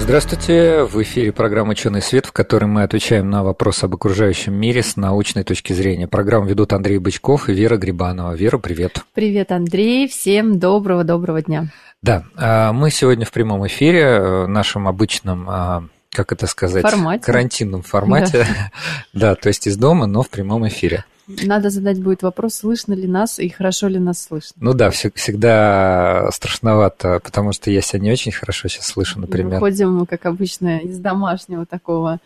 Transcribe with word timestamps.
Здравствуйте, 0.00 0.82
в 0.84 1.00
эфире 1.02 1.30
программа 1.30 1.70
«Ученый 1.70 2.02
свет», 2.02 2.26
в 2.26 2.32
которой 2.32 2.64
мы 2.64 2.82
отвечаем 2.82 3.30
на 3.30 3.44
вопросы 3.44 3.84
об 3.84 3.94
окружающем 3.94 4.54
мире 4.54 4.82
с 4.82 4.96
научной 4.96 5.44
точки 5.44 5.72
зрения. 5.72 6.08
Программу 6.08 6.46
ведут 6.46 6.72
Андрей 6.72 6.98
Бычков 6.98 7.48
и 7.48 7.52
Вера 7.52 7.76
Грибанова. 7.76 8.32
Вера, 8.34 8.58
привет. 8.58 9.04
Привет, 9.14 9.52
Андрей, 9.52 10.08
всем 10.08 10.58
доброго-доброго 10.58 11.42
дня. 11.42 11.66
Да, 12.02 12.24
а, 12.34 12.72
мы 12.72 12.90
сегодня 12.90 13.24
в 13.24 13.30
прямом 13.30 13.66
эфире, 13.66 14.00
э, 14.00 14.46
нашем 14.46 14.88
обычном 14.88 15.48
а, 15.48 15.84
как 16.10 16.32
это 16.32 16.46
сказать, 16.46 16.82
формате. 16.82 17.24
карантинном 17.24 17.82
формате. 17.82 18.46
Да. 18.48 18.72
да, 19.12 19.34
то 19.36 19.48
есть 19.48 19.66
из 19.66 19.76
дома, 19.76 20.06
но 20.06 20.22
в 20.22 20.30
прямом 20.30 20.66
эфире. 20.66 21.04
Надо 21.42 21.70
задать 21.70 22.00
будет 22.02 22.22
вопрос, 22.22 22.54
слышно 22.54 22.94
ли 22.94 23.06
нас 23.06 23.38
и 23.38 23.48
хорошо 23.48 23.88
ли 23.88 23.98
нас 23.98 24.22
слышно. 24.22 24.56
Ну 24.60 24.74
да, 24.74 24.90
всегда 24.90 26.28
страшновато, 26.32 27.20
потому 27.20 27.52
что 27.52 27.70
я 27.70 27.80
себя 27.80 28.00
не 28.00 28.12
очень 28.12 28.32
хорошо 28.32 28.68
сейчас 28.68 28.86
слышу, 28.86 29.20
например. 29.20 29.60
Выходим, 29.60 30.06
как 30.06 30.26
обычно, 30.26 30.78
из 30.78 30.98
домашнего 30.98 31.66
такого, 31.66 32.18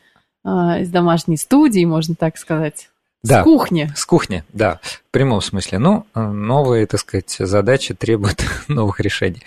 а, 0.45 0.79
из 0.79 0.91
домашней 0.91 1.37
студии, 1.37 1.85
можно 1.85 2.15
так 2.15 2.37
сказать. 2.37 2.89
Да, 3.25 3.41
с 3.41 3.45
кухни. 3.45 3.91
С 3.97 4.05
кухни, 4.05 4.45
да, 4.53 4.81
в 4.83 5.11
прямом 5.11 5.41
смысле. 5.41 5.79
Ну, 5.79 6.07
новые, 6.15 6.87
так 6.87 7.01
сказать, 7.01 7.35
задачи 7.39 7.95
требуют 7.95 8.45
новых 8.69 9.01
решений. 9.01 9.43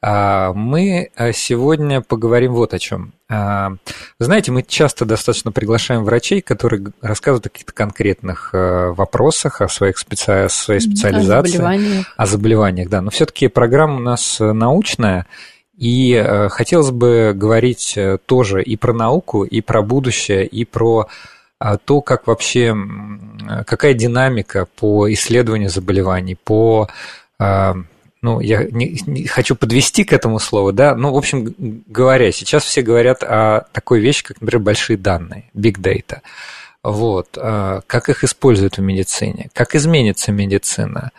А, 0.00 0.54
мы 0.54 1.10
а, 1.14 1.32
сегодня 1.32 2.00
поговорим 2.00 2.54
вот 2.54 2.72
о 2.72 2.78
чем. 2.78 3.12
А, 3.30 3.72
знаете, 4.18 4.52
мы 4.52 4.62
часто 4.62 5.04
достаточно 5.04 5.52
приглашаем 5.52 6.04
врачей, 6.04 6.40
которые 6.40 6.92
рассказывают 7.02 7.46
о 7.46 7.50
каких-то 7.50 7.72
конкретных 7.72 8.50
вопросах, 8.52 9.60
о 9.60 9.68
своих 9.68 9.98
специ... 9.98 10.48
своей 10.48 10.80
специализации. 10.80 11.56
О 11.56 11.58
заболеваниях. 11.58 12.14
О 12.16 12.26
заболеваниях, 12.26 12.88
да. 12.88 13.02
Но 13.02 13.10
все-таки 13.10 13.48
программа 13.48 13.96
у 13.96 14.00
нас 14.00 14.38
научная, 14.40 15.26
и 15.76 16.48
хотелось 16.50 16.90
бы 16.90 17.32
говорить 17.36 17.96
э, 17.96 18.18
тоже 18.26 18.62
и 18.62 18.76
про 18.76 18.92
науку, 18.92 19.44
и 19.44 19.60
про 19.60 19.80
будущее, 19.82 20.44
и 20.44 20.64
про 20.64 21.06
то, 21.84 22.00
как 22.02 22.28
вообще, 22.28 22.72
какая 23.66 23.92
динамика 23.92 24.68
по 24.76 25.12
исследованию 25.12 25.70
заболеваний, 25.70 26.36
по 26.36 26.88
ну, 28.22 28.40
я 28.40 28.64
не, 28.64 29.00
не 29.06 29.26
хочу 29.26 29.54
подвести 29.54 30.04
к 30.04 30.12
этому 30.12 30.38
слову, 30.38 30.72
да, 30.72 30.94
ну, 30.94 31.12
в 31.12 31.16
общем 31.16 31.54
говоря, 31.86 32.32
сейчас 32.32 32.64
все 32.64 32.82
говорят 32.82 33.22
о 33.22 33.66
такой 33.72 34.00
вещи, 34.00 34.24
как, 34.24 34.40
например, 34.40 34.64
большие 34.64 34.96
данные, 34.96 35.44
big 35.54 35.78
data. 35.78 36.20
Вот, 36.82 37.36
а, 37.36 37.80
как 37.86 38.08
их 38.08 38.24
используют 38.24 38.78
в 38.78 38.82
медицине, 38.82 39.50
как 39.52 39.74
изменится 39.74 40.32
медицина, 40.32 41.10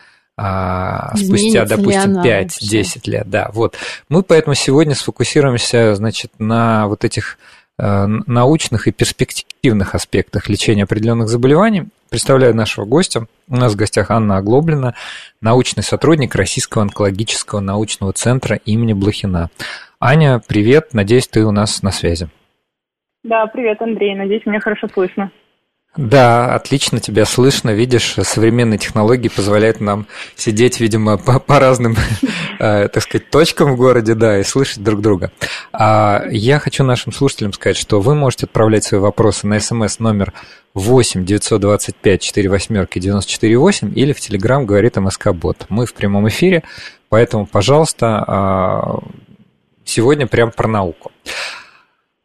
спустя, 1.16 1.66
допустим, 1.66 2.22
5-10 2.22 3.02
лет, 3.10 3.30
да, 3.30 3.50
вот. 3.54 3.76
Мы 4.08 4.24
поэтому 4.24 4.56
сегодня 4.56 4.96
сфокусируемся, 4.96 5.96
значит, 5.96 6.32
на 6.40 6.88
вот 6.88 7.04
этих 7.04 7.38
научных 7.80 8.88
и 8.88 8.92
перспективных 8.92 9.96
аспектах 9.96 10.50
лечения 10.50 10.84
определенных 10.84 11.30
заболеваний. 11.30 11.86
Представляю 12.10 12.56
нашего 12.56 12.86
гостя. 12.86 13.28
У 13.48 13.56
нас 13.56 13.74
в 13.74 13.78
гостях 13.78 14.12
Анна 14.12 14.38
Оглоблина, 14.38 14.96
научный 15.42 15.84
сотрудник 15.84 16.36
Российского 16.36 16.84
онкологического 16.84 17.60
научного 17.60 18.14
центра 18.14 18.58
имени 18.66 18.94
Блохина. 18.94 19.50
Аня, 20.00 20.42
привет, 20.46 20.94
надеюсь, 20.94 21.28
ты 21.28 21.46
у 21.46 21.52
нас 21.52 21.82
на 21.84 21.92
связи. 21.92 22.30
Да, 23.24 23.46
привет, 23.48 23.82
Андрей, 23.82 24.16
надеюсь, 24.16 24.46
меня 24.46 24.60
хорошо 24.60 24.88
слышно. 24.88 25.32
Да, 26.00 26.56
отлично 26.56 27.02
тебя 27.02 27.26
слышно. 27.26 27.72
Видишь, 27.72 28.16
современные 28.24 28.78
технологии 28.78 29.28
позволяют 29.28 29.82
нам 29.82 30.08
сидеть, 30.38 30.80
видимо, 30.80 31.18
по, 31.18 31.42
по 31.42 31.60
разным, 31.60 31.98
э, 32.60 32.88
так 32.88 33.04
сказать, 33.04 33.30
точкам 33.30 33.74
в 33.74 33.76
городе, 33.76 34.16
да, 34.16 34.40
и 34.40 34.44
слышать 34.44 34.82
друг 34.82 35.02
друга. 35.02 35.34
А 35.74 36.24
я 36.32 36.60
хочу 36.60 36.86
нашим 36.86 37.12
слушателям 37.12 37.52
сказать, 37.52 37.76
что 37.76 38.00
вы 38.00 38.16
можете 38.16 38.46
отправлять 38.46 38.86
свои 38.86 39.02
вопросы 39.02 39.46
на 39.46 39.60
смс 39.60 40.00
номер 40.00 40.32
8 40.74 41.26
925 41.26 42.22
4 42.22 42.50
восьмерки 42.50 42.98
94 42.98 43.58
8 43.58 43.92
или 44.00 44.14
в 44.14 44.22
Телеграм 44.22 44.66
говорит 44.66 44.96
МСК 44.96 45.34
Бот. 45.34 45.66
Мы 45.68 45.86
в 45.86 45.94
прямом 45.94 46.30
эфире, 46.30 46.64
поэтому, 47.10 47.46
пожалуйста, 47.46 48.24
а, 48.26 49.00
сегодня 49.84 50.28
прям 50.28 50.52
про 50.52 50.70
науку. 50.70 51.12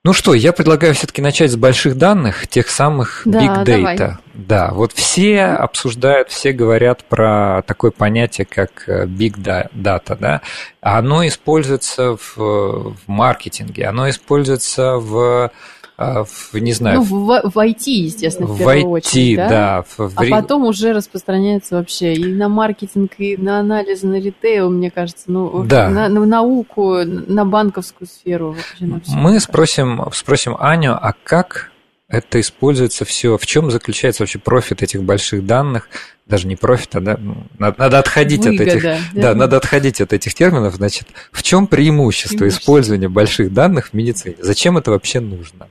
Ну 0.06 0.12
что, 0.12 0.34
я 0.34 0.52
предлагаю 0.52 0.92
все-таки 0.92 1.22
начать 1.22 1.50
с 1.50 1.56
больших 1.56 1.96
данных, 1.96 2.46
тех 2.46 2.68
самых 2.68 3.22
да, 3.24 3.38
big 3.38 3.64
data. 3.64 3.64
Давай. 3.64 4.16
Да, 4.34 4.70
вот 4.72 4.92
все 4.92 5.44
обсуждают, 5.44 6.28
все 6.28 6.52
говорят 6.52 7.04
про 7.04 7.62
такое 7.66 7.90
понятие, 7.90 8.44
как 8.44 8.86
э, 8.86 9.06
big 9.06 9.36
data, 9.38 10.16
да. 10.20 10.42
Оно 10.82 11.26
используется 11.26 12.16
в, 12.16 12.36
в 12.36 12.96
маркетинге, 13.06 13.86
оно 13.86 14.10
используется 14.10 14.96
в 14.96 15.50
в, 15.96 16.54
не 16.54 16.72
знаю... 16.72 16.98
Ну, 16.98 17.02
в, 17.04 17.50
в 17.50 17.56
IT, 17.56 17.84
естественно, 17.86 18.48
в, 18.48 18.54
в 18.54 18.58
первую 18.58 18.80
IT, 18.80 18.88
очередь, 18.90 19.36
да? 19.36 19.48
да 19.48 19.84
в, 19.96 20.12
а 20.16 20.24
потом 20.28 20.64
уже 20.64 20.92
распространяется 20.92 21.76
вообще 21.76 22.14
и 22.14 22.32
на 22.32 22.48
маркетинг, 22.48 23.12
и 23.18 23.36
на 23.36 23.60
анализ, 23.60 24.02
на 24.02 24.18
ритейл, 24.18 24.70
мне 24.70 24.90
кажется, 24.90 25.24
ну, 25.28 25.62
да. 25.64 25.88
на, 25.88 26.08
на 26.08 26.26
науку, 26.26 27.04
на 27.04 27.44
банковскую 27.44 28.08
сферу. 28.08 28.52
Вообще 28.52 28.86
на 28.86 29.00
все 29.00 29.12
Мы 29.12 29.38
спросим, 29.38 30.00
спросим 30.12 30.56
Аню, 30.58 30.94
а 30.94 31.14
как 31.22 31.70
это 32.08 32.40
используется 32.40 33.04
все? 33.04 33.38
В 33.38 33.46
чем 33.46 33.70
заключается 33.70 34.22
вообще 34.22 34.38
профит 34.38 34.82
этих 34.82 35.02
больших 35.02 35.46
данных? 35.46 35.88
Даже 36.26 36.46
не 36.46 36.56
профит, 36.56 36.96
а 36.96 37.00
да, 37.00 37.16
ну, 37.18 37.36
надо, 37.58 37.76
надо 37.78 37.98
отходить 37.98 38.44
Выгода, 38.44 38.62
от 38.62 38.68
этих, 38.68 38.82
да? 38.82 38.98
да, 39.12 39.34
надо 39.34 39.56
отходить 39.58 40.00
от 40.00 40.12
этих 40.12 40.34
терминов. 40.34 40.74
Значит, 40.74 41.08
в 41.30 41.42
чем 41.42 41.66
преимущество, 41.66 42.38
преимущество 42.38 42.48
использования 42.48 43.08
больших 43.08 43.52
данных 43.52 43.88
в 43.88 43.92
медицине? 43.94 44.36
Зачем 44.40 44.78
это 44.78 44.90
вообще 44.90 45.20
нужно? 45.20 45.68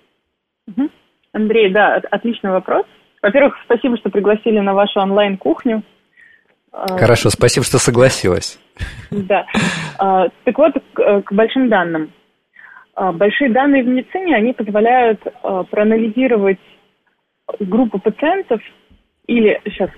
Андрей, 1.33 1.71
да, 1.71 1.99
отличный 2.11 2.51
вопрос. 2.51 2.85
Во-первых, 3.21 3.55
спасибо, 3.65 3.97
что 3.97 4.09
пригласили 4.09 4.59
на 4.59 4.73
вашу 4.73 4.99
онлайн-кухню. 4.99 5.81
А, 6.71 6.97
Хорошо, 6.97 7.29
спасибо, 7.29 7.65
что 7.65 7.77
согласилась. 7.79 8.59
Да. 9.11 9.45
А, 9.97 10.27
так 10.43 10.57
вот, 10.57 10.73
к 10.93 11.31
большим 11.31 11.69
данным. 11.69 12.11
А, 12.95 13.11
большие 13.11 13.51
данные 13.51 13.83
в 13.83 13.87
медицине, 13.87 14.35
они 14.35 14.53
позволяют 14.53 15.21
проанализировать 15.69 16.59
группу 17.59 17.99
пациентов 17.99 18.61
или 19.27 19.59
сейчас. 19.65 19.89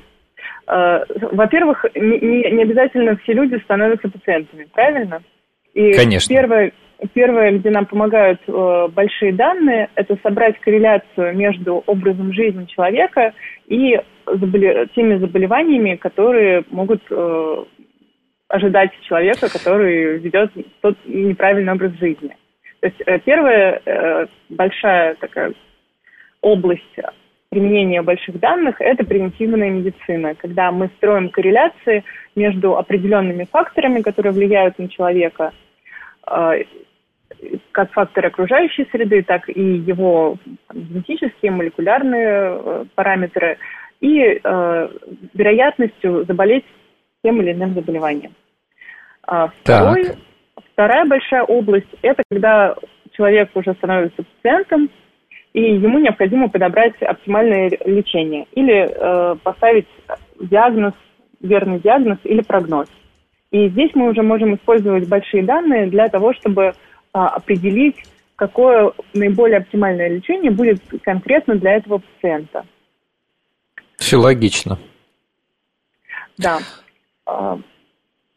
Во-первых, 0.68 1.86
не, 1.96 2.62
обязательно 2.64 3.16
все 3.18 3.34
люди 3.34 3.56
становятся 3.64 4.10
пациентами, 4.10 4.68
правильно? 4.74 5.22
И 5.74 5.94
Конечно. 5.94 6.34
Первое, 6.34 6.72
Первое, 7.14 7.52
где 7.58 7.70
нам 7.70 7.86
помогают 7.86 8.40
э, 8.48 8.88
большие 8.94 9.34
данные, 9.34 9.90
это 9.96 10.18
собрать 10.24 10.60
корреляцию 10.60 11.36
между 11.36 11.84
образом 11.86 12.34
жизни 12.34 12.66
человека 12.66 13.34
и 13.68 14.00
заболе... 14.26 14.88
теми 14.96 15.18
заболеваниями, 15.18 15.96
которые 15.96 16.64
могут 16.70 17.02
э, 17.10 17.64
ожидать 18.48 18.92
человека, 19.02 19.52
который 19.52 20.20
ведет 20.20 20.52
тот 20.82 20.98
неправильный 21.06 21.74
образ 21.74 21.94
жизни. 22.00 22.36
То 22.80 22.88
есть 22.88 23.02
э, 23.06 23.20
первая 23.20 23.82
э, 23.86 24.26
большая 24.50 25.16
такая 25.16 25.54
область 26.42 27.00
применения 27.50 28.02
больших 28.02 28.40
данных– 28.40 28.76
это 28.80 29.06
превентивная 29.06 29.70
медицина, 29.70 30.36
когда 30.36 30.72
мы 30.72 30.90
строим 30.98 31.30
корреляции 31.30 32.04
между 32.36 32.78
определенными 32.78 33.48
факторами, 33.50 34.02
которые 34.02 34.34
влияют 34.34 34.78
на 34.78 34.90
человека, 34.90 35.52
э, 36.28 36.64
как 37.72 37.92
факторы 37.92 38.28
окружающей 38.28 38.88
среды, 38.92 39.24
так 39.24 39.50
и 39.50 39.62
его 39.62 40.38
генетические, 40.74 41.52
молекулярные 41.52 42.28
э, 42.28 42.86
параметры 42.96 43.58
и 44.02 44.20
э, 44.22 44.90
вероятностью 45.34 46.26
заболеть 46.26 46.66
тем 47.24 47.42
или 47.42 47.54
иным 47.54 47.74
заболеванием. 47.74 48.34
А 49.28 49.48
второй, 49.48 50.12
вторая 50.74 51.06
большая 51.06 51.44
область– 51.44 51.88
это 52.02 52.24
когда 52.30 52.76
человек 53.14 53.50
уже 53.56 53.74
становится 53.74 54.24
пациентом, 54.24 54.90
и 55.54 55.62
ему 55.62 56.00
необходимо 56.00 56.50
подобрать 56.50 57.02
оптимальное 57.02 57.72
лечение 57.86 58.46
или 58.52 58.90
э, 58.90 59.36
поставить 59.42 59.88
диагноз, 60.40 60.94
верный 61.40 61.80
диагноз 61.80 62.20
или 62.24 62.42
прогноз. 62.42 62.88
И 63.52 63.70
здесь 63.70 63.92
мы 63.96 64.10
уже 64.10 64.22
можем 64.22 64.56
использовать 64.56 65.08
большие 65.08 65.44
данные 65.44 65.88
для 65.88 66.10
того, 66.10 66.34
чтобы 66.34 66.74
определить, 67.16 67.96
какое 68.36 68.92
наиболее 69.14 69.60
оптимальное 69.60 70.10
лечение 70.10 70.52
будет 70.52 70.82
конкретно 71.04 71.56
для 71.56 71.76
этого 71.78 72.00
пациента. 72.00 72.66
Все 73.98 74.18
логично. 74.18 74.78
Да. 76.38 76.60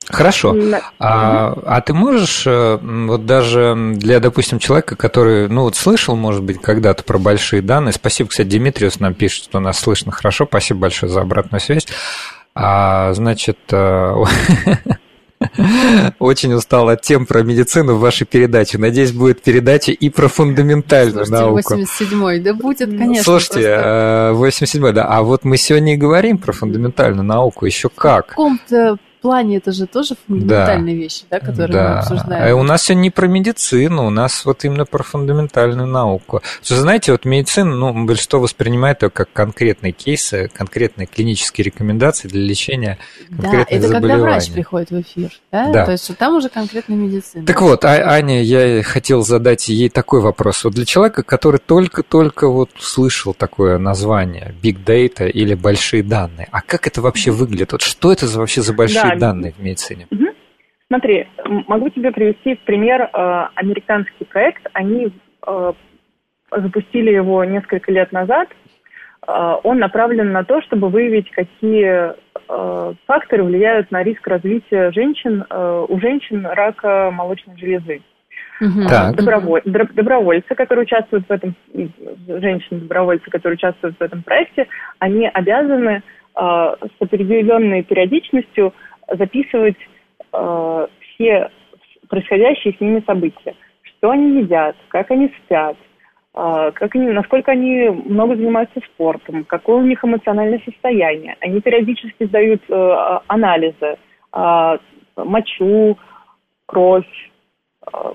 Хорошо. 0.06 0.56
А, 0.98 1.52
а 1.66 1.80
ты 1.82 1.92
можешь, 1.92 2.46
э, 2.46 2.78
вот 2.80 3.26
даже 3.26 3.74
для, 3.96 4.20
допустим, 4.20 4.58
человека, 4.58 4.96
который, 4.96 5.48
ну 5.48 5.62
вот 5.64 5.76
слышал, 5.76 6.16
может 6.16 6.42
быть, 6.42 6.62
когда-то 6.62 7.04
про 7.04 7.18
большие 7.18 7.60
данные, 7.60 7.92
спасибо, 7.92 8.30
кстати, 8.30 8.48
Димитриус 8.48 9.00
нам 9.00 9.12
пишет, 9.12 9.44
что 9.44 9.60
нас 9.60 9.78
слышно 9.78 10.10
хорошо, 10.10 10.46
спасибо 10.46 10.80
большое 10.80 11.12
за 11.12 11.20
обратную 11.20 11.60
связь. 11.60 11.86
А, 12.54 13.12
значит, 13.12 13.58
э, 13.70 14.14
очень 16.18 16.52
устал 16.52 16.88
от 16.88 17.02
тем 17.02 17.26
про 17.26 17.42
медицину 17.42 17.94
в 17.94 18.00
вашей 18.00 18.26
передаче. 18.26 18.78
Надеюсь, 18.78 19.12
будет 19.12 19.42
передача 19.42 19.92
и 19.92 20.10
про 20.10 20.28
фундаментальную 20.28 21.26
Слушайте, 21.26 21.44
науку. 21.44 21.74
87-й, 21.74 22.40
да 22.40 22.54
будет, 22.54 22.90
конечно. 22.90 23.24
Слушайте, 23.24 24.34
просто... 24.34 24.64
87-й, 24.64 24.92
да. 24.92 25.06
А 25.08 25.22
вот 25.22 25.44
мы 25.44 25.56
сегодня 25.56 25.94
и 25.94 25.96
говорим 25.96 26.38
про 26.38 26.52
фундаментальную 26.52 27.24
науку. 27.24 27.66
Еще 27.66 27.88
как. 27.88 28.26
В 28.26 28.28
каком-то 28.30 28.98
плане 29.20 29.58
это 29.58 29.72
же 29.72 29.86
тоже 29.86 30.14
фундаментальные 30.26 30.94
да. 30.94 31.02
вещи, 31.02 31.22
да, 31.30 31.40
которые 31.40 31.72
да. 31.72 31.88
мы 31.88 31.98
обсуждаем. 31.98 32.56
А 32.56 32.60
у 32.60 32.62
нас 32.62 32.82
сегодня 32.82 33.02
не 33.02 33.10
про 33.10 33.26
медицину, 33.26 34.06
у 34.06 34.10
нас 34.10 34.44
вот 34.44 34.64
именно 34.64 34.84
про 34.84 35.02
фундаментальную 35.02 35.86
науку. 35.86 36.42
Что, 36.62 36.76
знаете, 36.76 37.12
вот 37.12 37.24
медицина, 37.24 37.74
ну, 37.74 38.04
большинство 38.04 38.40
воспринимает 38.40 39.02
ее 39.02 39.10
как 39.10 39.32
конкретные 39.32 39.92
кейсы, 39.92 40.50
конкретные 40.52 41.06
клинические 41.06 41.64
рекомендации 41.66 42.28
для 42.28 42.42
лечения 42.42 42.98
конкретных 43.28 43.68
Да, 43.68 43.76
это 43.76 43.88
когда 43.88 44.16
врач 44.18 44.50
приходит 44.52 44.90
в 44.90 45.00
эфир, 45.00 45.30
да? 45.52 45.70
да. 45.70 45.84
То 45.84 45.92
есть 45.92 46.16
там 46.16 46.36
уже 46.36 46.48
конкретная 46.48 46.96
медицина. 46.96 47.46
Так 47.46 47.60
вот, 47.60 47.84
а, 47.84 47.94
Аня, 48.12 48.42
я 48.42 48.82
хотел 48.82 49.22
задать 49.22 49.68
ей 49.68 49.88
такой 49.88 50.20
вопрос. 50.20 50.64
Вот 50.64 50.74
для 50.74 50.84
человека, 50.84 51.22
который 51.22 51.60
только-только 51.60 52.48
вот 52.48 52.70
слышал 52.78 53.34
такое 53.34 53.78
название 53.78 54.54
Big 54.62 54.84
Data 54.84 55.28
или 55.28 55.54
большие 55.54 56.02
данные, 56.02 56.48
а 56.50 56.60
как 56.62 56.86
это 56.86 57.00
вообще 57.02 57.30
выглядит? 57.30 57.72
Вот 57.72 57.82
что 57.82 58.12
это 58.12 58.26
за, 58.26 58.38
вообще 58.38 58.62
за 58.62 58.72
большие 58.72 59.07
да, 59.14 59.32
данные 59.32 59.52
в 59.52 59.58
медицине? 59.58 60.06
Угу. 60.10 60.26
Смотри, 60.88 61.26
могу 61.66 61.90
тебе 61.90 62.12
привести 62.12 62.56
в 62.56 62.60
пример 62.60 63.02
э, 63.02 63.46
американский 63.54 64.24
проект. 64.24 64.66
Они 64.72 65.12
э, 65.46 65.72
запустили 66.50 67.10
его 67.10 67.44
несколько 67.44 67.92
лет 67.92 68.10
назад. 68.10 68.48
Э, 69.26 69.56
он 69.62 69.78
направлен 69.78 70.32
на 70.32 70.44
то, 70.44 70.62
чтобы 70.62 70.88
выявить, 70.88 71.30
какие 71.30 72.14
э, 72.14 72.94
факторы 73.06 73.44
влияют 73.44 73.90
на 73.90 74.02
риск 74.02 74.26
развития 74.26 74.90
женщин, 74.92 75.44
э, 75.48 75.86
у 75.88 76.00
женщин 76.00 76.46
рака 76.46 77.10
молочной 77.12 77.58
железы. 77.58 78.00
Угу. 78.60 78.88
Так. 78.88 79.14
Доброволь, 79.14 79.62
добровольцы, 79.64 80.54
которые 80.54 80.84
участвуют 80.84 81.28
в 81.28 81.30
этом, 81.30 81.54
женщины-добровольцы, 82.26 83.30
которые 83.30 83.54
участвуют 83.54 83.96
в 83.98 84.02
этом 84.02 84.22
проекте, 84.22 84.66
они 84.98 85.28
обязаны 85.28 86.00
э, 86.00 86.00
с 86.34 87.02
определенной 87.02 87.82
периодичностью 87.84 88.72
записывать 89.16 89.76
э, 90.32 90.86
все 91.00 91.50
происходящие 92.08 92.74
с 92.74 92.80
ними 92.80 93.02
события. 93.06 93.54
Что 93.82 94.10
они 94.10 94.40
едят, 94.40 94.76
как 94.88 95.10
они 95.10 95.32
спят, 95.44 95.76
э, 96.34 96.70
как 96.74 96.94
они, 96.94 97.08
насколько 97.08 97.52
они 97.52 97.88
много 97.88 98.36
занимаются 98.36 98.80
спортом, 98.94 99.44
какое 99.44 99.76
у 99.76 99.86
них 99.86 100.04
эмоциональное 100.04 100.60
состояние. 100.64 101.36
Они 101.40 101.60
периодически 101.60 102.24
сдают 102.26 102.62
э, 102.68 103.18
анализы, 103.26 103.96
э, 104.32 104.78
мочу, 105.16 105.98
кровь, 106.66 107.30
э, 107.92 108.12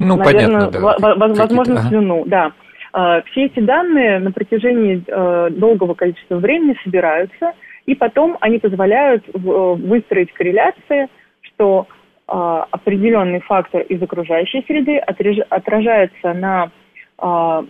ну, 0.00 0.16
наверное, 0.16 0.70
понятно, 0.70 0.98
да. 1.00 1.34
возможно, 1.34 1.82
слюну, 1.82 2.24
да. 2.26 2.52
Э, 2.94 3.22
все 3.30 3.46
эти 3.46 3.60
данные 3.60 4.20
на 4.20 4.30
протяжении 4.30 5.02
э, 5.06 5.50
долгого 5.50 5.94
количества 5.94 6.36
времени 6.36 6.76
собираются– 6.84 7.52
и 7.88 7.94
потом 7.94 8.36
они 8.40 8.58
позволяют 8.58 9.26
э, 9.26 9.30
выстроить 9.32 10.30
корреляции, 10.34 11.08
что 11.40 11.86
э, 11.86 12.32
определенный 12.70 13.40
фактор 13.40 13.80
из 13.80 14.02
окружающей 14.02 14.62
среды 14.66 14.98
отражается 14.98 16.34
на 16.34 16.70
э, 17.18 17.62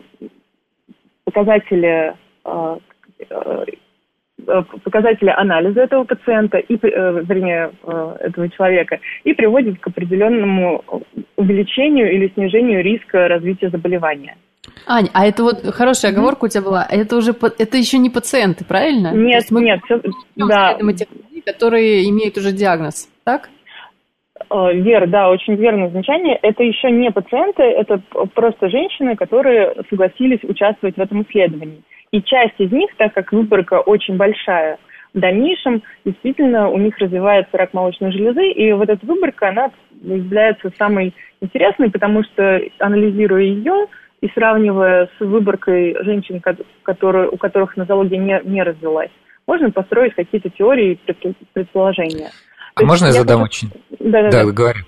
показатели 1.22 2.14
э, 2.44 2.78
э, 3.30 3.64
показатели 4.82 5.30
анализа 5.30 5.82
этого 5.82 6.02
пациента, 6.04 6.58
и, 6.58 6.74
вернее, 6.76 7.70
этого 8.20 8.48
человека, 8.48 8.98
и 9.24 9.34
приводит 9.34 9.78
к 9.80 9.88
определенному 9.88 10.84
увеличению 11.36 12.10
или 12.12 12.28
снижению 12.34 12.82
риска 12.82 13.28
развития 13.28 13.68
заболевания. 13.68 14.36
Аня, 14.86 15.08
а 15.12 15.26
это 15.26 15.42
вот 15.42 15.64
хорошая 15.74 16.12
оговорка 16.12 16.44
у 16.46 16.48
тебя 16.48 16.62
была. 16.62 16.86
Это 16.88 17.16
уже 17.16 17.32
это 17.32 17.76
еще 17.76 17.98
не 17.98 18.10
пациенты, 18.10 18.64
правильно? 18.64 19.12
Нет, 19.12 19.44
мы 19.50 19.62
нет, 19.62 19.80
все, 19.84 20.00
да. 20.36 20.74
Тех 20.74 21.08
людей, 21.10 21.42
которые 21.44 22.08
имеют 22.08 22.36
уже 22.36 22.52
диагноз, 22.52 23.08
так? 23.24 23.50
Э, 24.50 24.72
Вер, 24.72 25.08
да, 25.08 25.30
очень 25.30 25.54
верное 25.56 25.90
замечание. 25.90 26.38
Это 26.42 26.62
еще 26.62 26.90
не 26.90 27.10
пациенты, 27.10 27.62
это 27.62 28.00
просто 28.34 28.68
женщины, 28.68 29.16
которые 29.16 29.74
согласились 29.90 30.42
участвовать 30.42 30.96
в 30.96 31.00
этом 31.00 31.22
исследовании. 31.22 31.82
И 32.10 32.22
часть 32.22 32.58
из 32.58 32.72
них, 32.72 32.90
так 32.96 33.12
как 33.12 33.32
выборка 33.32 33.80
очень 33.80 34.16
большая, 34.16 34.78
в 35.14 35.20
дальнейшем 35.20 35.82
действительно 36.04 36.68
у 36.68 36.78
них 36.78 36.96
развивается 36.98 37.56
рак 37.56 37.72
молочной 37.72 38.12
железы, 38.12 38.50
и 38.50 38.72
вот 38.72 38.88
эта 38.88 39.04
выборка, 39.04 39.48
она 39.48 39.70
является 40.02 40.70
самой 40.78 41.14
интересной, 41.40 41.90
потому 41.90 42.22
что 42.24 42.60
анализируя 42.78 43.42
ее, 43.42 43.86
и 44.20 44.28
сравнивая 44.30 45.08
с 45.18 45.20
выборкой 45.20 45.96
женщин, 46.04 46.42
которые, 46.82 47.28
у 47.28 47.36
которых 47.36 47.76
нозология 47.76 48.18
не, 48.18 48.40
не 48.44 48.62
развилась, 48.62 49.10
можно 49.46 49.70
построить 49.70 50.14
какие-то 50.14 50.50
теории 50.50 50.98
и 51.06 51.34
предположения. 51.52 52.30
А 52.74 52.80
То 52.80 52.86
можно 52.86 53.06
я 53.06 53.12
задам 53.12 53.42
хочу... 53.42 53.66
очень... 53.66 53.80
Да, 54.00 54.22
да, 54.22 54.30
да, 54.30 54.44
да. 54.44 54.52
говорю. 54.52 54.80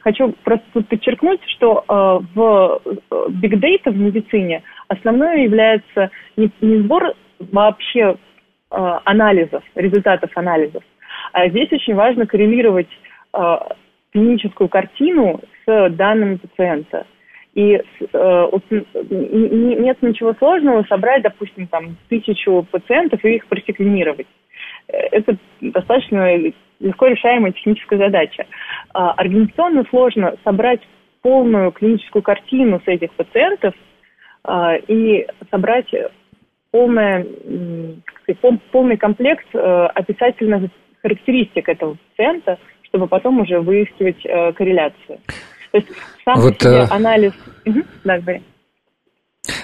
Хочу 0.00 0.34
просто 0.44 0.64
тут 0.72 0.88
подчеркнуть, 0.88 1.40
что 1.56 1.84
э, 1.88 1.92
в 2.34 2.80
Big 3.10 3.54
Data 3.54 3.90
в 3.90 3.96
медицине 3.96 4.62
основное 4.86 5.38
является 5.38 6.10
не, 6.36 6.50
не 6.60 6.82
сбор 6.82 7.14
вообще 7.38 8.16
э, 8.70 8.98
анализов, 9.04 9.62
результатов 9.74 10.30
анализов, 10.36 10.82
а 11.32 11.48
здесь 11.48 11.70
очень 11.72 11.94
важно 11.94 12.26
коррелировать 12.26 12.88
э, 13.34 13.56
клиническую 14.12 14.68
картину 14.68 15.40
с 15.66 15.90
данными 15.90 16.36
пациента– 16.36 17.06
и 17.58 17.74
э, 17.74 18.48
нет 19.10 20.00
ничего 20.00 20.32
сложного 20.34 20.84
собрать, 20.84 21.22
допустим, 21.22 21.66
там 21.66 21.96
тысячу 22.08 22.64
пациентов 22.70 23.24
и 23.24 23.34
их 23.34 23.46
просеквенировать. 23.48 24.28
Это 24.86 25.36
достаточно 25.60 26.36
легко 26.78 27.06
решаемая 27.08 27.50
техническая 27.50 27.98
задача. 27.98 28.46
А, 28.94 29.10
организационно 29.10 29.84
сложно 29.90 30.36
собрать 30.44 30.82
полную 31.20 31.72
клиническую 31.72 32.22
картину 32.22 32.80
с 32.84 32.86
этих 32.86 33.10
пациентов 33.14 33.74
а, 34.44 34.76
и 34.76 35.26
собрать 35.50 35.92
полное, 36.70 37.26
полный 38.70 38.96
комплект 38.96 39.46
э, 39.52 39.86
описательных 39.94 40.70
характеристик 41.02 41.68
этого 41.68 41.96
пациента, 42.10 42.58
чтобы 42.82 43.08
потом 43.08 43.40
уже 43.40 43.58
выискивать 43.58 44.24
э, 44.24 44.52
корреляцию. 44.52 45.18
То 45.72 45.78
есть 45.78 45.88
сам 46.24 46.40
вот, 46.40 46.60
себе 46.60 46.82
а... 46.82 46.94
анализ... 46.94 47.32
Угу, 47.64 47.82
да, 48.04 48.18
говори. 48.18 48.42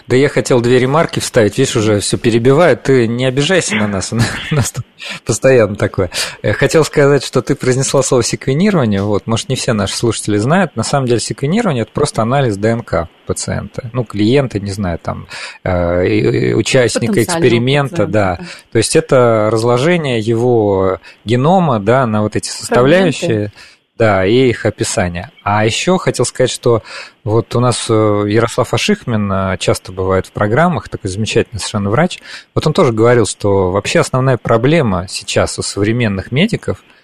Да 0.07 0.17
я 0.17 0.29
хотел 0.29 0.61
две 0.61 0.79
ремарки 0.79 1.21
вставить, 1.21 1.59
видишь, 1.59 1.77
уже 1.77 2.01
все 2.01 2.17
перебивает. 2.17 2.83
Ты 2.85 3.07
не 3.07 3.27
обижайся 3.27 3.75
на 3.77 3.87
нас, 3.87 4.13
у 4.13 4.17
нас 4.55 4.71
тут 4.71 4.85
постоянно 5.25 5.77
такое. 5.77 6.11
Хотел 6.43 6.85
сказать, 6.85 7.25
что 7.25 7.43
ты 7.43 7.55
произнесла 7.55 8.03
слово 8.03 8.23
секвенирование. 8.23 9.03
Вот, 9.03 9.27
может, 9.27 9.49
не 9.49 9.57
все 9.57 9.73
наши 9.73 9.97
слушатели 9.97 10.37
знают. 10.37 10.77
На 10.77 10.83
самом 10.83 11.07
деле 11.07 11.21
секвенирование– 11.21 11.83
это 11.85 11.93
просто 11.93 12.23
анализ 12.23 12.57
ДНК 12.57 13.09
пациента. 13.27 13.91
Ну, 13.93 14.05
клиента, 14.05 14.61
не 14.61 14.73
знаю, 14.73 14.99
там, 14.99 15.27
э, 15.63 16.53
участника 16.55 17.23
эксперимента, 17.23 18.07
да. 18.07 18.39
То 18.73 18.79
есть 18.79 18.97
это 18.97 19.49
разложение 19.51 20.21
его 20.21 21.01
генома, 21.25 21.81
да, 21.81 22.07
на 22.07 22.23
вот 22.23 22.37
эти 22.37 22.49
составляющие. 22.49 23.29
Фрагменты 23.29 23.53
да, 23.97 24.27
и 24.27 24.49
их 24.49 24.67
описание. 24.67 25.31
А 25.43 25.65
еще 25.65 25.99
хотел 25.99 26.25
сказать, 26.25 26.51
что 26.51 26.83
вот 27.23 27.55
у 27.55 27.61
нас 27.61 27.87
э, 27.89 27.93
Ярослав 28.27 28.75
Ашихмин 28.75 29.31
э, 29.31 29.57
часто 29.59 29.93
бывает 29.93 30.27
в 30.27 30.33
программах, 30.33 30.89
такой 30.89 31.11
замечательный 31.11 31.59
совершенно 31.59 31.91
врач. 31.91 32.21
Вот 32.55 32.67
он 32.67 32.73
тоже 32.73 32.93
говорил, 32.93 33.27
что 33.27 33.71
вообще 33.71 34.01
основная 34.01 34.37
проблема 34.37 35.07
сейчас 35.09 35.59
у 35.59 35.63
современных 35.63 36.33
медиков– 36.33 36.83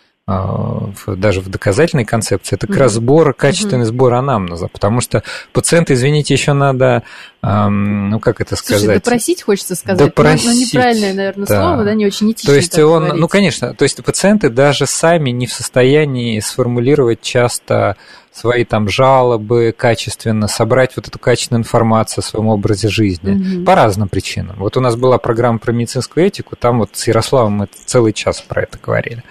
даже 1.07 1.41
в 1.41 1.49
доказательной 1.49 2.05
концепции, 2.05 2.57
это 2.57 2.67
как 2.67 2.77
раз 2.77 2.93
сбор, 2.93 3.35
качественный 3.35 3.85
сбор 3.85 4.15
анамнеза, 4.15 4.69
потому 4.69 5.01
что 5.01 5.23
пациента, 5.53 5.95
извините, 5.95 6.35
еще 6.35 6.53
надо, 6.53 7.03
ну 7.43 8.21
как 8.21 8.41
это 8.41 8.57
сказать? 8.57 8.83
Слушай, 8.83 8.95
допросить 8.95 9.43
хочется 9.43 9.75
сказать, 9.75 9.99
допросить, 9.99 10.47
но, 10.47 10.53
но 10.53 10.59
неправильное, 10.61 11.15
наверное, 11.15 11.47
да. 11.47 11.63
слово, 11.63 11.85
да, 11.85 11.95
не 11.95 12.07
очень 12.07 12.33
этично. 12.33 12.53
То 12.53 12.57
есть 12.57 12.79
он, 12.79 13.03
говорить. 13.03 13.21
ну 13.21 13.29
конечно, 13.29 13.75
то 13.75 13.83
есть 13.83 14.03
пациенты 14.05 14.51
даже 14.51 14.87
сами 14.87 15.31
не 15.31 15.47
в 15.47 15.53
состоянии 15.53 16.41
сформулировать 16.41 17.21
часто 17.23 17.97
свои 18.41 18.65
там 18.65 18.89
жалобы 18.89 19.75
качественно, 19.77 20.49
собрать 20.49 20.97
вот 20.97 21.09
эту 21.09 21.19
качественную 21.19 21.61
информацию 21.61 22.23
о 22.23 22.25
своем 22.25 22.49
образе 22.49 22.89
жизни 22.89 23.33
угу. 23.33 23.65
по 23.65 23.75
разным 23.75 24.09
причинам. 24.09 24.57
Вот 24.59 24.77
у 24.77 24.81
нас 24.81 24.97
была 24.97 25.19
программа 25.19 25.59
про 25.59 25.73
медицинскую 25.73 26.27
этику, 26.27 26.57
там 26.57 26.79
вот 26.79 26.91
с 26.95 27.07
Ярославом 27.07 27.53
мы 27.53 27.69
целый 27.87 28.13
час 28.13 28.41
про 28.41 28.63
это 28.63 28.79
говорили. 28.83 29.23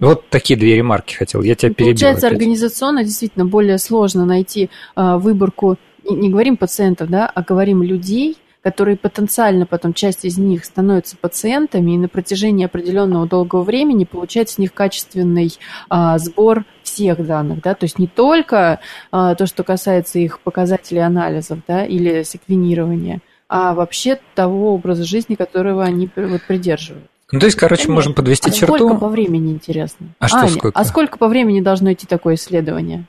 Вот 0.00 0.28
такие 0.28 0.58
две 0.58 0.76
ремарки 0.76 1.14
хотел. 1.14 1.42
Я 1.42 1.54
тебя 1.54 1.72
перебил. 1.72 1.94
Получается, 1.94 2.26
опять. 2.26 2.38
организационно 2.38 3.04
действительно 3.04 3.46
более 3.46 3.78
сложно 3.78 4.24
найти 4.24 4.68
э, 4.96 5.16
выборку, 5.16 5.76
не 6.08 6.30
говорим 6.30 6.56
пациентов, 6.56 7.08
да, 7.08 7.30
а 7.32 7.42
говорим 7.42 7.82
людей, 7.82 8.36
которые 8.66 8.96
потенциально 8.96 9.64
потом 9.64 9.94
часть 9.94 10.24
из 10.24 10.38
них 10.38 10.64
становятся 10.64 11.16
пациентами, 11.16 11.92
и 11.92 11.98
на 11.98 12.08
протяжении 12.08 12.66
определенного 12.66 13.24
долгого 13.24 13.62
времени 13.62 14.02
получает 14.02 14.48
с 14.48 14.58
них 14.58 14.74
качественный 14.74 15.52
а, 15.88 16.18
сбор 16.18 16.64
всех 16.82 17.24
данных, 17.24 17.62
да, 17.62 17.74
то 17.74 17.84
есть 17.84 18.00
не 18.00 18.08
только 18.08 18.80
а, 19.12 19.36
то, 19.36 19.46
что 19.46 19.62
касается 19.62 20.18
их 20.18 20.40
показателей 20.40 20.98
анализов, 20.98 21.60
да, 21.68 21.84
или 21.86 22.24
секвенирования, 22.24 23.20
а 23.48 23.72
вообще 23.72 24.18
того 24.34 24.74
образа 24.74 25.04
жизни, 25.04 25.36
которого 25.36 25.84
они 25.84 26.10
вот, 26.16 26.42
придерживают. 26.42 27.06
Ну, 27.30 27.38
то 27.38 27.46
есть, 27.46 27.56
короче, 27.56 27.82
Конечно. 27.82 27.94
можем 27.94 28.14
подвести 28.14 28.50
а 28.50 28.52
черту. 28.52 28.78
Сколько 28.78 28.96
по 28.96 29.08
времени, 29.08 29.52
интересно? 29.52 30.08
А 30.18 30.26
что 30.26 30.38
Аня, 30.38 30.48
сколько? 30.48 30.76
А 30.76 30.82
сколько 30.82 31.18
по 31.18 31.28
времени 31.28 31.60
должно 31.60 31.92
идти 31.92 32.08
такое 32.08 32.34
исследование? 32.34 33.04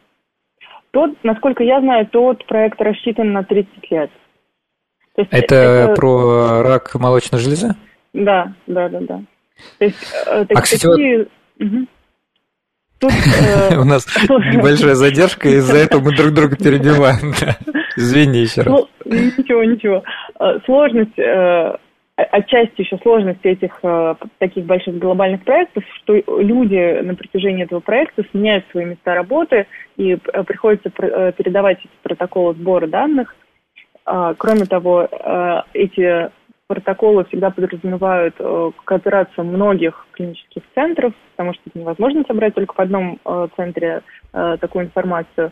Тот, 0.92 1.18
насколько 1.24 1.64
я 1.64 1.82
знаю, 1.82 2.06
тот 2.06 2.46
проект 2.46 2.80
рассчитан 2.80 3.32
на 3.32 3.44
30 3.44 3.90
лет 3.90 4.12
есть 5.22 5.34
это, 5.34 5.56
это 5.56 5.94
про 5.96 6.62
рак 6.64 6.94
молочной 6.96 7.42
железы? 7.42 7.76
Да, 8.14 8.54
да, 8.68 8.88
да, 8.90 9.00
да. 9.00 9.22
То 9.80 9.86
есть, 9.86 9.98
э, 10.28 10.46
а, 10.54 10.62
кстати, 10.62 10.88
такие... 10.88 11.28
вот... 11.60 11.88
Тут, 13.00 13.12
э... 13.72 13.78
У 13.78 13.84
нас 13.84 14.06
небольшая 14.30 14.96
задержка, 14.96 15.50
из-за 15.50 15.78
этого 15.78 16.02
мы 16.02 16.16
друг 16.16 16.34
друга 16.34 16.56
перебиваем. 16.56 17.34
Извини 17.96 18.42
еще 18.42 18.62
раз. 18.62 18.74
Ну, 18.74 18.88
ничего, 19.06 19.64
ничего. 19.64 20.04
Э, 20.40 20.60
сложность, 20.66 21.18
отчасти 22.16 22.82
еще 22.82 22.98
сложность 23.02 23.44
этих 23.44 23.80
таких 24.38 24.66
больших 24.66 25.00
глобальных 25.00 25.44
проектов, 25.44 25.84
что 25.98 26.14
люди 26.14 27.02
на 27.02 27.16
протяжении 27.16 27.64
этого 27.64 27.80
проекта 27.80 28.24
сменяют 28.32 28.66
свои 28.72 28.86
места 28.86 29.16
работы 29.16 29.66
и 29.98 30.16
приходится 30.16 30.90
передавать 30.92 31.80
эти 31.80 31.90
протоколы 32.04 32.54
сбора 32.54 32.86
данных– 32.86 33.36
а, 33.46 33.47
кроме 34.38 34.66
того, 34.66 35.08
а, 35.12 35.66
эти 35.74 36.32
протоколы 36.68 37.24
всегда 37.26 37.50
подразумевают 37.50 38.36
э, 38.40 38.72
кооперацию 38.84 39.46
многих 39.46 40.06
клинических 40.12 40.64
центров, 40.76 41.14
потому 41.32 41.54
что 41.54 41.64
это 41.66 41.80
невозможно 41.80 42.24
собрать 42.28 42.54
только 42.56 42.74
в 42.74 42.80
одном 42.80 43.20
э, 43.24 43.48
центре 43.56 44.04
э, 44.34 44.58
такую 44.60 44.86
информацию. 44.86 45.52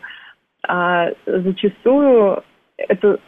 А 0.68 1.08
зачастую 1.26 2.42
это 2.76 3.18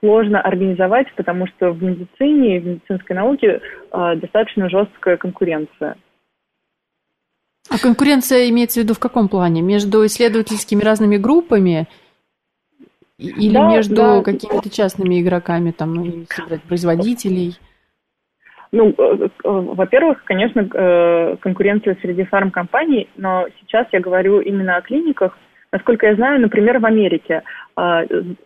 сложно 0.00 0.40
организовать, 0.40 1.06
потому 1.16 1.46
что 1.46 1.70
в 1.70 1.82
медицине, 1.82 2.60
в 2.60 2.66
медицинской 2.66 3.16
науке 3.16 3.60
достаточно 3.90 4.68
жесткая 4.68 5.16
конкуренция. 5.16 5.96
А 7.70 7.78
конкуренция 7.78 8.48
имеется 8.50 8.80
в 8.80 8.82
виду 8.84 8.94
в 8.94 8.98
каком 8.98 9.28
плане? 9.28 9.62
Между 9.62 10.04
исследовательскими 10.06 10.82
разными 10.82 11.16
группами 11.16 11.86
или 13.18 13.52
да, 13.52 13.68
между 13.68 13.96
да. 13.96 14.22
какими-то 14.22 14.70
частными 14.70 15.20
игроками, 15.20 15.72
там, 15.72 15.94
ну, 15.94 16.24
производителей? 16.68 17.56
Ну, 18.70 18.94
э, 18.96 19.18
э, 19.22 19.28
во-первых, 19.44 20.22
конечно, 20.24 20.68
э, 20.72 21.36
конкуренция 21.40 21.96
среди 22.00 22.24
фармкомпаний, 22.24 23.08
но 23.16 23.46
сейчас 23.60 23.86
я 23.92 24.00
говорю 24.00 24.40
именно 24.40 24.76
о 24.76 24.82
клиниках. 24.82 25.36
Насколько 25.72 26.06
я 26.06 26.14
знаю, 26.14 26.40
например, 26.40 26.78
в 26.78 26.86
Америке 26.86 27.42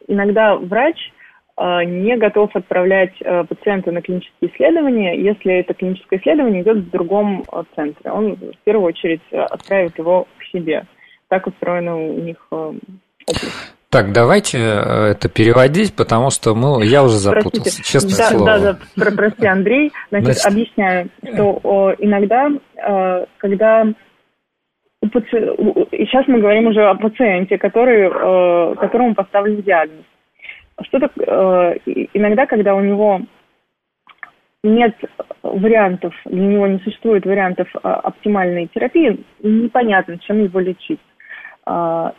иногда 0.08 0.56
врач 0.56 1.12
не 1.56 2.16
готов 2.16 2.54
отправлять 2.56 3.16
пациента 3.48 3.92
на 3.92 4.02
клинические 4.02 4.50
исследования, 4.50 5.16
если 5.16 5.60
это 5.60 5.72
клиническое 5.72 6.18
исследование 6.18 6.62
идет 6.62 6.78
в 6.78 6.90
другом 6.90 7.44
центре. 7.76 8.10
Он 8.10 8.34
в 8.34 8.64
первую 8.64 8.88
очередь 8.88 9.22
отправит 9.30 9.96
его 9.98 10.26
к 10.36 10.44
себе. 10.46 10.84
Так 11.28 11.46
устроено 11.46 11.96
у 11.96 12.20
них 12.20 12.44
область. 12.50 13.76
Так, 13.92 14.10
давайте 14.10 14.56
э, 14.56 15.10
это 15.10 15.28
переводить, 15.28 15.94
потому 15.94 16.30
что 16.30 16.54
мы, 16.54 16.82
я 16.82 17.04
уже 17.04 17.16
запутался, 17.16 17.60
Простите. 17.60 17.92
честное 17.92 18.16
да, 18.16 18.30
слово. 18.30 18.46
Да, 18.46 18.58
да, 18.58 18.78
про, 18.96 19.10
прости, 19.14 19.46
Андрей. 19.46 19.92
Значит, 20.08 20.38
Значит... 20.38 20.46
объясняю, 20.46 21.08
что 21.22 21.60
о, 21.62 21.92
иногда, 21.98 22.48
э, 22.48 23.26
когда 23.36 23.84
у 25.02 25.08
паци... 25.08 25.36
и 25.90 26.06
сейчас 26.06 26.26
мы 26.26 26.40
говорим 26.40 26.68
уже 26.68 26.82
о 26.88 26.94
пациенте, 26.94 27.58
который, 27.58 28.08
э, 28.08 28.76
которому 28.76 29.14
поставлен 29.14 29.60
диагноз. 29.60 30.06
Что 30.84 30.98
так, 30.98 31.12
э, 31.18 31.76
иногда, 32.14 32.46
когда 32.46 32.74
у 32.74 32.80
него 32.80 33.20
нет 34.64 34.96
вариантов, 35.42 36.14
для 36.24 36.46
него 36.46 36.66
не 36.66 36.78
существует 36.78 37.26
вариантов 37.26 37.68
э, 37.74 37.86
оптимальной 37.86 38.68
терапии, 38.68 39.22
непонятно, 39.42 40.16
чем 40.20 40.42
его 40.42 40.60
лечить. 40.60 41.00
Uh, 41.64 42.12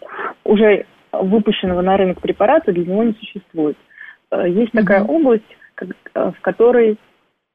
уже 0.46 0.86
выпущенного 1.14 1.82
на 1.82 1.96
рынок 1.98 2.22
препарата 2.22 2.72
для 2.72 2.86
него 2.86 3.04
не 3.04 3.14
существует. 3.14 3.78
Э, 4.32 4.50
есть 4.50 4.72
такая 4.72 5.04
область, 5.04 5.44
э, 5.82 5.86
в 6.14 6.42
которой 6.42 6.98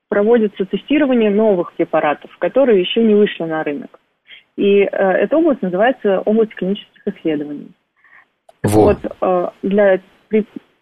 проводится 0.09 0.65
тестирование 0.65 1.31
новых 1.31 1.73
препаратов, 1.75 2.37
которые 2.39 2.81
еще 2.81 3.03
не 3.03 3.15
вышли 3.15 3.45
на 3.45 3.63
рынок. 3.63 3.99
И 4.57 4.81
э, 4.81 4.87
эта 4.87 5.37
область 5.37 5.63
называется 5.63 6.21
область 6.21 6.55
клинических 6.55 7.07
исследований. 7.07 7.71
Вот, 8.63 8.99
вот 9.21 9.55
для 9.63 10.01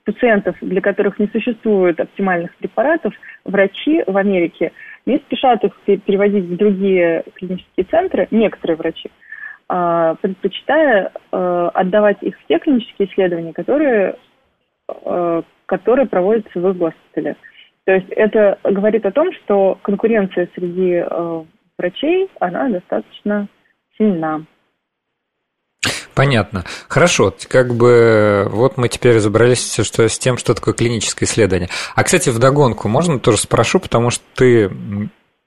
пациентов, 0.05 0.57
для 0.63 0.81
которых 0.81 1.19
не 1.19 1.27
существует 1.27 2.01
оптимальных 2.01 2.55
препаратов, 2.57 3.13
врачи 3.45 4.03
в 4.07 4.17
Америке 4.17 4.73
не 5.05 5.19
спешат 5.19 5.63
их 5.65 5.75
переводить 5.85 6.45
в 6.45 6.57
другие 6.57 7.25
клинические 7.35 7.85
центры, 7.91 8.29
некоторые 8.31 8.77
врачи, 8.77 9.11
а, 9.11 9.13
предпочитая 9.69 11.13
э, 11.33 11.71
отдавать 11.75 12.23
их 12.23 12.37
в 12.39 12.47
клинические 12.59 13.09
исследования, 13.09 13.53
которые, 13.53 14.17
э, 14.89 15.43
которые 15.67 16.07
проводятся 16.07 16.61
в 16.61 16.69
их 16.69 16.77
госпитале. 16.77 17.37
То 17.85 17.93
есть 17.93 18.09
это 18.11 18.59
говорит 18.65 19.07
о 19.07 19.13
том, 19.13 19.33
что 19.33 19.79
конкуренция 19.83 20.49
среди 20.55 21.05
врачей, 21.79 22.29
она 22.41 22.69
достаточно 22.69 23.49
сильна. 23.97 24.43
Понятно. 26.17 26.65
Хорошо, 26.89 27.35
как 27.49 27.75
бы 27.75 28.47
вот 28.51 28.79
мы 28.79 28.89
теперь 28.89 29.17
разобрались 29.17 29.79
что, 29.83 30.09
с 30.09 30.19
тем, 30.19 30.39
что 30.39 30.55
такое 30.55 30.73
клиническое 30.73 31.29
исследование. 31.29 31.69
А, 31.95 32.05
кстати, 32.05 32.31
вдогонку 32.31 32.89
можно 32.89 33.21
тоже 33.21 33.37
спрошу, 33.37 33.81
потому 33.81 34.09
что 34.11 34.25
ты 34.35 34.71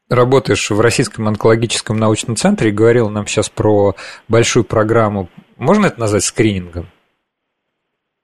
работаешь 0.09 0.69
в 0.69 0.79
Российском 0.79 1.27
онкологическом 1.27 1.97
научном 1.97 2.35
центре 2.35 2.69
и 2.69 2.73
говорил 2.73 3.09
нам 3.09 3.27
сейчас 3.27 3.49
про 3.49 3.95
большую 4.27 4.63
программу. 4.63 5.29
Можно 5.57 5.87
это 5.87 5.99
назвать 5.99 6.23
скринингом? 6.23 6.87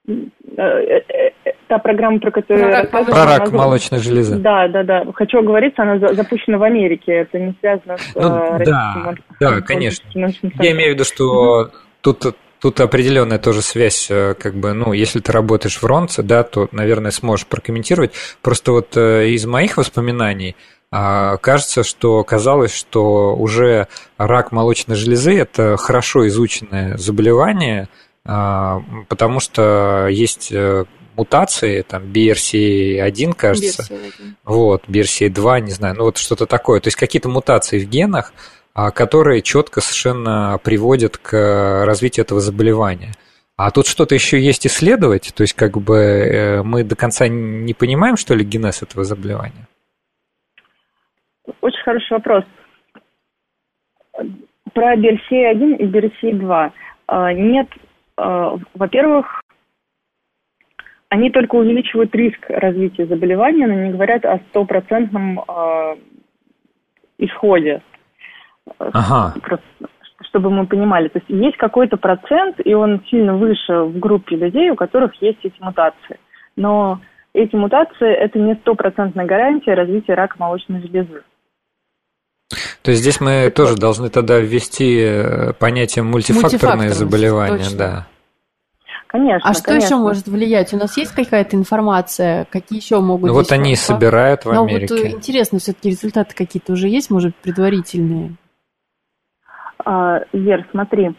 Э, 0.07 0.13
э, 0.57 1.01
э, 1.45 1.51
та 1.67 1.79
программа, 1.79 2.19
про 2.19 2.31
которую 2.31 2.69
про, 2.69 2.81
рассказывала, 2.81 3.13
про 3.13 3.25
рак 3.25 3.47
она... 3.49 3.57
молочной 3.57 3.99
железы. 3.99 4.37
Да, 4.37 4.67
да, 4.67 4.83
да. 4.83 5.05
Хочу 5.13 5.39
оговориться, 5.39 5.83
она 5.83 6.13
запущена 6.13 6.57
в 6.57 6.63
Америке. 6.63 7.11
Это 7.11 7.39
не 7.39 7.55
связано 7.59 7.97
с 7.97 8.15
ну, 8.15 8.21
Да, 8.65 9.13
да, 9.39 9.61
конечно. 9.61 10.07
Я 10.13 10.71
имею 10.71 10.91
в 10.91 10.93
виду, 10.95 11.03
что 11.03 11.71
тут 12.01 12.35
Тут 12.61 12.79
определенная 12.79 13.37
тоже 13.37 13.61
связь, 13.61 14.07
как 14.07 14.55
бы, 14.55 14.73
ну, 14.73 14.91
если 14.93 15.19
ты 15.19 15.31
работаешь 15.31 15.77
в 15.77 15.85
Ронце, 15.85 16.23
да, 16.23 16.41
то, 16.41 16.67
наверное, 16.71 17.11
сможешь 17.11 17.45
прокомментировать. 17.45 18.13
Просто 18.41 18.71
вот 18.71 18.97
из 18.97 19.45
моих 19.45 19.77
воспоминаний 19.77 20.55
кажется, 21.41 21.83
что 21.83 22.23
казалось, 22.23 22.73
что 22.73 23.35
уже 23.35 23.87
рак 24.17 24.51
молочной 24.51 24.95
железы– 24.95 25.37
это 25.39 25.77
хорошо 25.77 26.27
изученное 26.27 26.97
заболевание, 26.97 27.89
а, 28.25 28.81
потому 29.07 29.39
что 29.39 30.07
есть 30.09 30.51
э, 30.51 30.85
мутации, 31.15 31.81
там 31.83 32.03
BRCA1, 32.03 33.33
кажется, 33.35 33.83
BRCA1. 33.83 34.33
вот, 34.45 34.83
BRCA2, 34.87 35.61
не 35.61 35.71
знаю, 35.71 35.95
ну 35.95 36.05
вот 36.05 36.17
что-то 36.17 36.47
такое, 36.47 36.79
то 36.79 36.87
есть 36.87 36.97
какие-то 36.97 37.29
мутации 37.29 37.79
в 37.79 37.87
генах, 37.87 38.33
а, 38.73 38.89
которые 38.89 39.41
четко 39.43 39.79
совершенно 39.79 40.59
приводят 40.63 41.17
к 41.17 41.83
развитию 41.85 42.25
этого 42.25 42.41
заболевания. 42.41 43.13
А 43.57 43.71
тут 43.71 43.87
что-то 43.87 44.15
еще 44.15 44.41
есть 44.41 44.65
исследовать, 44.67 45.31
то 45.33 45.41
есть 45.41 45.53
как 45.53 45.77
бы 45.77 45.97
э, 45.97 46.63
мы 46.63 46.83
до 46.83 46.95
конца 46.95 47.27
не 47.27 47.73
понимаем, 47.73 48.17
что 48.17 48.33
ли, 48.33 48.43
генез 48.43 48.81
этого 48.81 49.05
заболевания? 49.05 49.67
Очень 51.61 51.83
хороший 51.83 52.13
вопрос. 52.13 52.43
Про 54.73 54.95
BRCA1 54.95 55.77
и 55.77 55.85
BRCA2. 55.85 56.71
А, 57.07 57.33
нет, 57.33 57.67
а, 58.17 58.57
во-первых, 58.73 59.41
они 61.09 61.29
только 61.29 61.55
увеличивают 61.55 62.13
риск 62.15 62.45
развития 62.49 63.05
заболевания, 63.05 63.67
но 63.67 63.73
не 63.73 63.91
говорят 63.91 64.25
о 64.25 64.39
стопроцентном 64.49 65.39
а, 65.47 65.95
исходе. 67.17 67.81
Ага. 68.79 69.33
чтобы 70.21 70.49
мы 70.49 70.65
понимали. 70.65 71.07
То 71.09 71.19
есть 71.19 71.29
есть 71.29 71.57
какой-то 71.57 71.97
процент, 71.97 72.59
и 72.63 72.73
он 72.73 73.03
сильно 73.09 73.35
выше 73.35 73.81
в 73.83 73.99
группе 73.99 74.35
людей, 74.35 74.69
у 74.71 74.75
которых 74.75 75.13
есть 75.21 75.39
эти 75.43 75.61
мутации. 75.61 76.19
Но 76.55 76.99
эти 77.33 77.55
мутации– 77.55 78.11
это 78.13 78.39
не 78.39 78.55
стопроцентная 78.55 79.25
гарантия 79.25 79.73
развития 79.73 80.15
рака 80.15 80.35
молочной 80.39 80.81
железы. 80.81 81.23
То 82.85 82.91
есть 82.91 83.01
здесь 83.01 83.19
мы 83.19 83.31
это 83.31 83.55
тоже 83.63 83.75
должны 83.75 84.09
тогда 84.09 84.37
ввести 84.39 84.99
э, 84.99 85.53
понятие 85.53 86.03
мультифакторные 86.03 86.91
заболевания, 86.91 87.63
точно. 87.63 87.77
да. 87.77 88.07
Конечно. 89.07 89.49
А 89.49 89.53
что 89.55 89.63
конечно. 89.63 89.85
еще 89.87 89.95
может 89.95 90.27
влиять? 90.27 90.71
У 90.71 90.77
нас 90.77 90.95
есть 90.95 91.11
какая-то 91.15 91.55
информация, 91.55 92.45
какие 92.51 92.79
еще 92.79 92.99
могут? 92.99 93.27
Ну 93.27 93.33
вот 93.33 93.51
они 93.51 93.71
и 93.71 93.75
собирают 93.75 94.45
в 94.45 94.51
Америке. 94.51 94.93
Но 94.93 95.01
вот 95.01 95.13
интересно, 95.13 95.57
все-таки 95.57 95.89
результаты 95.89 96.35
какие-то 96.35 96.73
уже 96.73 96.87
есть, 96.87 97.09
может 97.09 97.35
предварительные? 97.37 98.35
А, 99.83 100.19
Вер, 100.31 100.67
смотри, 100.69 101.15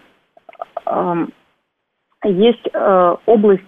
есть 2.22 2.68
э, 2.72 3.16
область 3.26 3.62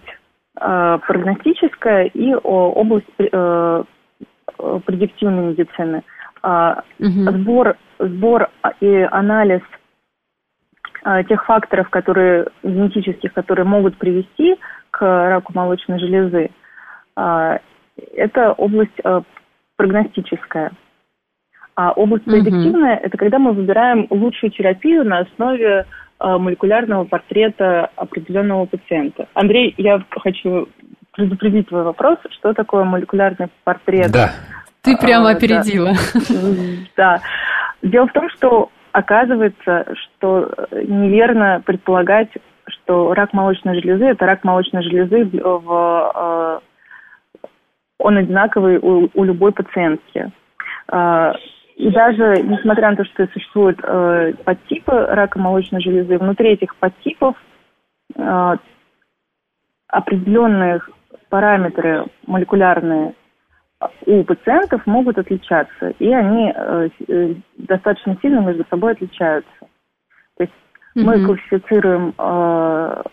э, 0.61 0.99
прогностическая 1.05 2.05
и 2.05 2.33
область 2.33 3.07
э, 3.19 3.83
предиктивной 4.85 5.51
медицины. 5.51 6.03
Угу. 6.43 7.31
Сбор, 7.31 7.77
сбор 7.99 8.49
и 8.79 9.07
анализ 9.11 9.61
тех 11.27 11.45
факторов, 11.45 11.89
которые 11.89 12.47
генетических, 12.63 13.33
которые 13.33 13.65
могут 13.65 13.97
привести 13.97 14.57
к 14.91 15.01
раку 15.01 15.53
молочной 15.55 15.99
железы, 15.99 16.49
это 17.15 18.53
область 18.57 18.99
прогностическая. 19.77 20.71
А 21.75 21.91
область 21.93 22.25
предиктивная 22.25 22.97
угу.– 22.97 23.03
это 23.05 23.17
когда 23.17 23.39
мы 23.39 23.53
выбираем 23.53 24.07
лучшую 24.09 24.51
терапию 24.51 25.05
на 25.05 25.19
основе 25.19 25.85
молекулярного 26.19 27.05
портрета 27.05 27.89
определенного 27.95 28.65
пациента. 28.65 29.27
Андрей, 29.33 29.73
я 29.77 30.03
хочу 30.11 30.67
предупредить 31.13 31.69
твой 31.69 31.83
вопрос, 31.83 32.17
что 32.31 32.53
такое 32.53 32.83
молекулярный 32.83 33.47
портрет. 33.63 34.11
Да. 34.11 34.31
Ты 34.81 34.97
прямо 34.97 35.29
а, 35.29 35.31
опередила. 35.33 35.93
Да. 36.97 37.21
Дело 37.81 38.07
в 38.07 38.13
том, 38.13 38.29
что 38.29 38.69
оказывается, 38.91 39.85
что 39.93 40.51
неверно 40.71 41.61
предполагать, 41.65 42.29
что 42.67 43.13
рак 43.13 43.33
молочной 43.33 43.81
железы– 43.81 44.05
это 44.05 44.25
рак 44.25 44.43
молочной 44.43 44.83
железы 44.83 45.25
в, 45.25 46.11
э, 46.15 46.59
он 47.99 48.17
одинаковый 48.17 48.77
у, 48.77 49.09
у 49.13 49.23
любой 49.23 49.51
пациентки. 49.51 50.31
А, 50.87 51.33
и 51.75 51.89
даже 51.91 52.41
несмотря 52.43 52.91
на 52.91 52.97
то, 52.97 53.05
что 53.05 53.27
существуют 53.27 53.79
э, 53.83 54.33
подтипы 54.43 54.91
рака 54.91 55.39
молочной 55.39 55.81
железы, 55.81 56.17
внутри 56.17 56.51
этих 56.51 56.75
подтипов 56.75 57.35
э, 58.15 58.55
определенные 59.87 60.81
параметры 61.29 62.05
молекулярные 62.25 63.13
у 64.05 64.23
пациентов 64.23 64.85
могут 64.85 65.17
отличаться, 65.17 65.93
и 65.99 66.11
они 66.11 66.53
э, 66.53 66.89
э 67.07 67.35
достаточно 67.57 68.17
сильно 68.21 68.39
между 68.39 68.65
собой 68.69 68.93
отличаются. 68.93 69.51
То 70.37 70.43
есть 70.43 70.53
mm-hmm. 70.95 71.03
мы 71.03 71.25
классифицируем 71.25 72.13
э, 72.17 73.03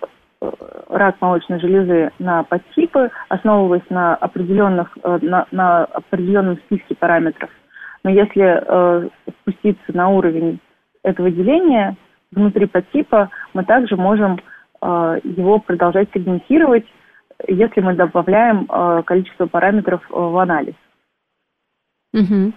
рак 0.88 1.16
молочной 1.20 1.60
железы 1.60 2.10
на 2.18 2.42
подтипы, 2.42 3.10
основываясь 3.28 3.88
на 3.90 4.14
определенных 4.16 4.96
на, 5.02 5.46
на 5.50 5.84
определенном 5.84 6.56
списке 6.58 6.94
параметров– 6.94 7.50
но 8.06 8.10
если 8.12 8.62
э, 8.64 9.08
спуститься 9.40 9.92
на 9.92 10.10
уровень 10.10 10.60
этого 11.02 11.28
деления 11.28 11.96
внутри 12.30 12.66
подтипа, 12.66 13.30
мы 13.52 13.64
также 13.64 13.96
можем 13.96 14.38
э, 14.80 15.20
его 15.24 15.58
продолжать 15.58 16.08
сегментировать, 16.14 16.86
если 17.46 17.80
мы 17.80 17.94
добавляем 17.94 18.66
э, 18.68 19.02
количество 19.04 19.46
параметров 19.46 20.02
э, 20.08 20.14
в 20.14 20.38
анализ. 20.38 20.74
Угу. 22.12 22.52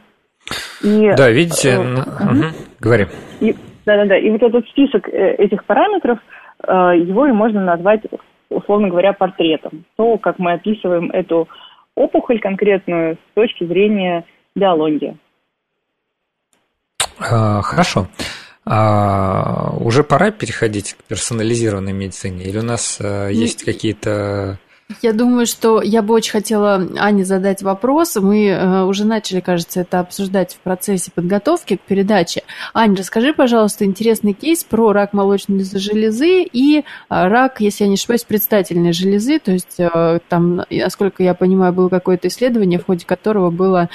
И, 0.84 1.12
да, 1.16 1.30
видите, 1.30 1.72
э, 1.72 2.02
угу. 2.02 2.46
говори. 2.80 3.08
Да-да-да, 3.86 4.18
и 4.18 4.30
вот 4.30 4.42
этот 4.42 4.68
список 4.70 5.08
э, 5.10 5.36
этих 5.36 5.66
параметров, 5.66 6.20
его 6.62 7.26
и 7.26 7.32
можно 7.32 7.64
назвать, 7.64 8.02
условно 8.50 8.90
говоря, 8.90 9.14
портретом. 9.14 9.86
То, 9.96 10.18
как 10.18 10.40
мы 10.40 10.52
описываем 10.52 11.10
эту 11.10 11.48
опухоль 11.96 12.42
конкретную 12.42 13.16
с 13.16 13.34
точки 13.34 13.66
зрения 13.66 14.26
биологии. 14.56 15.18
А, 17.18 17.62
хорошо. 17.62 18.08
А 18.66 19.72
уже 19.80 20.04
пора 20.04 20.32
переходить 20.32 20.96
к 20.96 21.04
персонализированной 21.06 21.94
медицине? 21.94 22.44
Или 22.44 22.60
у 22.60 22.64
нас 22.64 23.00
есть 23.00 23.64
какие-то 23.64 24.60
я 25.02 25.14
думаю, 25.14 25.46
что 25.46 25.82
я 25.82 26.02
бы 26.02 26.14
очень 26.14 26.32
хотела 26.32 26.88
Ане 26.98 27.24
задать 27.24 27.62
вопрос. 27.62 28.16
Мы 28.16 28.48
э, 28.48 28.84
уже 28.84 29.06
начали, 29.06 29.40
кажется, 29.40 29.82
это 29.82 30.00
обсуждать 30.00 30.56
в 30.56 30.60
процессе 30.60 31.12
подготовки 31.14 31.78
к 31.78 31.82
передаче. 31.82 32.44
Аня, 32.74 32.98
расскажи, 32.98 33.34
пожалуйста, 33.34 33.86
интересный 33.86 34.34
кейс 34.34 34.64
про 34.64 34.92
рак 34.92 35.14
молочной 35.14 35.64
железы 35.64 36.44
и 36.44 36.84
рак, 37.08 37.62
если 37.62 37.84
я 37.84 37.88
не 37.88 37.96
ошибаюсь, 37.96 38.24
предстательной 38.24 38.94
железы. 38.94 39.40
То 39.40 39.52
есть 39.52 39.80
э, 39.80 40.20
там, 40.28 40.64
насколько 40.70 41.24
я 41.24 41.34
понимаю, 41.34 41.72
было 41.72 41.90
какое-то 41.90 42.28
исследование, 42.28 42.80
в 42.80 42.86
ходе 42.86 43.06
которого 43.06 43.52
было 43.52 43.90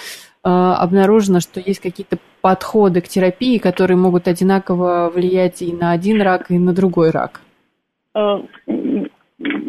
обнаружено, 0.47 1.41
что 1.41 1.59
есть 1.59 1.81
какие-то 1.81 2.19
подходы 2.43 3.01
к 3.01 3.09
терапии, 3.09 3.57
которые 3.57 3.97
могут 3.97 4.29
одинаково 4.29 5.11
влиять 5.15 5.63
и 5.63 5.73
на 5.73 5.93
один 5.93 6.21
рак, 6.21 6.51
и 6.51 6.59
на 6.59 6.75
другой 6.75 7.09
рак. 7.09 7.41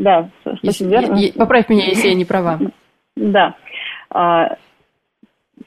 Да, 0.06 0.30
если, 0.62 0.86
верно. 0.86 1.18
Поправь 1.36 1.70
меня, 1.70 1.86
если 1.86 2.10
я 2.10 2.14
не 2.14 2.26
права. 2.26 2.60
Да. 3.16 3.56
А, 4.10 4.56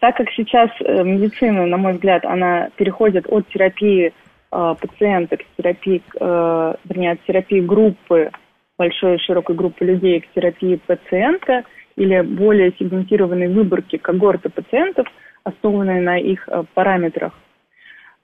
так 0.00 0.16
как 0.16 0.28
сейчас 0.36 0.70
э, 0.80 1.02
медицина, 1.02 1.66
на 1.66 1.76
мой 1.76 1.94
взгляд, 1.94 2.24
она 2.24 2.68
переходит 2.76 3.26
от 3.28 3.48
терапии 3.48 4.12
а, 4.50 4.74
пациента 4.74 5.38
к 5.38 5.44
терапии, 5.56 6.02
э, 6.20 6.74
вернее, 6.84 7.12
от 7.12 7.24
терапии 7.24 7.60
группы, 7.60 8.30
большой 8.76 9.18
широкой 9.18 9.56
группы 9.56 9.84
людей 9.84 10.20
к 10.20 10.28
терапии 10.34 10.80
пациента– 10.86 11.64
или 11.98 12.20
более 12.20 12.72
сегментированной 12.78 13.48
выборки 13.48 13.96
когорты 13.96 14.48
пациентов, 14.48 15.06
основанной 15.42 16.00
на 16.00 16.18
их 16.18 16.48
э, 16.48 16.62
параметрах, 16.74 17.32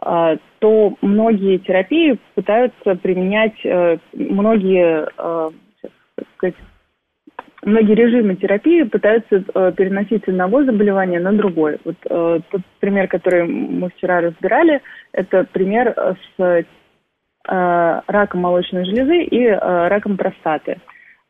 э, 0.00 0.36
то 0.60 0.94
многие 1.02 1.58
терапии 1.58 2.18
пытаются 2.34 2.94
применять, 2.94 3.58
э, 3.64 3.98
многие, 6.16 6.32
сказать, 6.36 6.54
многие 7.62 7.94
режимы 7.94 8.36
терапии 8.36 8.82
пытаются 8.82 9.40
переносить 9.72 10.24
с 10.24 10.28
одного 10.28 10.64
заболевания 10.64 11.20
на 11.20 11.32
другое. 11.32 11.78
Вот 11.84 11.96
тот 12.00 12.62
пример, 12.80 13.08
который 13.08 13.44
мы 13.46 13.90
вчера 13.90 14.20
разбирали, 14.20 14.80
это 15.12 15.44
пример 15.44 15.94
с 16.36 16.64
раком 17.46 18.40
молочной 18.40 18.84
железы 18.84 19.22
и 19.24 19.46
раком 19.48 20.16
простаты. 20.16 20.78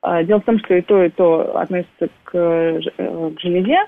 А, 0.05 0.23
дело 0.23 0.41
в 0.41 0.45
том, 0.45 0.59
что 0.59 0.75
и 0.75 0.83
то, 0.83 1.03
и 1.03 1.09
то 1.09 1.59
относится 1.59 2.09
к, 2.25 2.37
э, 2.37 2.79
к 2.79 3.41
железе. 3.41 3.79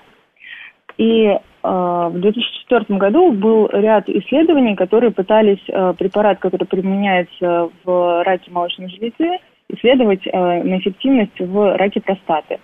И 0.97 1.27
э, 1.27 1.39
в 1.63 2.13
2004 2.15 2.97
году 2.97 3.31
был 3.33 3.69
ряд 3.71 4.09
исследований, 4.09 4.75
которые 4.75 5.11
пытались 5.11 5.63
э, 5.67 5.93
препарат, 5.95 6.39
который 6.39 6.65
применяется 6.65 7.69
в 7.83 8.23
раке 8.23 8.49
молочной 8.49 8.89
железы, 8.89 9.37
исследовать 9.69 10.25
э, 10.25 10.31
на 10.63 10.77
эффективность 10.79 11.39
в 11.39 11.77
раке 11.77 12.01
простаты. 12.01 12.59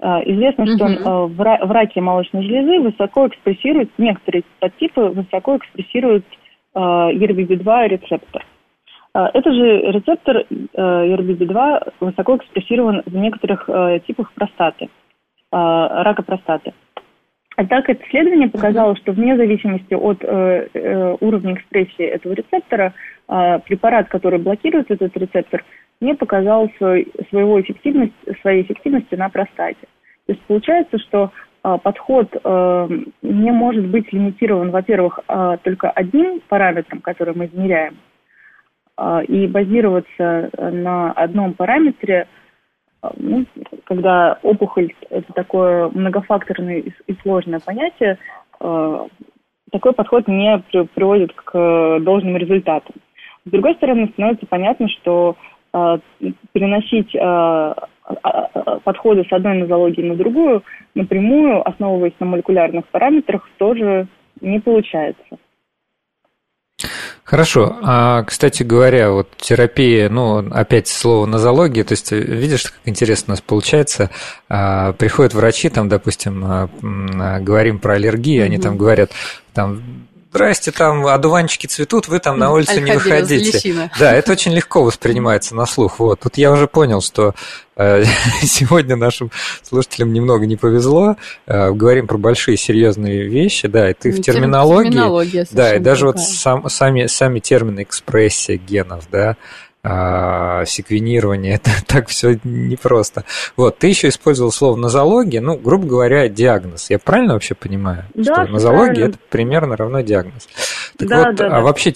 Э, 0.00 0.20
известно, 0.24 0.66
что 0.66 0.86
э, 0.86 1.26
в, 1.26 1.72
раке 1.72 2.00
молочной 2.00 2.42
железы 2.42 2.80
высоко 2.80 3.28
экспрессируют, 3.28 3.90
некоторые 3.98 4.44
подтипы 4.58 5.02
высоко 5.02 5.56
экспрессируют 5.58 6.24
э, 6.74 6.78
ERBB2 6.78 7.88
рецептор. 7.88 8.44
Это 9.12 9.52
же 9.52 9.90
рецептор 9.90 10.44
ERBB2 10.76 11.56
э, 11.56 11.90
высоко 12.00 12.36
экспрессирован 12.36 13.02
в 13.04 13.14
некоторых 13.14 13.68
типах 14.06 14.32
простаты, 14.32 14.88
рака 15.50 16.22
простаты. 16.22 16.72
А 17.56 17.66
так 17.66 17.90
это 17.90 18.02
исследование 18.06 18.48
показало, 18.48 18.96
что 18.96 19.10
вне 19.10 19.36
зависимости 19.36 19.94
от 19.94 20.22
уровня 21.20 21.54
экспрессии 21.54 22.04
этого 22.04 22.34
рецептора, 22.34 22.94
препарат, 23.26 24.08
который 24.08 24.38
блокирует 24.38 24.92
этот 24.92 25.14
рецептор, 25.16 25.64
не 26.00 26.14
показал 26.14 26.70
свой, 26.78 27.12
своего 27.28 27.60
эффективность, 27.60 28.14
своей 28.40 28.62
эффективности 28.62 29.14
на 29.14 29.28
простате. 29.28 29.86
То 30.26 30.32
есть 30.32 30.42
получается, 30.42 30.98
что 30.98 31.30
подход 31.62 32.32
не 32.42 33.50
может 33.50 33.86
быть 33.88 34.10
лимитирован, 34.12 34.70
во-первых, 34.70 35.20
только 35.62 35.90
одним 35.90 36.40
параметром, 36.48 37.00
который 37.00 37.34
мы 37.34 37.46
измеряем– 37.46 37.96
а, 39.00 39.22
и 39.22 39.46
базироваться 39.46 40.50
на 40.58 41.12
одном 41.12 41.54
параметре, 41.54 42.28
а, 43.00 43.12
ну, 43.16 43.46
когда 43.84 44.38
опухоль– 44.42 44.92
это 45.10 45.32
такое 45.32 45.88
многофакторное 45.88 46.82
и 47.06 47.14
сложное 47.22 47.60
понятие, 47.60 48.18
а, 48.60 49.06
такой 49.72 49.94
подход 49.94 50.28
не 50.28 50.62
приводит 50.94 51.32
к 51.32 51.98
должным 52.00 52.36
результатам. 52.36 52.94
С 53.46 53.50
другой 53.50 53.74
стороны, 53.76 54.10
становится 54.12 54.44
понятно, 54.46 54.86
что 54.88 55.34
э, 55.34 55.59
переносить 56.52 57.14
э, 57.14 57.74
подходы 58.84 59.24
с 59.24 59.32
одной 59.32 59.58
нозологии 59.58 60.02
на 60.02 60.16
другую 60.16 60.62
напрямую, 60.94 61.66
основываясь 61.68 62.14
на 62.18 62.26
молекулярных 62.26 62.86
параметрах, 62.88 63.48
тоже 63.58 64.08
не 64.40 64.60
получается. 64.60 65.38
Хорошо. 67.24 67.76
А, 67.82 68.24
кстати 68.24 68.64
говоря, 68.64 69.12
вот 69.12 69.28
терапия, 69.36 70.08
ну, 70.08 70.38
опять 70.50 70.88
слово 70.88 71.26
нозология, 71.26 71.84
то 71.84 71.92
есть 71.92 72.10
видишь, 72.10 72.64
как 72.64 72.80
интересно 72.86 73.26
у 73.28 73.30
нас 73.32 73.40
получается, 73.40 74.10
а, 74.48 74.94
приходят 74.94 75.34
врачи, 75.34 75.68
там, 75.68 75.88
допустим, 75.88 76.42
а, 76.44 76.68
говорим 77.40 77.78
про 77.78 77.94
аллергии, 77.94 78.40
mm-hmm. 78.40 78.44
они 78.44 78.58
там 78.58 78.76
говорят, 78.76 79.12
там, 79.52 79.80
здрасте, 80.30 80.70
там 80.70 81.06
одуванчики 81.06 81.66
цветут, 81.66 82.08
вы 82.08 82.20
там 82.20 82.38
на 82.38 82.52
улицу 82.52 82.80
не 82.80 82.92
выходите. 82.92 83.90
Да, 83.98 84.12
это 84.12 84.32
очень 84.32 84.52
легко 84.52 84.82
воспринимается 84.82 85.54
на 85.54 85.66
слух. 85.66 85.98
Вот. 85.98 86.20
Тут 86.20 86.38
я 86.38 86.52
уже 86.52 86.68
понял, 86.68 87.00
что 87.00 87.34
э, 87.76 88.04
сегодня 88.42 88.96
нашим 88.96 89.30
слушателям 89.62 90.12
немного 90.12 90.46
не 90.46 90.56
повезло. 90.56 91.16
Э, 91.46 91.72
говорим 91.72 92.06
про 92.06 92.16
большие 92.16 92.56
серьезные 92.56 93.26
вещи, 93.26 93.66
да, 93.66 93.90
и 93.90 93.94
ты 93.94 94.12
в 94.12 94.22
терминологии. 94.22 94.90
Да, 95.52 95.76
и 95.76 95.78
даже 95.80 96.06
вот 96.06 96.20
сам, 96.20 96.68
сами, 96.68 97.06
сами 97.06 97.40
термины 97.40 97.82
экспрессия 97.82 98.56
генов, 98.56 99.04
да, 99.10 99.36
а, 99.82 100.64
секвенирование, 100.64 101.54
это 101.62 101.70
так 101.86 102.08
все 102.08 102.38
непросто. 102.44 103.24
Вот, 103.56 103.78
ты 103.78 103.88
еще 103.88 104.08
использовал 104.08 104.52
слово 104.52 104.76
нозология, 104.76 105.40
ну, 105.40 105.56
грубо 105.56 105.86
говоря, 105.86 106.28
диагноз. 106.28 106.90
Я 106.90 106.98
правильно 106.98 107.34
вообще 107.34 107.54
понимаю? 107.54 108.04
Да, 108.14 108.44
что 108.44 108.52
нозология 108.52 109.08
это 109.08 109.18
примерно 109.30 109.76
равно 109.76 110.00
диагноз. 110.00 110.48
Так 110.98 111.08
да, 111.08 111.26
вот, 111.26 111.36
да, 111.36 111.46
а 111.46 111.50
да. 111.50 111.60
вообще 111.60 111.92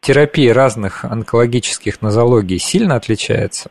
терапия 0.00 0.54
разных 0.54 1.04
онкологических 1.04 2.00
нозологий 2.00 2.58
сильно 2.58 2.96
отличается? 2.96 3.70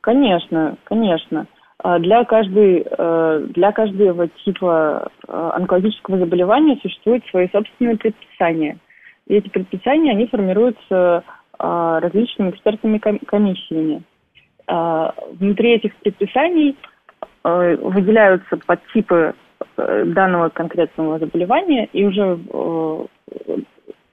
Конечно, 0.00 0.76
конечно. 0.84 1.46
А 1.78 1.98
для, 1.98 2.24
каждой, 2.24 2.86
э, 2.86 3.46
для 3.50 3.72
каждого 3.72 4.28
типа 4.44 5.10
э, 5.28 5.50
онкологического 5.54 6.18
заболевания 6.18 6.78
существуют 6.82 7.24
свои 7.26 7.48
собственные 7.50 7.96
предписания. 7.96 8.78
И 9.26 9.34
эти 9.34 9.48
предписания, 9.48 10.10
они 10.12 10.26
формируются 10.26 11.24
различными 11.58 12.50
экспертными 12.50 12.98
комиссиями. 12.98 14.02
А, 14.66 15.14
внутри 15.38 15.72
этих 15.72 15.94
предписаний 15.96 16.76
а, 17.42 17.76
выделяются 17.76 18.56
подтипы 18.56 19.34
э, 19.76 20.04
данного 20.06 20.48
конкретного 20.48 21.18
заболевания, 21.18 21.88
и 21.92 22.04
уже 22.04 22.22
э, 22.22 22.36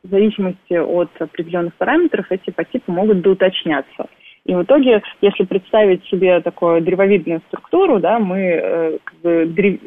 в 0.03 0.09
зависимости 0.09 0.73
от 0.73 1.09
определенных 1.19 1.73
параметров 1.75 2.25
эти 2.29 2.49
подтипы 2.49 2.91
могут 2.91 3.21
доуточняться. 3.21 4.07
И 4.45 4.53
в 4.55 4.63
итоге, 4.63 5.03
если 5.21 5.45
представить 5.45 6.03
себе 6.05 6.41
такую 6.41 6.81
древовидную 6.81 7.41
структуру, 7.47 7.99
да, 7.99 8.19
мы 8.19 8.39
э, 8.39 8.97
как 9.03 9.15
бы 9.21 9.45
древ... 9.45 9.79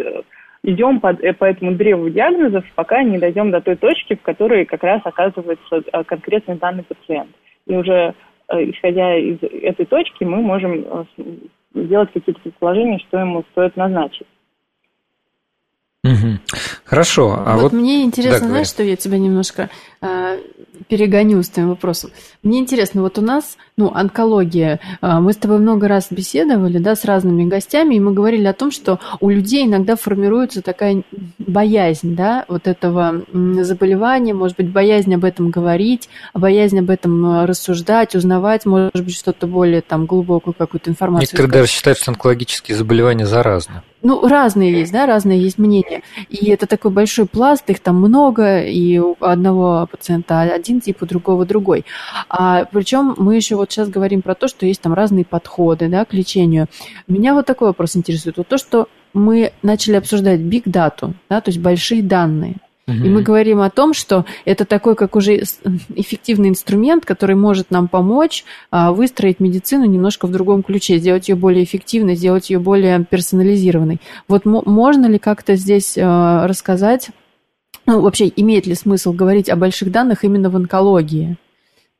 идем 0.63 1.01
по, 1.01 1.13
по 1.13 1.45
этому 1.45 1.73
древу 1.73 2.09
диагнозов, 2.09 2.65
пока 2.75 3.03
не 3.03 3.19
дойдем 3.19 3.51
до 3.51 3.61
той 3.61 3.77
точки, 3.77 4.15
в 4.15 4.23
которой 4.23 4.65
как 4.65 4.83
раз 4.83 5.03
оказывается 5.05 5.83
конкретный 6.07 6.57
данный 6.57 6.85
пациент. 6.85 7.31
И 7.67 7.75
уже 7.75 8.15
э, 8.49 8.71
исходя 8.71 9.17
из 9.17 9.39
этой 9.43 9.87
точки 9.87 10.25
мы 10.25 10.43
можем 10.43 10.85
э, 10.85 11.05
сделать 11.75 12.13
какие-то 12.13 12.41
предположения, 12.41 12.99
что 13.09 13.19
ему 13.19 13.45
стоит 13.53 13.77
назначить. 13.77 14.27
Угу. 16.05 16.39
Хорошо. 16.85 17.35
А 17.47 17.55
вот, 17.55 17.63
вот 17.63 17.73
мне 17.73 18.03
интересно, 18.03 18.41
да, 18.41 18.47
знаешь, 18.49 18.67
что 18.67 18.83
я 18.83 18.95
тебя 18.95 19.19
немножко 19.19 19.71
э, 20.03 20.39
перегоню 20.89 21.43
с 21.43 21.49
твоим 21.49 21.71
вопросом. 21.71 22.11
Мне 22.43 22.59
интересно, 22.59 23.03
вот 23.03 23.19
у 23.19 23.23
нас, 23.23 23.57
ну, 23.77 23.93
онкология, 23.95 24.81
э, 25.01 25.21
мы 25.21 25.33
с 25.33 25.37
тобой 25.37 25.59
много 25.59 25.89
раз 25.89 26.09
беседовали, 26.11 26.79
да, 26.79 26.97
с 26.97 27.05
разными 27.05 27.45
гостями, 27.45 27.95
и 27.97 28.01
мы 28.01 28.13
говорили 28.13 28.47
о 28.47 28.53
том, 28.53 28.71
что 28.71 29.01
у 29.21 29.31
людей 29.31 29.65
иногда 29.65 29.97
формируется 29.97 30.63
такая 30.63 31.03
боязнь, 31.39 32.15
да, 32.15 32.45
вот 32.49 32.67
этого 32.67 33.23
заболевания, 33.33 34.35
может 34.35 34.57
быть, 34.57 34.71
боязнь 34.71 35.15
об 35.15 35.25
этом 35.25 35.51
говорить, 35.51 36.09
боязнь 36.35 36.79
об 36.79 36.91
этом 36.91 37.25
э, 37.25 37.45
рассуждать, 37.47 38.15
узнавать, 38.15 38.67
может 38.67 38.93
быть, 38.95 39.17
что-то 39.17 39.47
более 39.47 39.81
там 39.81 40.07
глубокую 40.07 40.55
какую-то 40.55 40.91
информацию. 40.91 41.29
Некоторые 41.29 41.53
даже 41.53 41.71
считают, 41.71 41.99
что 41.99 42.11
онкологические 42.11 42.77
заболевания 42.77 43.27
заразны. 43.27 43.83
Ну, 44.05 44.29
разные 44.29 44.71
есть, 44.71 44.93
да, 44.93 45.07
разные 45.07 45.41
есть 45.41 45.57
мнения. 45.57 46.03
И 46.29 46.51
это 46.51 46.67
такой 46.67 46.91
большой 46.91 47.25
пласт, 47.25 47.69
их 47.71 47.81
там 47.81 47.97
много, 47.97 48.61
и 48.61 48.99
у 48.99 49.17
одного 49.19 49.89
пациента 49.91 50.43
один 50.43 50.83
тип, 50.83 51.03
у 51.03 51.07
другого 51.07 51.47
другой. 51.47 51.87
А, 52.29 52.67
причем 52.67 53.15
мы 53.17 53.35
еще 53.35 53.57
вот 53.57 53.73
сейчас 53.73 53.89
говорим 53.89 54.21
про 54.21 54.35
то, 54.35 54.47
что 54.47 54.67
есть 54.67 54.83
там 54.83 54.93
разные 54.93 55.25
подходы, 55.25 55.89
да, 55.89 56.05
к 56.05 56.13
лечению. 56.13 56.67
Меня 57.09 57.33
вот 57.33 57.47
такой 57.47 57.69
вопрос 57.69 57.97
интересует. 57.97 58.37
Вот 58.37 58.47
то, 58.47 58.59
что 58.59 58.89
мы 59.15 59.53
начали 59.63 59.97
обсуждать 59.97 60.41
big 60.41 60.65
data, 60.65 61.15
да, 61.31 61.41
то 61.41 61.49
есть 61.49 61.61
большие 61.61 62.03
данные. 62.03 62.57
И 62.87 63.09
мы 63.09 63.23
говорим 63.23 63.61
о 63.61 63.71
том, 63.71 63.95
что 63.95 64.27
это 64.45 64.67
такой, 64.67 64.95
как 64.95 65.17
уже 65.17 65.37
эффективный 65.37 66.51
инструмент, 66.51 67.07
который 67.07 67.35
может 67.35 67.71
нам 67.71 67.89
помочь 67.89 68.45
а, 68.71 68.93
выстроить 68.93 69.41
медицину 69.41 69.87
немножко 69.87 70.27
в 70.27 70.33
другом 70.33 70.63
ключе, 70.63 70.99
сделать 70.99 71.31
ее 71.31 71.35
более 71.35 71.65
эффективной, 71.65 72.15
сделать 72.15 72.51
ее 72.51 72.59
более 72.59 73.03
персонализированной. 73.05 74.01
Вот 74.29 74.45
можно 74.45 75.07
ли 75.07 75.19
как-то 75.19 75.57
здесь 75.57 75.97
а, 75.97 76.47
рассказать, 76.47 77.09
ну, 77.87 78.03
вообще, 78.03 78.31
имеет 78.37 78.67
ли 78.67 78.75
смысл 78.75 79.15
говорить 79.15 79.49
о 79.49 79.57
больших 79.57 79.91
данных 79.91 80.25
именно 80.25 80.51
в 80.51 80.57
онкологии? 80.57 81.37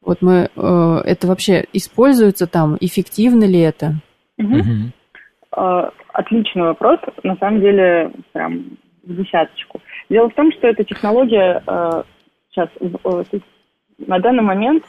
Вот 0.05 0.21
мы, 0.21 0.51
э, 0.55 1.03
это 1.07 1.27
вообще 1.27 1.65
используется 1.73 2.47
там, 2.47 2.77
эффективно 2.79 3.45
ли 3.45 3.59
это? 3.59 3.95
Угу. 4.39 4.93
Отличный 6.13 6.63
вопрос, 6.63 6.99
на 7.23 7.37
самом 7.37 7.61
деле, 7.61 8.13
прям 8.33 8.77
в 9.03 9.15
десяточку. 9.15 9.81
Дело 10.09 10.29
в 10.29 10.35
том, 10.35 10.53
что 10.53 10.69
эта 10.69 10.85
технология 10.85 11.63
э, 11.67 12.03
сейчас 12.51 12.69
э, 12.81 13.39
на 13.99 14.19
данный 14.19 14.43
момент 14.43 14.85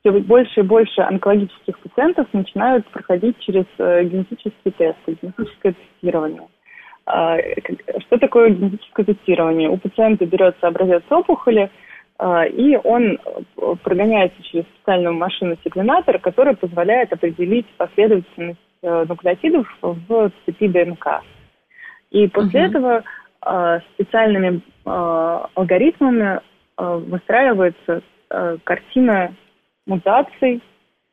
все 0.00 0.12
больше 0.12 0.60
и 0.60 0.64
больше 0.64 1.00
онкологических 1.02 1.78
пациентов 1.78 2.26
начинают 2.32 2.86
проходить 2.88 3.38
через 3.40 3.64
э, 3.78 4.04
генетические 4.04 4.72
тесты, 4.72 5.18
генетическое 5.20 5.74
тестирование. 5.74 6.48
А, 7.04 7.36
что 8.06 8.18
такое 8.18 8.50
генетическое 8.50 9.04
тестирование? 9.04 9.68
У 9.68 9.76
пациента 9.76 10.24
берется 10.24 10.68
образец 10.68 11.02
опухоли, 11.10 11.70
и 12.52 12.78
он 12.84 13.18
прогоняется 13.82 14.40
через 14.44 14.64
специальную 14.66 15.14
машину-секвенатор, 15.14 16.20
которая 16.20 16.54
позволяет 16.54 17.12
определить 17.12 17.66
последовательность 17.76 18.60
нуклеотидов 18.82 19.66
в 19.80 20.30
цепи 20.46 20.68
ДНК. 20.68 21.22
И 22.12 22.28
после 22.28 22.60
uh-huh. 22.60 22.68
этого 22.68 22.98
Э, 22.98 23.02
специальными 23.94 24.60
э, 24.84 25.40
алгоритмами 25.54 26.40
э, 26.78 26.96
выстраивается 26.96 28.02
картина 28.64 29.34
мутаций 29.86 30.62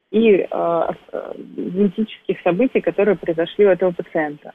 и 0.09 0.47
генетических 0.47 2.39
событий, 2.45 2.79
которые 2.79 3.17
произошли 3.17 3.65
у 3.65 3.69
этого 3.69 3.91
пациента. 3.91 4.53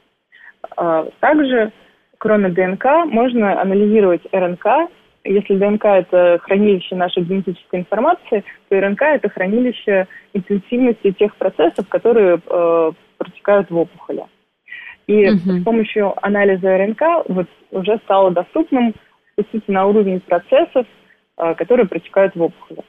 Также, 1.20 1.72
кроме 2.16 2.48
ДНК, 2.48 3.04
можно 3.04 3.60
анализировать 3.60 4.22
РНК. 4.32 4.90
Если 5.24 5.58
ДНК– 5.58 5.84
это 5.84 6.38
хранилище 6.40 6.96
нашей 6.96 7.22
генетической 7.22 7.80
информации, 7.80 8.44
то 8.70 8.80
РНК– 8.80 9.02
это 9.02 9.28
хранилище 9.28 10.06
интенсивности 10.32 11.12
тех 11.12 11.37
процессов, 11.37 11.87
которые 11.90 12.38
протекают 13.18 13.70
в 13.70 13.76
опухоли. 13.76 14.24
И 15.07 15.29
угу. 15.29 15.38
с 15.38 15.64
помощью 15.64 16.14
анализа 16.25 16.79
РНК 16.79 17.03
вот 17.29 17.47
уже 17.71 17.99
стало 18.05 18.31
доступным 18.31 18.95
спуститься 19.33 19.71
на 19.71 19.87
уровень 19.87 20.21
процессов, 20.21 20.87
а, 21.37 21.55
которые 21.55 21.87
протекают 21.87 22.35
в 22.35 22.43
опухоли. 22.43 22.83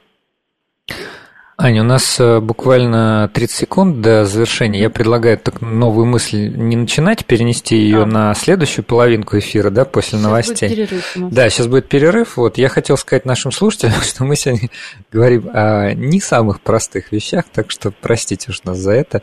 Аня, 1.58 1.80
у 1.80 1.84
нас 1.86 2.20
э, 2.20 2.40
буквально 2.40 3.30
30 3.32 3.56
секунд 3.56 4.00
до 4.02 4.26
завершения. 4.26 4.78
Я 4.78 4.90
предлагаю 4.90 5.38
так 5.38 5.62
новую 5.62 6.04
мысль 6.04 6.48
не 6.54 6.76
начинать, 6.76 7.24
перенести 7.24 7.78
ее 7.78 8.02
а. 8.02 8.06
на 8.06 8.34
следующую 8.34 8.84
половинку 8.84 9.38
эфира, 9.38 9.70
да, 9.70 9.86
после 9.86 10.18
сейчас 10.18 10.22
новостей. 10.22 10.68
Будет 10.68 10.90
перерыв. 10.90 11.32
Да, 11.32 11.48
сейчас 11.48 11.66
будет 11.68 11.88
перерыв. 11.88 12.36
Вот 12.36 12.58
я 12.58 12.68
хотел 12.68 12.98
сказать 12.98 13.24
нашим 13.24 13.52
слушателям, 13.52 13.94
что 14.02 14.24
мы 14.24 14.36
сегодня 14.36 14.68
говорим 15.10 15.48
о 15.50 15.94
не 15.94 16.20
самых 16.20 16.60
простых 16.60 17.10
вещах, 17.10 17.46
так 17.50 17.70
что 17.70 17.90
простите 17.90 18.50
уж 18.50 18.62
нас 18.64 18.76
за 18.76 18.92
это. 18.92 19.22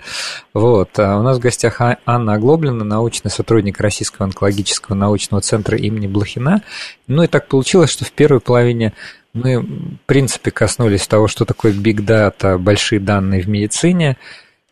Вот. 0.55 0.97
А 0.97 1.19
у 1.19 1.21
нас 1.21 1.37
в 1.37 1.39
гостях 1.39 1.81
а-, 1.81 1.97
Анна 2.07 2.33
Оглоблина, 2.33 2.83
научный 2.83 3.29
сотрудник 3.29 3.79
Российского 3.79 4.25
онкологического 4.25 4.95
научного 4.95 5.41
центра 5.41 5.77
имени 5.77 6.07
Блохина. 6.07 6.63
Ну 7.05 7.21
и 7.21 7.27
так 7.27 7.47
получилось, 7.47 7.91
что 7.91 8.05
в 8.05 8.11
первой 8.11 8.39
половине 8.39 8.93
мы, 9.33 9.59
в 9.59 9.97
принципе, 10.05 10.51
коснулись 10.51 11.07
того, 11.07 11.27
что 11.27 11.45
такое 11.45 11.73
big 11.73 12.05
data, 12.05 12.57
большие 12.57 12.99
данные 12.99 13.41
в 13.41 13.49
медицине. 13.49 14.17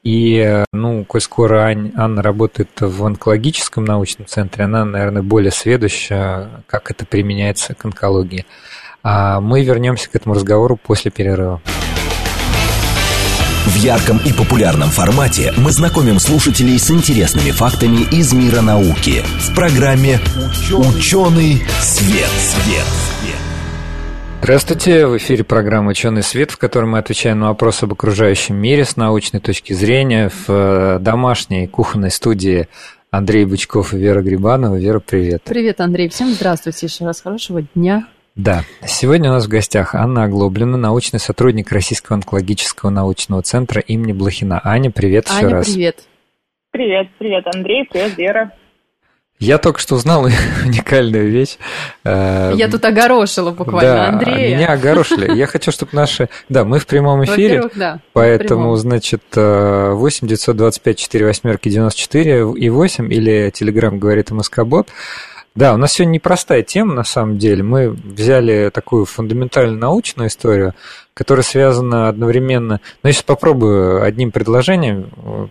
И, 0.04 0.64
ну, 0.74 1.06
коль 1.06 1.22
скоро 1.22 1.64
Ань, 1.64 1.92
Анна 1.96 2.22
работает 2.22 2.70
в 2.80 3.06
онкологическом 3.06 3.86
научном 3.86 4.28
центре, 4.28 4.66
она, 4.66 4.84
наверное, 4.84 5.22
более 5.22 5.52
сведуща, 5.52 6.64
как 6.68 6.90
это 6.90 7.06
применяется 7.06 7.76
к 7.76 7.86
онкологии. 7.86 8.46
А 9.04 9.40
мы 9.42 9.64
вернемся 9.64 10.10
к 10.10 10.16
этому 10.16 10.36
разговору 10.36 10.76
после 10.76 11.12
перерыва. 11.12 11.62
В 13.66 13.76
ярком 13.76 14.18
и 14.26 14.34
популярном 14.34 14.90
формате 14.90 15.54
мы 15.58 15.72
знакомим 15.72 16.20
слушателей 16.20 16.80
с 16.80 16.90
интересными 16.90 17.52
фактами 17.52 18.02
из 18.12 18.34
мира 18.34 18.62
науки 18.62 19.24
в 19.40 19.54
программе 19.56 20.20
«Ученый 20.72 21.62
свет». 21.80 22.30
свет. 22.40 23.11
Здравствуйте, 24.44 25.06
в 25.06 25.16
эфире 25.18 25.44
программа 25.44 25.92
«Ученый 25.92 26.24
свет», 26.24 26.50
в 26.50 26.58
которой 26.58 26.86
мы 26.86 26.98
отвечаем 26.98 27.40
на 27.40 27.50
вопросы 27.50 27.84
об 27.84 27.94
окружающем 27.94 28.56
мире 28.56 28.86
с 28.86 28.98
научной 28.98 29.40
точки 29.40 29.74
зрения 29.74 30.30
в 30.30 30.50
э, 30.50 30.98
домашней 31.00 31.68
кухонной 31.68 32.10
студии 32.10 32.68
Андрей 33.12 33.46
Бычков 33.46 33.94
и 33.94 33.98
Вера 33.98 34.24
Грибанова. 34.24 34.78
Вера, 34.78 35.00
привет. 35.00 35.44
Привет, 35.44 35.80
Андрей. 35.80 36.10
Всем 36.10 36.30
здравствуйте 36.30 36.88
еще 36.88 37.06
раз. 37.06 37.22
Хорошего 37.22 37.62
дня. 37.76 38.08
Да, 38.36 38.64
сегодня 38.84 39.30
у 39.30 39.34
нас 39.34 39.46
в 39.46 39.48
гостях 39.48 39.94
Анна 39.94 40.24
Оглоблина, 40.24 40.76
научный 40.76 41.20
сотрудник 41.20 41.72
Российского 41.72 42.16
онкологического 42.16 42.90
научного 42.90 43.44
центра 43.44 43.80
имени 43.80 44.12
Блохина. 44.12 44.60
Аня, 44.64 44.90
привет 44.90 45.28
Аня, 45.30 45.38
еще 45.38 45.48
раз. 45.50 45.70
привет. 45.70 46.00
Привет, 46.72 47.10
привет, 47.20 47.46
Андрей, 47.54 47.88
привет, 47.88 48.18
Вера. 48.18 48.52
Я 49.42 49.58
только 49.58 49.80
что 49.80 49.96
узнал 49.96 50.24
уникальную 50.66 51.30
вещь. 51.30 51.58
Э, 52.06 52.54
Я 52.56 52.70
тут 52.70 52.86
огорошила 52.86 53.50
буквально 53.50 53.94
да, 53.94 54.10
Андрея. 54.10 54.56
меня 54.56 54.68
огорошили. 54.68 55.36
Я 55.36 55.48
хочу, 55.48 55.72
чтобы 55.72 55.92
наши... 55.94 56.30
Да, 56.48 56.64
мы 56.64 56.78
в 56.78 56.86
прямом 56.86 57.26
эфире, 57.26 57.68
да, 57.76 58.00
поэтому, 58.14 58.76
значит, 58.76 59.24
8 59.36 60.28
925 60.28 60.98
4 60.98 61.26
восьмерки 61.26 61.70
94 61.70 62.52
и 62.56 62.70
8 62.70 63.12
или 63.12 63.50
Телеграм 63.50 63.98
говорит 63.98 64.30
МСК-бот. 64.30 64.90
Да, 65.56 65.74
у 65.74 65.78
нас 65.78 65.94
сегодня 65.94 66.14
непростая 66.14 66.62
тема, 66.62 66.94
на 66.94 67.04
самом 67.04 67.40
деле. 67.40 67.64
Мы 67.64 67.90
взяли 67.90 68.70
такую 68.72 69.06
фундаментально 69.06 69.76
научную 69.76 70.30
историю, 70.30 70.76
которая 71.16 71.44
связана 71.44 72.08
одновременно... 72.08 72.80
Ну, 73.02 73.08
я 73.08 73.12
сейчас 73.12 73.24
попробую 73.24 74.04
одним 74.04 74.32
предложением 74.32 75.50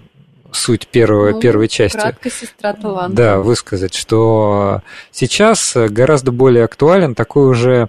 суть 0.53 0.87
первого, 0.89 1.31
ну, 1.31 1.41
первой 1.41 1.69
части. 1.69 1.97
Кратко 1.97 2.31
сестра 2.31 2.73
таланта. 2.73 3.17
Да, 3.17 3.39
высказать, 3.39 3.95
что 3.95 4.83
сейчас 5.11 5.77
гораздо 5.77 6.33
более 6.33 6.65
актуален 6.65 7.15
такой 7.15 7.49
уже 7.49 7.89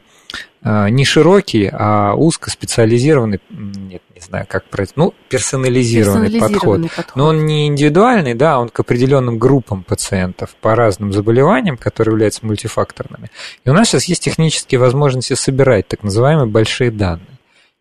э, 0.64 0.90
не 0.90 1.06
широкий, 1.06 1.70
а 1.72 2.14
узкоспециализированный, 2.16 3.40
нет, 3.50 4.02
не 4.16 4.22
знаю, 4.22 4.46
как 4.48 4.66
про 4.66 4.86
ну, 4.96 5.14
персонализированный, 5.30 6.30
персонализированный 6.30 6.90
подход. 6.90 6.96
подход. 6.96 7.16
Но 7.16 7.28
он 7.28 7.46
не 7.46 7.68
индивидуальный, 7.68 8.34
да, 8.34 8.60
он 8.60 8.70
к 8.70 8.80
определенным 8.80 9.40
группам 9.40 9.84
пациентов 9.84 10.56
по 10.62 10.76
разным 10.76 11.12
заболеваниям, 11.14 11.78
которые 11.78 12.14
являются 12.14 12.46
мультифакторными. 12.46 13.30
И 13.66 13.70
у 13.70 13.74
нас 13.74 13.90
сейчас 13.90 14.06
есть 14.06 14.24
технические 14.24 14.80
возможности 14.80 15.34
собирать 15.34 15.88
так 15.88 16.04
называемые 16.04 16.48
большие 16.48 16.92
данные. 16.92 17.31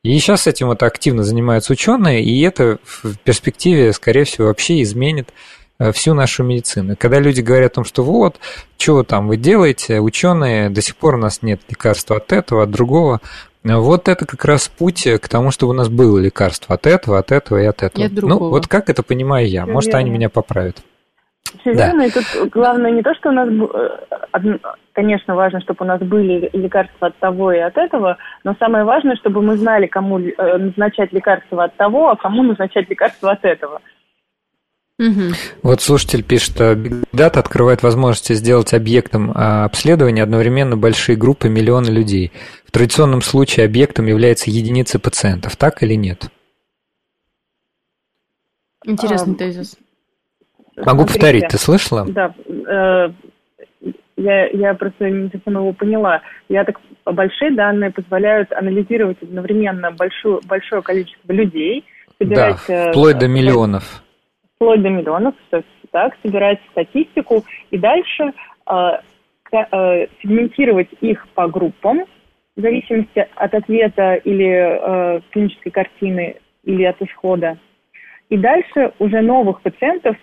И 0.03 0.19
сейчас 0.19 0.47
этим 0.47 0.69
вот 0.69 0.83
активно 0.83 1.25
занимаются 1.25 1.73
ученые, 1.75 2.23
и 2.23 2.41
это 2.41 2.79
в 2.83 3.19
перспективе, 3.19 3.93
скорее 3.93 4.25
всего, 4.25 4.47
вообще 4.47 4.81
изменит 4.81 5.35
э, 5.79 5.93
всю 5.93 6.15
нашу 6.15 6.43
медицину. 6.43 6.97
Когда 6.99 7.21
люди 7.21 7.43
говорят 7.43 7.73
о 7.73 7.75
том, 7.77 7.85
что 7.85 8.03
вот, 8.03 8.37
что 8.79 9.03
там 9.03 9.29
вы 9.29 9.37
делаете, 9.37 10.01
ученые, 10.01 10.71
до 10.71 10.81
сих 10.81 10.97
пор 10.97 11.17
у 11.17 11.19
нас 11.19 11.43
нет 11.43 11.61
лекарства 11.69 12.17
от 12.17 12.33
этого, 12.33 12.63
от 12.63 12.71
другого, 12.71 13.21
вот 13.63 14.09
это 14.09 14.25
как 14.25 14.43
раз 14.47 14.69
путь 14.69 15.07
к 15.21 15.29
тому, 15.29 15.51
чтобы 15.51 15.71
у 15.71 15.75
нас 15.75 15.91
было 15.91 16.19
лекарство 16.19 16.77
от 16.77 16.87
этого, 16.87 17.19
от 17.19 17.31
этого 17.31 17.59
и 17.59 17.67
от 17.67 17.83
этого. 17.83 18.03
И 18.03 18.07
от 18.07 18.15
другого. 18.15 18.45
Ну, 18.45 18.51
вот 18.51 18.69
как 18.69 18.89
это 18.89 19.03
понимаю 19.03 19.47
я. 19.49 19.67
Может, 19.67 19.89
Верно. 19.89 20.01
они 20.01 20.11
меня 20.11 20.31
поправят. 20.31 20.83
Все 21.61 21.74
Да. 21.74 21.87
верно, 21.87 22.03
и 22.03 22.11
тут 22.11 22.24
главное 22.50 22.92
не 22.92 23.03
то, 23.03 23.12
что 23.14 23.31
у 23.31 23.33
нас, 23.33 23.48
э, 23.48 24.59
конечно, 24.92 25.35
важно, 25.35 25.61
чтобы 25.61 25.85
у 25.85 25.88
нас 25.88 26.00
были 26.00 26.48
лекарства 26.53 27.09
от 27.09 27.16
того 27.18 27.53
и 27.53 27.59
от 27.59 27.76
этого, 27.76 28.18
но 28.44 28.55
самое 28.59 28.85
важное, 28.85 29.16
чтобы 29.16 29.42
мы 29.42 29.57
знали, 29.57 29.87
кому 29.87 30.20
э, 30.20 30.57
назначать 30.59 31.12
лекарства 31.12 31.64
от 31.64 31.76
того, 31.76 32.11
а 32.11 32.16
кому 32.16 32.42
назначать 32.42 32.88
лекарства 32.88 33.33
от 33.33 33.44
этого. 33.44 33.81
Мгм. 34.98 35.33
Вот 35.62 35.81
слушатель 35.81 36.22
пишет, 36.22 36.57
что 36.57 36.72
Big 36.74 37.05
Data 37.12 37.38
открывает 37.38 37.83
возможности 37.83 38.35
сделать 38.35 38.74
объектом 38.74 39.33
а, 39.35 39.64
обследования 39.64 40.22
одновременно 40.22 40.76
большие 40.76 41.16
группы 41.16 41.48
миллиона 41.48 41.88
людей. 41.88 42.33
В 42.66 42.70
традиционном 42.70 43.22
случае 43.22 43.64
объектом 43.64 44.05
является 44.07 44.50
единица 44.50 44.98
пациентов, 44.98 45.57
так 45.57 45.83
или 45.83 45.94
нет? 45.94 46.29
Интересный 48.85 49.33
А, 49.35 49.37
тезис. 49.38 49.79
Могу 50.76 51.02
Смотрите, 51.02 51.18
повторить, 51.18 51.48
ты 51.48 51.59
слышала? 51.59 52.06
Да, 52.09 52.33
э, 52.48 53.11
я, 54.16 54.46
я 54.48 54.74
просто 54.74 55.09
не 55.09 55.28
совсем 55.30 55.54
его 55.54 55.72
поняла. 55.72 56.20
Я 56.48 56.64
так 56.64 56.80
большие 57.04 57.52
данные 57.52 57.90
позволяют 57.90 58.52
анализировать 58.52 59.16
одновременно 59.22 59.90
большую, 59.92 60.40
большое 60.46 60.83
количество 60.83 61.33
людей, 61.33 61.85
Да, 62.18 62.24
собирать, 62.24 62.61
э, 62.68 62.90
вплоть 62.90 63.18
до 63.18 63.28
миллионов. 63.28 64.02
вплоть 64.56 64.83
до 64.83 64.90
миллионов, 64.90 65.35
всё 65.48 65.62
так, 65.90 66.14
собирать 66.22 66.61
статистику 66.70 67.44
и 67.70 67.78
дальше 67.78 68.33
э, 68.70 68.90
э, 69.52 70.06
сегментировать 70.22 70.88
их 71.00 71.26
по 71.35 71.48
группам 71.48 72.04
в 72.56 72.61
зависимости 72.61 73.26
от 73.35 73.54
ответа 73.54 74.14
или 74.14 75.16
э, 75.16 75.20
клинической 75.30 75.72
картины 75.72 76.37
или 76.64 76.85
от 76.85 77.00
исхода. 77.02 77.59
И 78.28 78.37
дальше 78.37 78.92
уже 78.98 79.20
новых 79.22 79.61
пациентов 79.62 80.16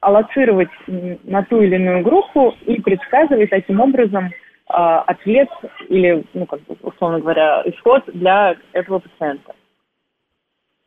аллоцировать 0.00 0.70
м, 0.88 1.18
на 1.24 1.44
ту 1.44 1.60
или 1.60 1.76
иную 1.76 2.02
группу 2.02 2.54
и 2.66 2.80
предсказывать 2.80 3.50
таким 3.50 3.80
образом 3.80 4.26
э, 4.26 4.32
ответ 4.72 5.48
или, 5.88 6.24
ну, 6.32 6.46
как 6.46 6.60
бы, 6.62 6.76
условно 6.82 7.20
говоря, 7.20 7.62
исход 7.66 8.02
для 8.06 8.56
этого 8.72 9.00
пациента. 9.00 9.52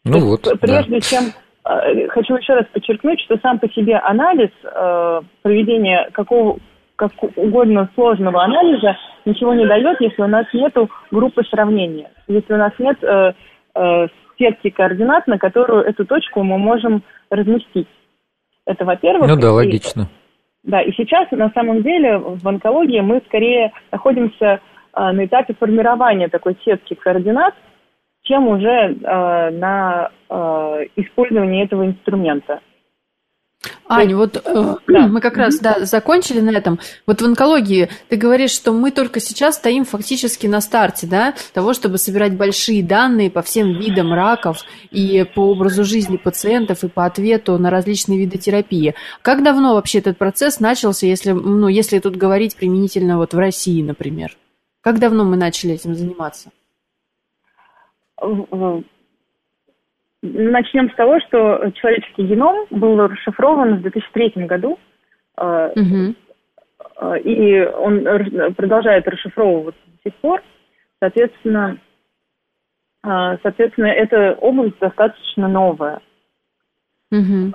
Ну 0.06 0.19
То 0.19 0.26
вот, 0.26 0.46
есть, 0.46 0.60
да. 0.62 0.67
Прежде 0.67 1.00
чем 1.02 1.24
э, 1.65 2.08
хочу 2.08 2.36
еще 2.36 2.54
раз 2.54 2.65
подчеркнуть, 2.74 3.22
что 3.22 3.38
сам 3.38 3.60
по 3.60 3.69
себе 3.69 3.98
анализ, 3.98 4.50
э, 4.63 5.22
проведение 5.43 6.10
какого 6.12 6.58
как 6.96 7.12
угодно 7.36 7.89
сложного 7.96 8.43
анализа 8.43 8.96
ничего 9.26 9.54
не 9.54 9.65
дает, 9.65 10.00
если 10.00 10.22
у 10.22 10.28
нас 10.28 10.46
нет 10.54 10.76
группы 11.12 11.43
сравнения, 11.46 12.12
если 12.28 12.54
у 12.54 12.58
нас 12.58 12.72
нет 12.80 12.98
э, 13.04 13.34
э, 13.76 14.08
сетки 14.38 14.69
координат, 14.69 15.28
на 15.28 15.38
которую 15.38 15.84
эту 15.84 16.06
точку 16.06 16.43
мы 16.43 16.58
можем 16.58 17.04
разместить. 17.36 17.88
Это 18.65 18.86
во-первых. 18.86 19.30
Ну 19.30 19.36
да, 19.36 19.48
И- 19.48 19.52
логично. 19.52 20.10
да, 20.63 20.82
и 20.82 20.91
сейчас 20.93 21.30
на 21.32 21.50
самом 21.52 21.84
деле 21.84 22.17
в 22.17 22.48
онкологии 22.48 23.02
мы 23.02 23.22
скорее 23.28 23.72
находимся 23.91 24.46
э, 24.46 25.12
на 25.12 25.26
этапе 25.26 25.54
формирования 25.54 26.30
такой 26.30 26.58
сетки 26.63 26.93
координат, 26.93 27.54
чем 28.24 28.48
уже 28.48 28.69
э, 28.69 29.50
на 29.52 30.10
э, 30.30 30.86
использовании 30.96 31.63
этого 31.63 31.86
инструмента. 31.86 32.62
Ань, 33.93 34.13
вот 34.15 34.41
э, 34.43 34.75
Да. 34.88 35.08
мы 35.08 35.21
как 35.21 35.38
раз 35.38 35.60
да, 35.60 35.86
закончили 35.86 36.39
на 36.39 36.51
этом. 36.51 36.79
Вот 37.06 37.21
в 37.21 37.25
онкологии 37.25 37.89
ты 38.10 38.15
говоришь, 38.15 38.51
что 38.51 38.71
мы 38.71 38.91
только 38.91 39.19
сейчас 39.19 39.56
стоим 39.56 39.86
фактически 39.86 40.47
на 40.47 40.62
старте, 40.62 41.08
да, 41.08 41.34
того, 41.53 41.73
чтобы 41.73 41.97
собирать 41.97 42.36
большие 42.36 42.84
данные 42.84 43.29
по 43.29 43.41
всем 43.41 43.79
видам 43.79 44.13
раков 44.13 44.60
и 44.91 45.25
по 45.36 45.51
образу 45.51 45.84
жизни 45.84 46.17
пациентов 46.17 46.84
и 46.84 46.89
по 46.89 47.06
ответу 47.06 47.58
на 47.58 47.69
различные 47.69 48.19
виды 48.19 48.38
терапии. 48.38 48.95
Как 49.21 49.43
давно 49.43 49.75
вообще 49.75 49.99
этот 49.99 50.17
процесс 50.17 50.60
начался, 50.60 51.06
если, 51.06 51.32
ну, 51.32 51.67
если 51.67 51.99
тут 51.99 52.15
говорить 52.15 52.56
применительно 52.56 53.17
вот 53.17 53.34
в 53.34 53.38
России, 53.38 53.82
например? 53.82 54.38
Как 54.82 54.99
давно 54.99 55.23
мы 55.23 55.38
начали 55.38 55.73
этим 55.73 55.95
заниматься? 55.95 56.51
Начнем 60.25 60.89
с 60.89 60.95
того, 60.95 61.19
что 61.19 61.69
человеческий 61.75 62.23
геном 62.23 62.65
был 62.69 62.97
расшифрован 63.07 63.75
в 63.75 63.81
2003 63.81 64.45
году, 64.45 64.79
э, 65.38 65.73
и 67.23 67.59
он 67.65 68.05
продолжает 68.55 69.05
расшифровываться 69.05 69.81
до 69.86 70.09
сих 70.09 70.17
пор. 70.21 70.41
Соответственно, 71.01 71.77
э, 73.05 73.38
соответственно, 73.43 73.88
эта 73.88 74.38
область 74.39 74.79
достаточно 74.79 75.49
новая. 75.49 75.99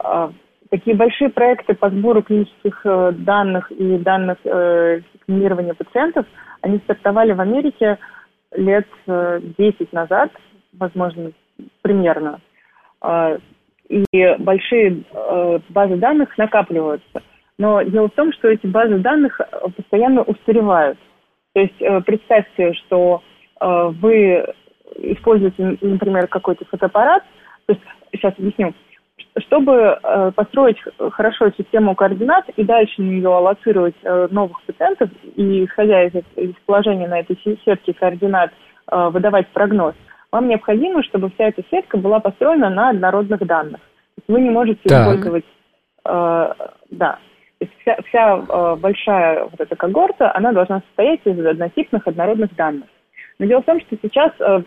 А, 0.04 0.30
Такие 0.70 0.94
большие 0.94 1.30
проекты 1.30 1.74
по 1.74 1.88
сбору 1.88 2.22
клинических 2.22 2.82
данных 3.24 3.72
и 3.72 3.96
данных 3.96 4.36
секвенирования 4.42 5.72
пациентов, 5.72 6.26
они 6.60 6.76
стартовали 6.80 7.32
в 7.32 7.40
Америке 7.40 7.98
лет 8.52 8.86
э, 9.06 9.40
10 9.56 9.92
назад, 9.92 10.30
возможно, 10.72 11.32
примерно. 11.82 12.40
А, 13.00 13.36
И 13.88 14.36
большие 14.38 15.02
э, 15.12 15.58
базы 15.70 15.96
данных 15.96 16.36
накапливаются. 16.36 17.22
Но 17.58 17.82
дело 17.82 18.08
в 18.08 18.12
том, 18.12 18.32
что 18.32 18.48
эти 18.48 18.66
базы 18.66 18.98
данных 18.98 19.40
э, 19.40 19.44
постоянно 19.76 20.22
устаревают. 20.22 20.98
То 21.54 21.60
есть 21.60 21.80
э, 21.80 22.00
представьте, 22.02 22.72
что 22.74 23.22
э, 23.60 23.90
вы 24.00 24.46
используете, 24.96 25.76
например, 25.80 26.28
какой-то 26.28 26.64
фотоаппарат, 26.66 27.24
то 27.66 27.72
есть 27.74 27.84
сейчас 28.12 28.34
объясню, 28.38 28.74
чтобы 29.38 29.98
построить 30.34 30.78
хорошо 31.12 31.50
систему 31.50 31.94
координат 31.94 32.48
и 32.56 32.64
дальше 32.64 33.02
на 33.02 33.10
нее 33.10 33.28
аллоцировать 33.28 33.94
новых 34.02 34.62
пациентов 34.62 35.10
и, 35.36 35.66
исходя 35.66 36.04
из, 36.04 36.14
из 36.36 36.54
положения 36.64 37.06
на 37.06 37.20
этой 37.20 37.38
сетке 37.64 37.92
координат, 37.92 38.50
выдавать 38.90 39.46
прогноз, 39.48 39.94
вам 40.32 40.48
необходимо, 40.48 41.02
чтобы 41.02 41.30
вся 41.30 41.48
эта 41.48 41.62
сетка 41.70 41.96
была 41.96 42.20
построена 42.20 42.70
на 42.70 42.90
однородных 42.90 43.44
данных. 43.46 43.80
Вы 44.26 44.40
не 44.40 44.50
можете 44.50 44.80
использовать... 44.84 45.44
Да, 46.04 47.18
то 47.58 47.64
есть 47.64 47.72
вся, 47.80 47.96
вся 48.08 48.36
э, 48.36 48.76
большая 48.76 49.44
вот 49.44 49.58
эта 49.58 49.74
когорта, 49.74 50.32
она 50.34 50.52
должна 50.52 50.80
состоять 50.86 51.20
из 51.24 51.44
однотипных 51.44 52.06
однородных 52.06 52.54
данных. 52.54 52.88
Но 53.38 53.46
дело 53.46 53.62
в 53.62 53.66
том, 53.66 53.80
что 53.80 53.96
сейчас 54.00 54.32
э, 54.38 54.62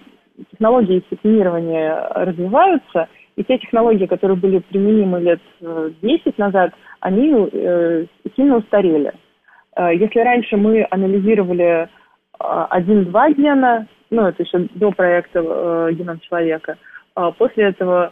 технологии 0.52 1.04
секвенирования 1.10 1.96
развиваются, 2.16 3.08
и 3.38 3.44
те 3.46 3.58
технологии, 3.60 4.08
которые 4.08 4.38
были 4.38 4.60
применимы 4.60 5.22
лет 5.22 5.40
10 5.62 6.02
э, 6.02 6.32
назад, 6.38 6.74
они 7.00 7.32
э, 7.32 8.06
сильно 8.36 8.58
устарели. 8.58 9.14
Э, 9.78 9.96
если 9.96 10.20
раньше 10.20 10.58
мы 10.58 10.86
анализировали 10.92 11.64
э, 11.64 11.88
один-два 12.70 13.32
гена, 13.32 13.88
ну, 14.10 14.28
это 14.28 14.44
еще 14.44 14.68
до 14.76 14.92
проекта 14.92 15.40
э, 15.40 15.94
«Геном 15.94 16.20
человека», 16.20 16.78
э, 17.16 17.32
после 17.38 17.66
этого 17.66 18.12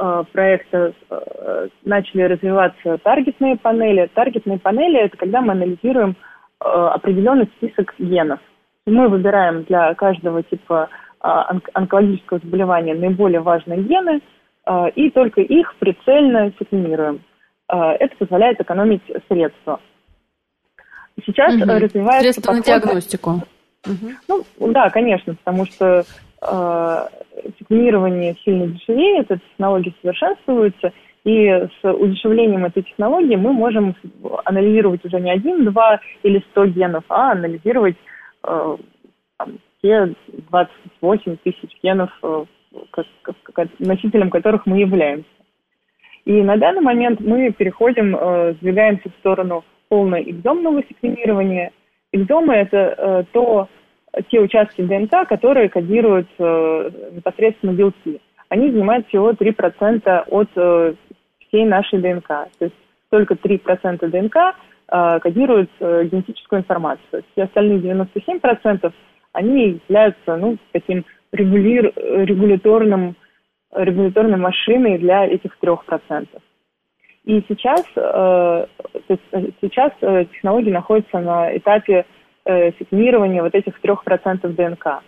Э, 0.00 0.22
проекта 0.32 0.92
э, 1.10 1.68
начали 1.84 2.22
развиваться 2.22 2.98
таргетные 2.98 3.56
панели. 3.56 4.08
Таргетные 4.14 4.58
панели– 4.60 5.00
это 5.00 5.16
когда 5.16 5.40
мы 5.40 5.52
анализируем 5.52 6.10
э, 6.60 6.64
определенный 6.64 7.50
список 7.56 7.92
генов. 7.98 8.38
Мы 8.86 9.08
выбираем 9.08 9.64
для 9.64 9.92
каждого 9.94 10.42
типа 10.44 10.88
онкологического 11.20 12.38
заболевания 12.38 12.94
наиболее 12.94 13.40
важные 13.40 13.82
гены 13.82 14.22
и 14.94 15.10
только 15.10 15.40
их 15.40 15.74
прицельно 15.80 16.52
секвенируем. 16.60 17.22
Это 17.66 18.14
позволяет 18.16 18.60
экономить 18.60 19.02
средства. 19.28 19.80
Сейчас 21.26 21.56
угу. 21.56 21.64
развивается 21.64 22.20
Средства 22.20 22.52
подход... 22.52 22.66
на 22.66 22.80
диагностику. 22.80 23.30
Ну, 23.86 24.44
да, 24.72 24.90
конечно, 24.90 25.34
потому 25.34 25.64
что 25.66 26.04
секвенирование 27.58 28.36
сильно 28.44 28.66
дешевеет, 28.66 29.30
эта 29.30 29.40
технология 29.50 29.94
совершенствуется, 30.02 30.92
и 31.24 31.46
с 31.46 31.92
удешевлением 31.92 32.64
этой 32.64 32.82
технологии 32.82 33.36
мы 33.36 33.52
можем 33.52 33.94
анализировать 34.44 35.04
уже 35.04 35.20
не 35.20 35.30
один, 35.30 35.64
два 35.64 36.00
или 36.22 36.42
сто 36.50 36.64
генов, 36.64 37.04
а 37.08 37.32
анализировать 37.32 37.96
э, 38.44 38.76
там, 39.36 39.58
те 39.82 40.14
28 40.50 41.36
тысяч 41.44 41.70
генов, 41.82 42.10
э, 42.22 42.44
как, 42.90 43.06
как, 43.42 43.68
носителем 43.78 44.30
которых 44.30 44.64
мы 44.64 44.78
являемся. 44.78 45.28
И 46.24 46.32
на 46.42 46.56
данный 46.56 46.82
момент 46.82 47.20
мы 47.20 47.50
переходим, 47.52 48.16
э, 48.16 48.54
сдвигаемся 48.54 49.10
в 49.10 49.18
сторону 49.20 49.64
полного 49.88 50.22
экзомного 50.22 50.82
секвенирования. 50.88 51.72
Экзомы– 52.12 52.54
это 52.54 52.76
э, 52.76 53.24
то 53.32 53.68
те 54.30 54.40
участки 54.40 54.82
ДНК, 54.82 55.28
которые 55.28 55.68
кодируют 55.68 56.28
э, 56.38 56.90
непосредственно 57.12 57.72
белки. 57.72 58.20
Они 58.48 58.70
занимают 58.70 59.06
всего 59.08 59.32
3% 59.32 60.24
от 60.28 60.48
э, 60.56 60.94
всей 61.46 61.64
нашей 61.66 61.98
ДНК. 62.00 62.28
То 62.58 62.64
есть 62.64 62.74
только 63.10 63.34
3% 63.34 64.06
ДНК 64.06 64.56
кодируют 65.22 65.70
генетическую 65.80 66.60
информацию. 66.60 67.22
Все 67.32 67.42
остальные 67.42 67.80
97% 67.80 68.90
они 69.32 69.80
являются 69.86 70.36
ну, 70.36 70.56
таким 70.72 71.04
регулир, 71.30 71.92
регуляторным, 71.94 73.14
регуляторной 73.74 74.38
машиной 74.38 74.96
для 74.96 75.26
этих 75.26 75.58
3%. 75.60 76.26
И 77.28 77.44
сейчас, 77.46 77.82
э, 77.94 78.66
э, 79.10 79.16
сейчас 79.60 79.92
э, 80.00 80.24
технологии 80.32 80.70
находятся 80.70 81.18
на 81.18 81.54
этапе 81.54 82.06
э, 82.46 82.72
секвенирования 82.78 83.42
вот 83.42 83.54
этих 83.54 83.78
3% 83.82 84.48
ДНК. 84.48 85.02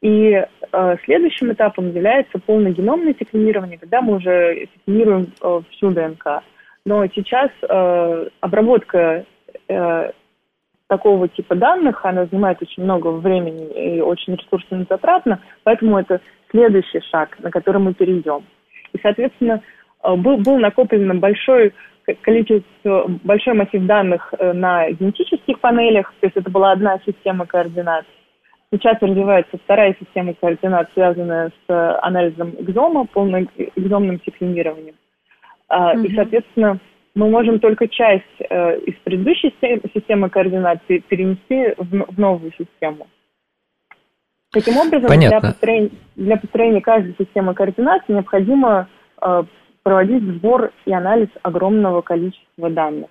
И 0.00 0.32
э, 0.32 0.96
следующим 1.04 1.52
этапом 1.52 1.92
является 1.92 2.40
полногеномное 2.40 3.14
секвенирование, 3.16 3.78
когда 3.78 4.02
мы 4.02 4.16
уже 4.16 4.66
секвенируем 4.74 5.32
э, 5.40 5.60
всю 5.70 5.92
ДНК. 5.92 6.42
Но 6.84 7.06
сейчас 7.06 7.50
э, 7.62 8.28
обработка 8.40 9.24
э, 9.68 10.10
такого 10.88 11.28
типа 11.28 11.54
данных, 11.54 12.04
она 12.04 12.26
занимает 12.26 12.60
очень 12.60 12.82
много 12.82 13.12
времени 13.12 13.96
и 13.96 14.00
очень 14.00 14.34
ресурсно 14.34 14.84
затратно, 14.90 15.40
поэтому 15.62 16.00
это 16.00 16.20
следующий 16.50 17.00
шаг, 17.12 17.38
на 17.38 17.52
который 17.52 17.80
мы 17.80 17.94
перейдем. 17.94 18.44
И, 18.92 18.98
соответственно, 19.00 19.62
был, 20.02 20.38
был 20.38 20.58
накоплен 20.58 21.18
большой 21.20 21.72
количество, 22.22 23.06
большой 23.24 23.54
массив 23.54 23.84
данных 23.84 24.32
э, 24.38 24.52
на 24.52 24.90
генетических 24.90 25.60
панелях, 25.60 26.12
то 26.20 26.26
есть 26.26 26.36
это 26.36 26.50
была 26.50 26.72
одна 26.72 26.98
система 27.04 27.46
координат. 27.46 28.06
Сейчас 28.70 28.98
развивается 29.00 29.56
вторая 29.58 29.96
система 29.98 30.34
координат, 30.34 30.90
связанная 30.94 31.50
с 31.66 31.98
анализом 32.02 32.54
экзома, 32.58 33.06
полным 33.06 33.48
экзомным 33.76 34.20
секвенированием. 34.24 34.94
Mm-hmm. 35.70 36.06
И, 36.06 36.14
соответственно, 36.14 36.78
мы 37.14 37.30
можем 37.30 37.60
только 37.60 37.88
часть 37.88 38.24
э, 38.38 38.78
из 38.80 38.94
предыдущей 39.04 39.54
системы 39.94 40.30
координат 40.30 40.82
перенести 40.86 41.74
в 41.76 42.18
новую 42.18 42.52
систему. 42.52 43.06
Таким 44.50 44.76
образом, 44.78 45.10
для 45.18 45.40
построения, 45.40 45.90
для 46.16 46.36
построения 46.36 46.80
каждой 46.80 47.14
системы 47.18 47.54
координат 47.54 48.08
необходимо 48.08 48.88
э, 49.20 49.42
проводить 49.88 50.22
сбор 50.22 50.70
и 50.84 50.92
анализ 50.92 51.28
огромного 51.42 52.02
количества 52.02 52.68
данных. 52.68 53.08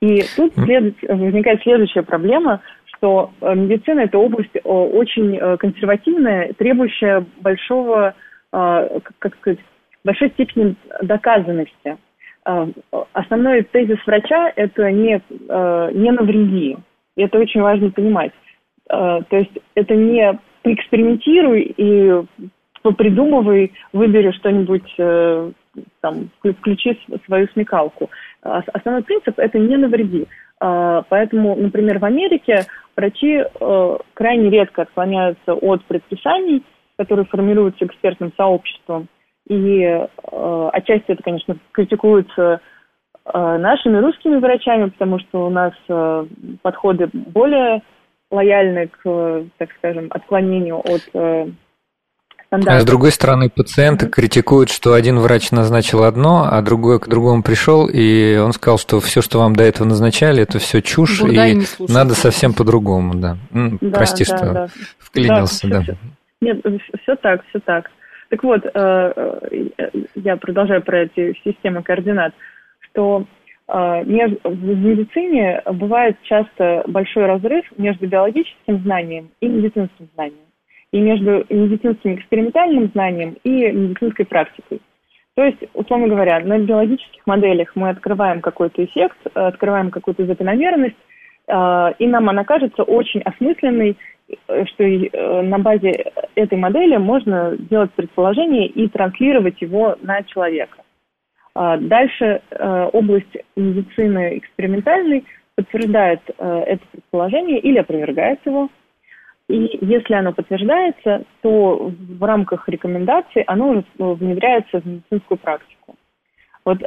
И 0.00 0.22
тут 0.36 0.54
след... 0.54 0.94
возникает 1.02 1.60
следующая 1.62 2.02
проблема, 2.02 2.62
что 2.86 3.30
э, 3.42 3.54
медицина– 3.54 4.00
это 4.08 4.16
область 4.16 4.56
э, 4.56 4.60
очень 4.64 5.36
э, 5.36 5.58
консервативная, 5.58 6.54
требующая 6.54 7.26
большого, 7.42 8.14
как 8.50 9.36
сказать, 9.40 9.58
большой 10.02 10.30
степени 10.30 10.74
доказанности. 11.02 11.98
Основной 13.12 13.62
тезис 13.64 13.98
врача– 14.06 14.50
это 14.56 14.90
не, 14.90 15.20
не 15.28 16.10
навреди. 16.10 16.78
И 17.18 17.22
это 17.22 17.38
очень 17.38 17.60
важно 17.60 17.90
понимать. 17.90 18.32
То 18.88 19.26
есть 19.30 19.52
это 19.74 19.94
не 19.94 20.38
поэкспериментируй 20.62 21.74
и 21.76 22.22
попридумывай, 22.80 23.74
выбери 23.92 24.30
что-нибудь 24.30 24.94
там, 26.00 26.30
включи 26.38 26.98
свою 27.26 27.48
смекалку. 27.48 28.10
А, 28.42 28.62
основной 28.72 29.02
принцип– 29.02 29.34
это 29.38 29.58
не 29.58 29.76
навреди. 29.76 30.26
А, 30.60 31.02
поэтому, 31.08 31.56
например, 31.56 31.98
в 31.98 32.04
Америке 32.04 32.66
врачи 32.96 33.38
э, 33.38 33.96
крайне 34.14 34.50
редко 34.50 34.82
отклоняются 34.82 35.54
от 35.54 35.84
предписаний, 35.84 36.64
которые 36.96 37.26
формируются 37.26 37.84
экспертным 37.84 38.32
сообществом. 38.36 39.08
И 39.48 39.82
э, 39.82 40.08
отчасти 40.72 41.12
это, 41.12 41.22
конечно, 41.22 41.56
критикуется 41.72 42.60
э, 43.24 43.56
нашими 43.58 43.98
русскими 43.98 44.36
врачами, 44.36 44.90
потому 44.90 45.20
что 45.20 45.46
у 45.46 45.50
нас 45.50 45.72
подходы 46.62 47.08
более 47.12 47.82
лояльны 48.30 48.88
к, 48.88 49.44
так 49.58 49.70
скажем, 49.78 50.08
отклонению 50.10 50.78
от 50.78 51.54
стандарт. 52.48 52.76
А 52.76 52.80
с 52.80 52.84
другой 52.84 53.12
стороны, 53.12 53.48
пациенты 53.48 54.06
mm-hmm. 54.06 54.10
критикуют, 54.10 54.70
что 54.70 54.94
один 54.94 55.18
врач 55.18 55.50
назначил 55.52 56.02
одно, 56.02 56.48
а 56.50 56.60
другой 56.62 56.98
к 56.98 57.08
другому 57.08 57.42
пришел, 57.42 57.88
и 57.88 58.36
он 58.36 58.52
сказал, 58.52 58.78
что 58.78 59.00
все, 59.00 59.22
что 59.22 59.38
вам 59.38 59.54
до 59.54 59.64
этого 59.64 59.86
назначали, 59.86 60.42
это 60.42 60.58
все 60.58 60.82
чушь, 60.82 61.20
Бурда 61.20 61.46
и 61.46 61.60
надо 61.88 62.14
совсем 62.14 62.54
по-другому, 62.54 63.14
да. 63.14 63.36
да 63.52 63.98
Прости, 63.98 64.24
да, 64.24 64.36
что 64.36 64.52
да. 64.52 64.68
вклинился, 64.98 65.68
да. 65.68 65.84
да. 65.86 65.94
Нет, 66.40 66.64
все 67.02 67.16
так, 67.16 67.44
все 67.48 67.60
так. 67.60 67.90
Так 68.30 68.42
вот, 68.42 68.64
э, 68.64 68.70
э, 68.74 69.90
я 70.16 70.36
продолжаю 70.36 70.82
про 70.82 71.04
эти 71.04 71.34
системы 71.44 71.82
координат, 71.82 72.34
что 72.80 73.24
э, 73.66 73.72
в 73.72 74.64
медицине 74.64 75.62
бывает 75.72 76.16
часто 76.24 76.84
большой 76.86 77.26
разрыв 77.26 77.64
между 77.78 78.06
биологическим 78.06 78.82
знанием 78.82 79.30
и 79.40 79.48
медицинским 79.48 80.08
знанием 80.14 80.47
и 80.92 81.00
между 81.00 81.44
медицинским 81.50 82.14
экспериментальным 82.14 82.88
знанием 82.88 83.36
и 83.44 83.70
медицинской 83.70 84.24
практикой. 84.24 84.80
То 85.38 85.44
есть, 85.44 85.58
условно 85.74 86.08
говоря, 86.08 86.40
на 86.40 86.58
биологических 86.58 87.24
моделях 87.26 87.70
мы 87.76 87.90
открываем 87.90 88.40
какой-то 88.40 88.84
эффект, 88.84 89.18
открываем 89.34 89.90
какую-то 89.90 90.26
закономерность, 90.26 90.96
э, 91.46 91.92
и 92.00 92.08
нам 92.08 92.28
она 92.28 92.42
кажется 92.42 92.82
очень 92.82 93.20
осмысленной, 93.20 93.96
э, 94.48 94.64
что 94.66 94.82
э, 94.82 95.42
на 95.42 95.58
базе 95.58 96.06
этой 96.34 96.58
модели 96.58 96.96
можно 96.96 97.56
делать 97.56 97.92
предположение 97.92 98.66
и 98.66 98.88
транслировать 98.88 99.60
его 99.62 99.96
на 100.02 100.24
человека. 100.24 100.82
Дальше 101.54 102.40
область 102.92 103.36
медицины 103.56 104.38
экспериментальной 104.38 105.24
подтверждает 105.56 106.20
это 106.38 106.80
предположение 106.92 107.58
или 107.58 107.78
опровергает 107.78 108.38
его. 108.44 108.68
И 109.48 109.78
если 109.80 110.14
оно 110.14 110.32
подтверждается, 110.32 111.24
то 111.40 111.90
в 111.90 112.22
рамках 112.22 112.68
рекомендаций 112.68 113.42
оно 113.42 113.70
уже 113.70 113.84
внедряется 113.96 114.80
в 114.80 114.86
медицинскую 114.86 115.38
практику. 115.38 115.96
Вот 116.64 116.78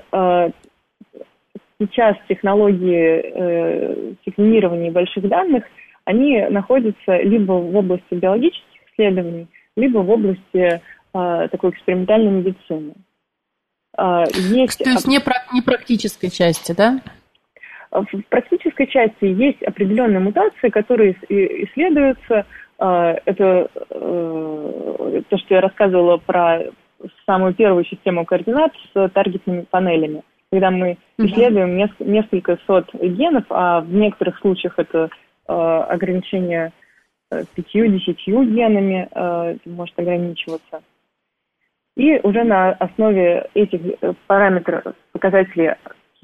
сейчас 1.79 2.15
технологии 2.29 4.15
секвенирования 4.25 4.91
больших 4.91 5.27
данных, 5.27 5.63
они 6.05 6.39
находятся 6.49 7.17
либо 7.17 7.53
в 7.53 7.75
области 7.75 8.13
биологических 8.13 8.81
исследований, 8.93 9.47
либо 9.75 9.99
в 9.99 10.09
области 10.11 10.81
такой 11.11 11.71
экспериментальной 11.71 12.31
медицины. 12.31 12.93
Есть... 14.35 14.83
То 14.83 14.89
есть 14.91 15.07
не, 15.07 15.19
не 15.53 15.61
практической 15.61 16.29
части, 16.29 16.73
да? 16.73 16.99
В 17.91 18.05
практической 18.29 18.87
части 18.87 19.25
есть 19.25 19.61
определенные 19.63 20.19
мутации, 20.19 20.69
которые 20.69 21.11
исследуются. 21.27 22.45
А, 22.79 23.15
это 23.25 23.69
э, 23.89 25.21
то, 25.29 25.37
что 25.37 25.53
я 25.53 25.61
рассказывала 25.61 26.17
про 26.17 26.61
самую 27.25 27.53
первую 27.53 27.83
систему 27.85 28.25
координат 28.25 28.71
с 28.93 29.09
таргетными 29.09 29.65
панелями. 29.69 30.23
Когда 30.51 30.71
мы 30.71 30.97
исследуем 31.17 31.77
несколько 31.99 32.57
сот 32.65 32.89
генов, 32.93 33.43
а 33.49 33.81
в 33.81 33.93
некоторых 33.93 34.39
случаях 34.39 34.79
это 34.79 35.09
э, 35.47 35.53
ограничение 35.53 36.71
э, 37.29 37.43
пятью-десятью 37.55 38.43
генами 38.45 39.09
может 39.65 39.99
ограничиваться. 39.99 40.81
И 41.97 42.19
уже 42.23 42.43
на 42.43 42.71
основе 42.71 43.49
этих 43.53 43.81
параметров, 44.27 44.95
показателей 45.11 45.75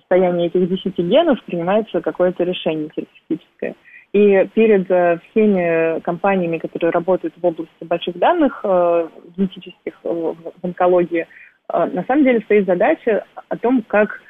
состояния 0.08 0.48
этих 0.48 0.70
10 0.70 0.98
генов 1.00 1.44
принимается 1.44 2.02
какое-то 2.02 2.44
решение 2.44 2.90
терапевтическое. 2.96 3.76
И 4.14 4.50
перед 4.54 4.90
э, 4.90 5.20
всеми 5.30 6.00
компаниями, 6.00 6.58
которые 6.58 6.92
работают 6.92 7.34
в 7.38 7.46
области 7.46 7.84
больших 7.84 8.18
данных 8.18 8.62
э, 8.64 9.08
генетических 9.36 9.94
э, 10.04 10.10
в 10.10 10.36
онкологии, 10.64 11.28
на 11.70 12.06
самом 12.08 12.24
деле 12.24 12.40
стоит 12.46 12.66
задача 12.66 13.26
о 13.50 13.58
том, 13.58 13.84
как 13.86 14.22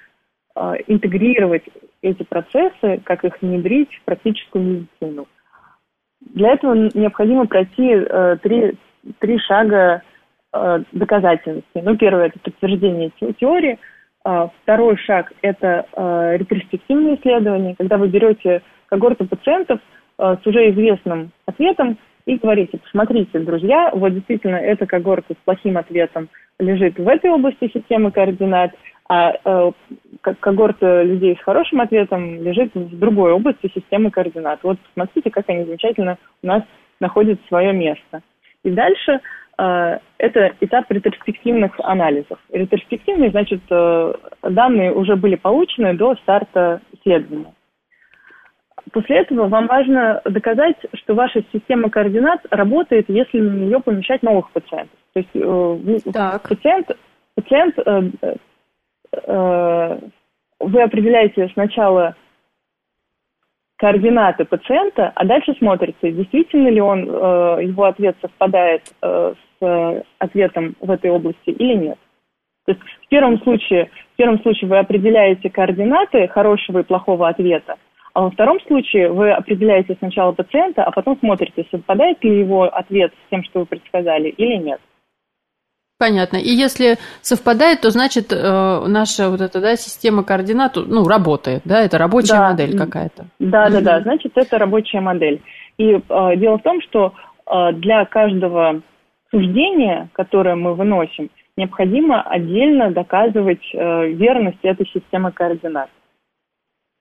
интегрировать 0.87 1.61
эти 2.01 2.23
процессы, 2.23 2.99
как 3.03 3.23
их 3.23 3.39
внедрить 3.43 3.93
в 3.93 4.05
практическую 4.05 4.63
медицину. 4.65 5.27
Для 6.19 6.53
этого 6.53 6.73
необходимо 6.95 7.45
пройти 7.45 7.95
три, 8.41 8.75
три 9.19 9.37
шага 9.37 10.01
доказательности. 10.93 11.67
Ну, 11.75 11.95
первое– 11.95 12.25
это 12.29 12.39
подтверждение 12.39 13.11
теории– 13.39 13.77
второй 14.63 14.97
шаг– 14.97 15.31
это 15.41 15.85
а, 15.93 16.35
ретроспективные 16.35 17.15
исследования, 17.15 17.75
когда 17.77 17.97
вы 17.97 18.09
берете 18.09 18.61
когорту 18.87 19.25
пациентов 19.25 19.79
а, 20.17 20.35
с 20.35 20.45
уже 20.45 20.69
известным 20.71 21.31
ответом 21.45 21.97
и 22.25 22.35
говорите, 22.35 22.77
посмотрите, 22.77 23.39
друзья, 23.39 23.89
вот 23.93 24.13
действительно 24.13 24.57
эта 24.57 24.85
когорта 24.85 25.33
с 25.33 25.37
плохим 25.45 25.77
ответом 25.77 26.27
лежит 26.59 26.99
в 26.99 27.07
этой 27.07 27.29
области 27.29 27.71
системы 27.73 28.11
координат, 28.11 28.71
а 29.09 29.71
когорта 30.21 31.03
людей 31.03 31.37
с 31.37 31.43
хорошим 31.43 31.79
ответом 31.79 32.43
лежит 32.43 32.75
в 32.75 32.99
другой 32.99 33.31
области 33.31 33.71
системы 33.73 34.11
координат. 34.11 34.59
Вот 34.63 34.77
посмотрите, 34.79 35.31
как 35.31 35.45
они 35.47 35.63
замечательно 35.63 36.17
у 36.43 36.47
нас 36.47 36.63
находят 36.99 37.39
свое 37.47 37.71
место. 37.71 38.21
И 38.63 38.71
дальше 38.71 39.21
это 39.57 40.53
этап 40.61 40.91
ретроспективных 40.91 41.79
анализов. 41.79 42.39
Ретроспективные, 42.51 43.31
значит, 43.31 43.61
э, 43.69 44.13
данные 44.43 44.93
уже 44.93 45.15
были 45.15 45.35
получены 45.35 45.95
до 45.95 46.15
старта 46.15 46.81
исследования. 46.93 47.53
После 48.93 49.17
этого 49.17 49.47
вам 49.47 49.67
важно 49.67 50.21
доказать, 50.25 50.77
что 50.93 51.15
ваша 51.15 51.43
система 51.51 51.89
координат 51.89 52.41
работает, 52.51 53.09
если 53.09 53.39
на 53.39 53.53
нее 53.53 53.79
помещать 53.79 54.21
новых 54.23 54.51
пациентов. 54.51 54.97
То 55.13 55.19
есть 55.19 55.35
э, 56.05 56.11
так. 56.11 56.47
пациент, 56.47 56.91
пациент 57.35 57.75
вы 60.59 60.81
определяете 60.81 61.49
сначала 61.53 62.15
координаты 63.77 64.45
пациента, 64.45 65.11
а 65.15 65.25
дальше 65.25 65.55
смотрите, 65.57 66.11
действительно 66.11 66.67
ли 66.67 66.81
он, 66.81 67.05
его 67.05 67.85
ответ 67.85 68.17
совпадает 68.21 68.83
с 69.01 69.37
с 69.59 70.03
ответом 70.19 70.75
в 70.79 70.89
этой 70.91 71.11
области 71.11 71.49
или 71.49 71.75
нет. 71.75 71.97
То 72.65 72.73
есть 72.73 72.81
в 72.81 73.07
первом 73.07 73.39
случае, 73.43 73.89
в 74.13 74.17
первом 74.17 74.41
случае 74.41 74.69
вы 74.69 74.77
определяете 74.77 75.49
координаты 75.49 76.27
хорошего 76.27 76.79
и 76.79 76.83
плохого 76.83 77.29
ответа, 77.29 77.75
а 78.13 78.21
во 78.21 78.31
втором 78.31 78.59
случае 78.67 79.11
вы 79.11 79.31
определяете 79.31 79.95
сначала 79.99 80.31
пациента, 80.31 80.83
а 80.83 80.91
потом 80.91 81.17
смотрите, 81.19 81.65
совпадает 81.71 82.23
ли 82.23 82.39
его 82.39 82.63
ответ 82.63 83.13
с 83.13 83.29
тем, 83.29 83.43
что 83.43 83.59
вы 83.59 83.65
предсказали, 83.67 84.29
или 84.29 84.55
нет. 84.57 84.81
Понятно. 85.99 86.37
И 86.37 86.49
если 86.49 86.97
совпадает, 87.21 87.81
то 87.81 87.89
значит 87.89 88.31
э, 88.31 88.85
наша 88.87 89.29
вот 89.29 89.41
эта 89.41 89.59
да, 89.59 89.75
система 89.75 90.23
координат 90.23 90.75
ну, 90.75 91.07
работает, 91.07 91.61
да? 91.65 91.81
Это 91.81 91.97
рабочая 91.97 92.37
да. 92.37 92.49
модель 92.49 92.77
какая-то. 92.77 93.25
Да, 93.39 93.69
да, 93.69 93.81
да. 93.81 94.01
Значит, 94.01 94.33
это 94.35 94.59
рабочая 94.59 95.01
модель. 95.01 95.41
И 95.77 95.93
э, 95.93 95.99
дело 96.37 96.59
в 96.59 96.61
том, 96.61 96.81
что 96.81 97.13
э, 97.47 97.71
для 97.73 98.05
каждого 98.05 98.81
суждение, 99.31 100.09
которое 100.13 100.55
мы 100.55 100.73
выносим, 100.73 101.29
необходимо 101.55 102.21
отдельно 102.21 102.91
доказывать 102.91 103.67
э, 103.73 104.07
верность 104.11 104.59
этой 104.63 104.87
системы 104.87 105.31
координат. 105.31 105.89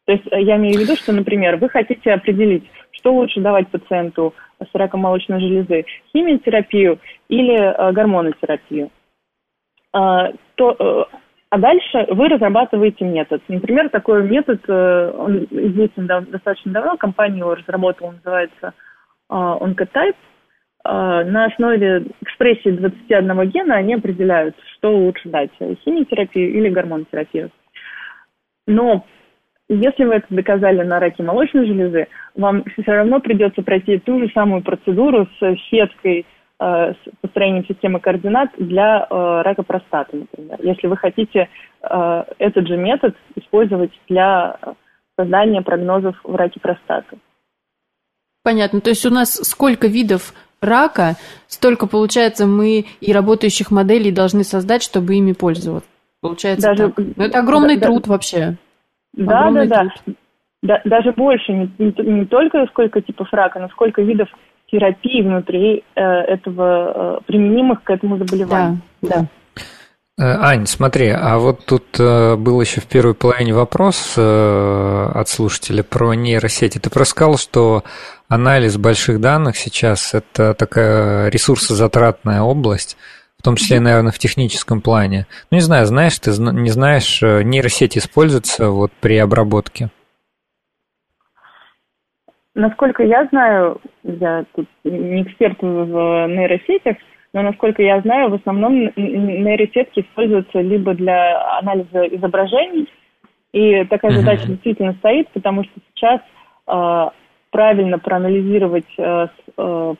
То 0.07 0.13
есть 0.13 0.27
э, 0.31 0.43
я 0.43 0.57
имею 0.57 0.77
в 0.77 0.81
виду, 0.81 0.97
что, 0.97 1.13
например, 1.13 1.57
вы 1.57 1.69
хотите 1.69 2.13
определить, 2.13 2.65
что 2.93 3.15
лучше 3.15 3.41
давать 3.41 3.69
пациенту 3.69 4.35
с 4.61 4.75
раком 4.75 5.01
молочной 5.01 5.41
железы, 5.41 5.85
химиотерапию 6.13 6.99
или 7.29 7.55
э, 7.57 7.93
гормонотерапию. 7.93 8.91
Э, 9.95 10.33
то, 10.55 10.77
э, 10.79 11.17
а 11.51 11.59
дальше 11.59 12.07
вы 12.11 12.29
разрабатываете 12.29 13.05
метод. 13.05 13.43
Например, 13.49 13.89
такой 13.89 14.25
метод, 14.25 14.61
э, 14.67 15.13
он 15.17 15.45
известен 15.51 16.07
достаточно 16.07 16.73
давно, 16.73 16.97
компания 16.97 17.39
его 17.39 17.55
разработала, 17.55 18.13
называется 18.13 18.67
э. 18.67 18.73
А, 19.29 19.57
на 20.87 21.47
основе 21.47 22.07
экспрессии 22.23 22.71
21 22.71 23.51
гена 23.51 23.77
они 23.77 23.95
определяют, 23.95 24.57
что 24.75 24.97
лучше 24.97 25.29
дать, 25.29 25.51
химиотерапию 25.85 26.53
или 26.53 26.69
гормонотерапию. 26.69 27.51
Но 28.67 29.05
если 29.69 30.05
вы 30.05 30.15
это 30.15 30.27
доказали 30.31 30.83
на 30.83 31.01
раке 31.01 31.23
молочной 31.23 31.67
железы, 31.67 32.07
вам 32.35 32.65
все 32.65 32.93
равно 32.93 33.21
придется 33.21 33.63
пройти 33.63 33.99
ту 33.99 34.21
же 34.21 34.31
самую 34.33 34.63
процедуру 34.63 35.29
с 35.39 35.57
сеткой, 35.71 36.25
а, 36.59 36.93
с 36.93 36.97
построением 37.21 37.67
системы 37.67 37.99
координат 37.99 38.51
для 38.59 39.07
а, 39.09 39.43
рака 39.43 39.65
простаты, 39.65 40.19
например. 40.19 40.59
Если 40.63 40.87
вы 40.87 40.97
хотите 40.97 41.49
этот 42.39 42.67
же 42.67 42.77
метод 42.77 43.15
использовать 43.37 43.93
для 44.09 44.59
создания 45.17 45.63
прогнозов 45.63 46.17
в 46.25 46.35
раке 46.35 46.59
простаты. 46.59 47.19
Понятно. 48.43 48.81
То 48.81 48.91
есть 48.91 49.07
у 49.07 49.11
нас 49.11 49.35
сколько 49.49 49.87
видов 49.87 50.33
рака, 50.61 51.17
столько, 51.47 51.87
получается, 51.87 52.47
мы 52.47 52.87
и 53.01 53.13
работающих 53.13 53.71
моделей 53.71 54.11
должны 54.11 54.45
создать, 54.45 54.83
чтобы 54.83 55.15
ими 55.15 55.33
пользоваться. 55.33 55.89
Получается 56.21 56.69
Даже, 56.69 56.89
так. 56.89 56.99
Но 56.99 57.13
ну, 57.17 57.25
это 57.25 57.39
огромный 57.39 57.77
да, 57.77 57.87
труд 57.87 58.05
да, 58.05 58.11
вообще. 58.11 58.57
Да, 59.13 59.39
огромный 59.39 59.69
да, 59.69 59.81
труд. 59.81 60.17
да. 60.63 60.81
Даже 60.85 61.13
больше, 61.13 61.53
не, 61.53 61.73
не, 61.79 61.95
не 62.11 62.25
только 62.27 62.67
сколько 62.67 63.01
типов 63.01 63.29
рака, 63.33 63.61
но 63.61 63.69
сколько 63.69 64.03
видов 64.03 64.29
терапии 64.71 65.23
внутри 65.23 65.85
э, 65.95 66.01
этого, 66.03 67.19
э, 67.19 67.21
применимых 67.27 67.85
к 67.85 67.91
этому 67.91 68.19
заболеванию. 68.19 68.81
Да, 69.03 69.09
да. 69.09 69.27
Э, 70.19 70.23
Ань, 70.25 70.65
смотри, 70.67 71.09
а 71.11 71.37
вот 71.37 71.67
тут 71.67 72.01
э, 72.01 72.37
был 72.37 72.61
еще 72.61 72.81
в 72.81 72.87
первой 72.87 73.15
половине 73.15 73.53
вопрос 73.53 74.15
э, 74.17 75.11
от 75.15 75.29
слушателя 75.29 75.83
про 75.83 76.15
нейросети. 76.15 76.79
Ты 76.79 76.89
просто 76.89 77.11
сказал, 77.13 77.37
что 77.37 77.83
анализ 78.27 78.79
больших 78.79 79.21
данных 79.21 79.57
сейчас– 79.57 80.15
это 80.15 80.55
такая 80.55 81.29
ресурсозатратная 81.29 82.41
область, 82.41 82.97
в 83.39 83.43
том 83.43 83.57
числе, 83.57 83.79
наверное, 83.79 84.11
в 84.11 84.19
техническом 84.19 84.81
плане. 84.81 85.27
Ну, 85.51 85.57
не 85.57 85.63
знаю, 85.63 85.85
знаешь 85.85 86.19
ты, 86.19 86.31
не 86.31 86.71
знаешь, 86.71 87.21
нейросети 87.21 87.99
используются 87.99 88.71
вот 88.71 88.93
при 89.01 89.19
обработке? 89.19 89.91
Насколько 92.55 93.03
я 93.03 93.27
знаю, 93.27 93.83
я 94.03 94.47
тут 94.55 94.67
не 94.83 95.25
эксперт 95.25 95.61
в 95.61 96.27
нейросетях, 96.27 96.97
но, 97.33 97.43
насколько 97.43 97.83
я 97.83 98.01
знаю, 98.01 98.31
в 98.31 98.35
основном 98.35 98.91
нейросетки 98.97 100.01
используются 100.01 100.61
либо 100.61 100.95
для 100.95 101.59
анализа 101.59 102.05
изображений, 102.07 102.89
и 103.53 103.85
такая 103.85 104.13
uh-huh. 104.13 104.21
задача 104.21 104.47
действительно 104.49 104.93
стоит, 104.95 105.29
потому 105.31 105.65
что 105.65 105.73
сейчас 105.95 106.21
э, 106.67 107.11
правильно 107.51 107.99
проанализировать 107.99 108.85
э, 108.99 109.29
э, 109.57 109.95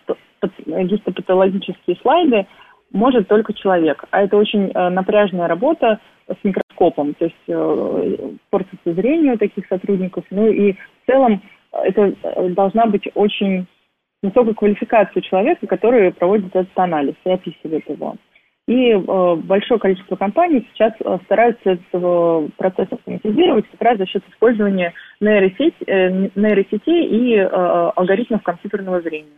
гистопатологические 0.67 1.97
слайды 2.03 2.47
может 2.93 3.29
только 3.29 3.55
человек. 3.55 4.05
А 4.11 4.23
это 4.23 4.37
очень 4.37 4.71
э, 4.75 4.89
напряжная 4.91 5.49
работа 5.49 6.01
с 6.29 6.37
микроскопом, 6.45 7.15
то 7.15 7.25
есть 7.25 7.37
э, 7.49 8.29
портится 8.51 8.93
зрение 8.93 9.35
у 9.35 9.39
таких 9.39 9.67
сотрудников. 9.69 10.25
Ну 10.31 10.49
и 10.49 10.73
в 10.73 11.07
целом 11.07 11.43
это 11.73 12.15
э, 12.23 12.49
должна 12.51 12.87
быть 12.87 13.09
очень 13.15 13.67
высокую 14.27 14.55
квалификацию 14.55 15.23
человека, 15.23 15.67
который 15.67 16.13
проводит 16.13 16.55
этот 16.55 16.79
анализ 16.79 17.15
и 17.25 17.31
описывает 17.31 17.89
его. 17.89 18.17
И 18.69 18.91
э, 18.91 19.35
большое 19.45 19.79
количество 19.79 20.17
компаний 20.17 20.69
сейчас 20.73 20.93
э, 20.99 21.19
стараются 21.25 21.71
этот 21.71 22.57
процесс 22.57 22.89
автоматизировать 22.91 23.65
как 23.71 23.81
раз 23.81 23.99
за 23.99 24.07
счет 24.07 24.25
использования 24.29 24.93
нейросеть, 25.21 25.75
э, 25.87 26.31
нейросетей 26.35 27.07
и 27.07 27.37
э, 27.37 27.47
алгоритмов 27.47 28.43
компьютерного 28.43 29.01
зрения. 29.03 29.31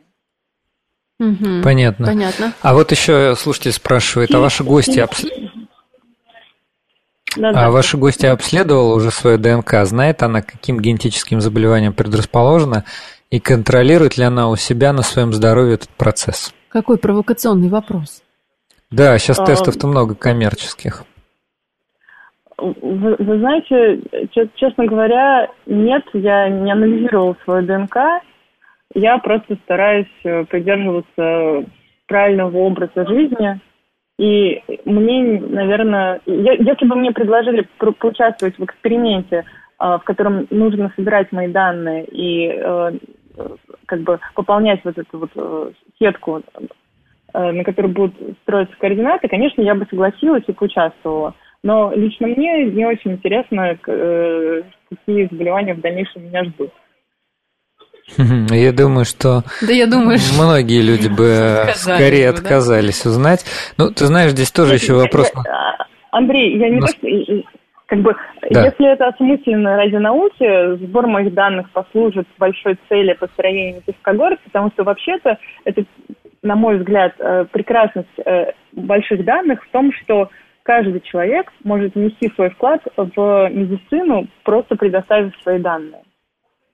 Угу. 1.21 1.63
Понятно. 1.63 2.07
Понятно. 2.07 2.55
А 2.63 2.75
вот 2.75 2.91
еще 2.91 3.35
слушатель 3.35 3.73
спрашивает, 3.73 4.35
а 4.35 4.39
ваши 4.39 4.65
гости 4.65 5.01
обс... 5.01 5.27
Да, 7.37 7.53
да. 7.53 7.67
А 7.67 7.71
ваши 7.71 7.99
гости 7.99 8.25
обследовала 8.25 8.95
уже 8.95 9.11
свою 9.11 9.37
ДНК? 9.37 9.85
Знает 9.85 10.23
она, 10.23 10.41
каким 10.41 10.81
генетическим 10.81 11.41
заболеваниям 11.41 11.93
предрасположена? 11.93 12.85
И 13.31 13.41
контролирует 13.41 14.17
ли 14.17 14.25
она 14.25 14.49
у 14.49 14.57
себя 14.57 14.93
на 14.93 15.03
своем 15.03 15.33
здоровье 15.33 15.75
этот 15.75 15.91
процесс? 15.91 16.55
Какой 16.69 16.99
провокационный 16.99 17.69
вопрос. 17.69 18.23
Да, 18.91 19.19
сейчас 19.19 19.39
а, 19.39 19.45
тестов-то 19.45 19.87
много 19.87 20.15
коммерческих. 20.15 21.05
Вы, 22.57 23.17
вы 23.19 23.39
знаете, 23.39 24.01
честно 24.57 24.87
говоря, 24.87 25.49
нет, 25.67 26.05
я 26.15 26.49
не 26.49 26.73
анализировал 26.73 27.37
свою 27.45 27.67
ДНК. 27.67 27.97
Я 28.95 29.19
просто 29.19 29.57
стараюсь 29.65 30.07
э, 30.25 30.45
придерживаться 30.47 31.67
правильного 32.07 32.57
образа 32.57 33.07
жизни. 33.07 33.61
И 34.19 34.63
мне, 34.87 35.41
наверное, 35.41 36.21
я, 36.25 36.55
если 36.55 36.87
бы 36.87 36.97
мне 36.97 37.13
предложили 37.13 37.69
поучаствовать 37.79 38.59
в 38.59 38.65
эксперименте, 38.65 39.45
а, 39.79 39.99
в 39.99 40.05
котором 40.05 40.49
нужно 40.51 40.93
собирать 40.97 41.31
мои 41.31 41.47
данные 41.47 42.05
и 42.07 42.49
э, 42.49 42.93
как 43.87 44.01
бы 44.01 44.19
пополнять 44.35 44.81
вот 44.85 44.99
эту 44.99 45.19
вот 45.19 45.31
э, 45.35 45.71
сетку 45.99 46.43
Э, 47.35 47.53
на 47.53 47.63
которой 47.63 47.89
будут 47.89 48.15
строиться 48.43 48.75
координаты, 48.81 49.29
конечно, 49.29 49.61
я 49.61 49.75
бы 49.75 49.87
согласилась 49.91 50.45
и 50.47 50.53
поучаствовала. 50.53 51.35
Но 51.63 51.93
лично 51.95 52.27
мне 52.27 52.65
не 52.65 52.87
очень 52.87 53.13
интересно, 53.13 53.79
э, 53.87 54.63
какие 54.89 55.29
заболевания 55.31 55.75
в 55.75 55.81
дальнейшем 55.81 56.25
меня 56.25 56.45
ждут. 56.45 56.71
Я 58.51 58.73
думаю, 58.73 59.05
что 59.05 59.43
да 59.61 59.73
я 59.73 59.87
думаю, 59.87 60.19
многие 60.39 60.81
люди 60.81 61.09
бы 61.09 61.67
скорее 61.75 62.33
бы, 62.33 62.39
отказались 62.39 63.03
да? 63.05 63.11
узнать. 63.11 63.45
Ну, 63.77 63.91
ты 63.91 64.07
знаешь, 64.07 64.31
здесь 64.31 64.51
тоже 64.51 64.75
еще 64.75 64.95
вопрос. 64.95 65.31
Андрей, 66.11 66.59
я 66.59 66.71
не 66.71 66.81
то, 66.81 66.87
что 66.87 67.07
как 67.89 68.01
бы, 68.01 68.15
да. 68.51 68.65
если 68.65 68.93
это 68.93 69.09
осмысленно 69.09 69.77
ради 69.77 69.97
науки, 69.97 70.77
сбор 70.77 71.07
моих 71.07 71.33
данных 71.33 71.71
послужит 71.71 72.29
большой 72.39 72.79
цели 72.89 73.15
построения 73.15 73.83
когорт, 74.03 74.39
потому 74.45 74.71
что 74.73 74.85
вообще-то 74.85 75.39
это 75.65 75.85
на 76.43 76.55
мой 76.55 76.79
взгляд, 76.79 77.15
э, 77.19 77.47
прекрасность 77.51 78.09
э, 78.25 78.53
больших 78.73 79.25
данных 79.25 79.65
в 79.65 79.71
том, 79.71 79.93
что 79.93 80.31
каждый 80.63 81.01
человек 81.01 81.53
может 81.65 81.95
внести 81.95 82.29
свой 82.35 82.51
вклад 82.51 82.81
в 82.97 83.49
медицину, 83.51 84.29
просто 84.45 84.77
предоставив 84.77 85.35
свои 85.43 85.59
данные. 85.59 86.03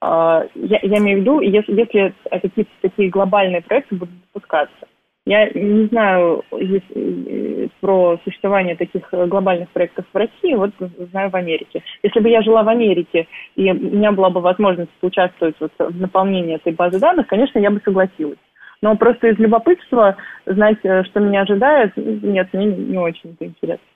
А, 0.01 0.45
я, 0.55 0.81
я 0.83 0.99
имею 0.99 1.19
в 1.19 1.21
виду, 1.23 1.41
если, 1.41 1.73
если 1.73 2.15
какие-то 2.31 2.71
такие 2.83 3.09
глобальные 3.09 3.63
проекты 3.63 3.95
будут 3.95 4.15
запускаться. 4.27 4.87
Я 5.27 5.49
не 5.55 5.87
знаю 5.87 6.45
э, 6.53 7.69
про 7.81 8.19
существование 8.25 8.77
таких 8.77 9.09
глобальных 9.11 9.71
проектов 9.71 10.05
в 10.13 10.17
России, 10.17 10.55
вот 10.55 10.73
знаю 11.11 11.31
в 11.31 11.37
Америке. 11.37 11.83
Если 12.03 12.21
бы 12.21 12.29
я 12.29 12.43
жила 12.43 12.63
в 12.63 12.69
Америке, 12.69 13.27
и 13.57 13.71
у 13.71 13.75
меня 13.75 14.13
была 14.13 14.29
бы 14.29 14.43
возможность 14.43 14.91
поучаствовать 15.01 15.57
вот 15.61 15.73
в 15.79 15.99
наполнении 15.99 16.57
этой 16.57 16.75
базы 16.75 16.99
данных, 16.99 17.27
конечно, 17.27 17.59
я 17.59 17.71
бы 17.71 17.81
согласилась. 17.83 18.39
Но 18.83 18.97
просто 18.97 19.29
из 19.29 19.39
любопытства 19.39 20.17
знать, 20.45 20.79
э, 20.83 21.05
что 21.05 21.21
меня 21.21 21.41
ожидает, 21.41 21.97
нет, 21.97 22.53
мне 22.53 22.67
не 22.67 22.99
очень 22.99 23.31
это 23.33 23.47
интересно. 23.47 23.94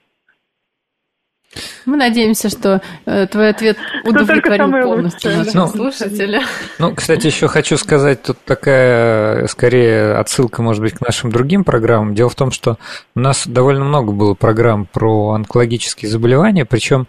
Мы 1.85 1.97
надеемся, 1.97 2.49
что 2.49 2.81
э, 3.05 3.25
твой 3.27 3.49
ответ 3.49 3.77
удовлетворил 4.03 4.71
полностью 4.71 5.35
наших 5.35 5.53
ну, 5.55 5.67
слушателей. 5.67 6.41
Ну, 6.77 6.93
кстати, 6.93 7.25
еще 7.25 7.47
хочу 7.47 7.77
сказать, 7.77 8.21
тут 8.21 8.37
такая, 8.45 9.47
скорее, 9.47 10.13
отсылка, 10.13 10.61
может 10.61 10.81
быть, 10.81 10.93
к 10.93 11.01
нашим 11.01 11.31
другим 11.31 11.63
программам. 11.63 12.13
Дело 12.13 12.29
в 12.29 12.35
том, 12.35 12.51
что 12.51 12.77
у 13.15 13.19
нас 13.19 13.47
довольно 13.47 13.83
много 13.83 14.11
было 14.11 14.35
программ 14.35 14.85
про 14.85 15.31
онкологические 15.31 16.11
заболевания, 16.11 16.65
причем, 16.65 17.07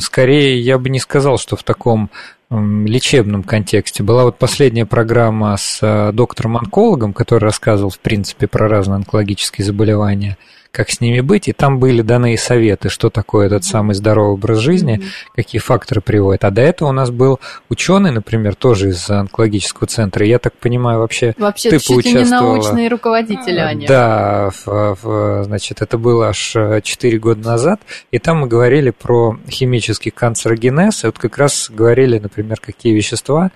скорее, 0.00 0.60
я 0.60 0.78
бы 0.78 0.88
не 0.88 0.98
сказал, 0.98 1.38
что 1.38 1.56
в 1.56 1.62
таком 1.62 2.10
лечебном 2.50 3.44
контексте. 3.44 4.02
Была 4.02 4.24
вот 4.24 4.36
последняя 4.36 4.84
программа 4.84 5.56
с 5.56 5.78
э, 5.80 6.10
доктором-онкологом, 6.12 7.12
который 7.12 7.44
рассказывал, 7.44 7.90
в 7.90 8.00
принципе, 8.00 8.48
про 8.48 8.68
разные 8.68 8.96
онкологические 8.96 9.64
заболевания– 9.64 10.36
как 10.72 10.90
с 10.90 11.00
ними 11.00 11.20
быть, 11.20 11.48
и 11.48 11.52
там 11.52 11.78
были 11.78 12.02
даны 12.02 12.36
советы, 12.36 12.88
что 12.88 13.10
такое 13.10 13.46
этот 13.46 13.64
самый 13.64 13.94
здоровый 13.94 14.34
образ 14.34 14.58
жизни, 14.58 14.98
mm-hmm. 14.98 15.32
какие 15.34 15.60
факторы 15.60 16.00
приводят. 16.00 16.44
А 16.44 16.50
до 16.50 16.62
этого 16.62 16.90
у 16.90 16.92
нас 16.92 17.10
был 17.10 17.40
ученый, 17.68 18.12
например, 18.12 18.54
тоже 18.54 18.90
из 18.90 19.08
онкологического 19.10 19.86
центра. 19.86 20.24
Я 20.24 20.38
так 20.38 20.54
понимаю, 20.54 21.00
вообще, 21.00 21.34
вообще 21.38 21.70
ты 21.70 21.78
чуть 21.78 21.88
поучаствовала... 21.88 22.54
не 22.54 22.60
научные 22.60 22.88
руководители 22.88 23.58
они. 23.58 23.86
Да, 23.86 24.50
в, 24.64 24.96
в, 25.02 25.44
значит, 25.44 25.82
это 25.82 25.98
было 25.98 26.28
аж 26.28 26.56
4 26.82 27.18
года 27.18 27.48
назад, 27.48 27.80
и 28.10 28.18
там 28.18 28.40
мы 28.40 28.46
говорили 28.46 28.90
про 28.90 29.38
химический 29.48 30.10
канцерогенез, 30.10 31.04
и 31.04 31.06
вот 31.06 31.18
как 31.18 31.36
раз 31.38 31.68
говорили, 31.70 32.18
например, 32.18 32.58
какие 32.60 32.94
вещества 32.94 33.50